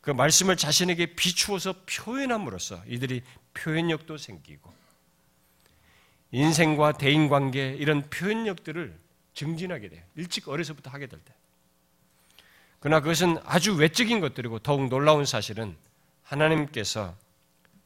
그 0.00 0.10
말씀을 0.10 0.56
자신에게 0.56 1.14
비추어서 1.14 1.74
표현함으로써 1.86 2.82
이들이 2.86 3.22
표현력도 3.54 4.18
생기고 4.18 4.72
인생과 6.32 6.98
대인 6.98 7.28
관계 7.28 7.70
이런 7.74 8.08
표현력들을 8.10 8.98
증진하게 9.34 9.88
돼요. 9.88 10.02
일찍 10.16 10.48
어려서부터 10.48 10.90
하게 10.90 11.06
될 11.06 11.20
때. 11.20 11.32
그러나 12.80 13.00
그것은 13.00 13.38
아주 13.44 13.74
외적인 13.74 14.20
것들이고 14.20 14.60
더욱 14.60 14.88
놀라운 14.88 15.24
사실은 15.24 15.76
하나님께서 16.22 17.16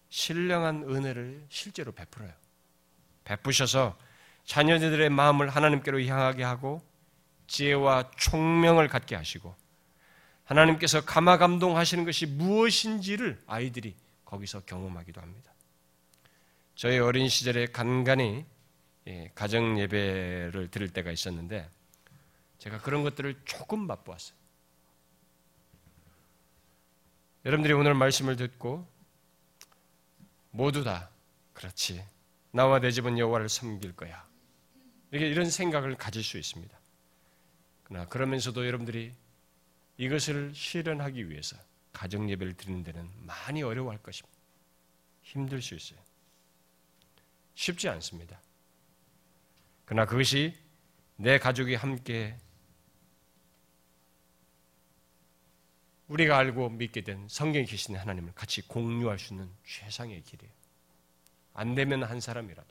신령한 0.09 0.85
은혜를 0.89 1.45
실제로 1.49 1.93
베풀어요. 1.93 2.40
베푸셔서 3.31 3.97
자녀들의 4.45 5.09
마음을 5.11 5.49
하나님께로 5.49 6.03
향하게 6.03 6.43
하고 6.43 6.83
지혜와 7.47 8.11
총명을 8.17 8.89
갖게 8.89 9.15
하시고 9.15 9.55
하나님께서 10.45 11.05
감화 11.05 11.39
감동하시는 11.39 12.05
것이 12.05 12.27
무엇인지를 12.27 13.41
아이들이 13.47 13.95
거기서 14.25 14.61
경험하기도 14.63 15.21
합니다. 15.21 15.53
저희 16.75 16.99
어린 16.99 17.29
시절에 17.29 17.67
간간히 17.67 18.45
예, 19.07 19.31
가정 19.35 19.79
예배를 19.79 20.69
드릴 20.71 20.93
때가 20.93 21.13
있었는데 21.13 21.69
제가 22.59 22.79
그런 22.81 23.03
것들을 23.05 23.43
조금 23.45 23.87
맛보았어요. 23.87 24.37
여러분들이 27.45 27.73
오늘 27.75 27.95
말씀을 27.95 28.37
듣고 28.37 28.87
모두 30.51 30.83
다 30.83 31.09
그렇지 31.55 32.05
나와 32.53 32.81
내 32.81 32.91
집은 32.91 33.19
여호와를 33.19 33.49
섬길 33.49 33.95
거야. 33.97 34.29
이렇게 35.11 35.29
이런 35.29 35.51
생각을 35.51 35.97
가질 35.97 36.23
수 36.23 36.39
있습니다. 36.39 36.79
그러나 37.85 38.07
그러면서도 38.07 38.67
여러분들이 38.67 39.13
이것을 39.97 40.55
실현하기 40.55 41.29
위해서 41.29 41.57
가정 41.93 42.31
예배를 42.31 42.55
드리는 42.55 42.83
데는 42.83 43.11
많이 43.27 43.63
어려워할 43.63 43.99
것입니다. 44.03 44.39
힘들 45.23 45.61
수 45.61 45.75
있어요. 45.75 45.99
쉽지 47.55 47.89
않습니다. 47.89 48.41
그러나 49.85 50.07
그것이 50.07 50.55
내 51.17 51.39
가족이 51.39 51.75
함께 51.75 52.39
우리가 56.09 56.39
알고 56.39 56.71
믿게 56.71 57.03
된 57.03 57.29
성경에 57.29 57.65
계신 57.65 57.95
하나님을 57.97 58.33
같이 58.35 58.63
공유할 58.63 59.19
수 59.19 59.35
있는 59.35 59.51
최상의 59.65 60.23
길이에요. 60.23 60.60
안 61.55 61.75
되면 61.75 62.03
한 62.03 62.21
사람이라도 62.21 62.69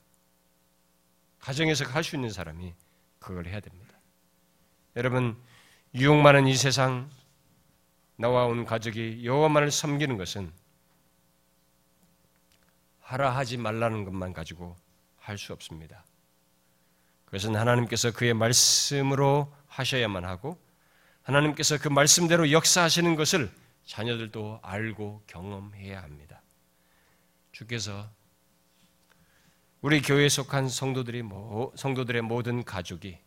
가정에서 1.39 1.85
할 1.85 2.03
수 2.03 2.15
있는 2.15 2.29
사람이 2.29 2.73
그걸 3.19 3.45
해야 3.47 3.59
됩니다. 3.59 3.93
여러분 4.95 5.37
유혹 5.95 6.17
많은 6.17 6.47
이 6.47 6.55
세상 6.55 7.09
나와 8.15 8.45
온 8.45 8.65
가족이 8.65 9.25
여호와만을 9.25 9.71
섬기는 9.71 10.17
것은 10.17 10.51
하라 13.01 13.35
하지 13.35 13.57
말라는 13.57 14.03
것만 14.05 14.33
가지고 14.33 14.75
할 15.17 15.37
수 15.37 15.53
없습니다. 15.53 16.03
그것은 17.25 17.55
하나님께서 17.55 18.11
그의 18.11 18.33
말씀으로 18.33 19.53
하셔야만 19.67 20.25
하고 20.25 20.59
하나님께서 21.21 21.77
그 21.77 21.87
말씀대로 21.87 22.51
역사하시는 22.51 23.15
것을 23.15 23.51
자녀들도 23.85 24.59
알고 24.63 25.23
경험해야 25.27 26.01
합니다. 26.01 26.41
주께서 27.51 28.09
우리 29.81 30.01
교회에 30.01 30.27
속한 30.27 30.67
성도들이 30.67 31.23
성도들의 31.75 32.21
모든 32.23 32.65
가족이 32.65 33.17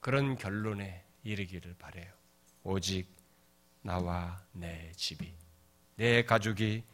그런 0.00 0.36
결론에 0.36 1.02
이르기를 1.24 1.76
바래요. 1.78 2.12
오직 2.62 3.08
나와 3.80 4.42
내 4.52 4.92
집이 4.92 5.32
내 5.96 6.24
가족이 6.24 6.84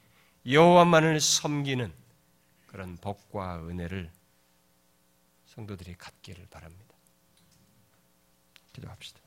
여호와만을 0.48 1.20
섬기는 1.20 1.92
그런 2.68 2.96
복과 2.98 3.66
은혜를 3.66 4.12
성도들이 5.46 5.94
갖기를 5.94 6.46
바랍니다. 6.48 6.94
기도합시다. 8.72 9.25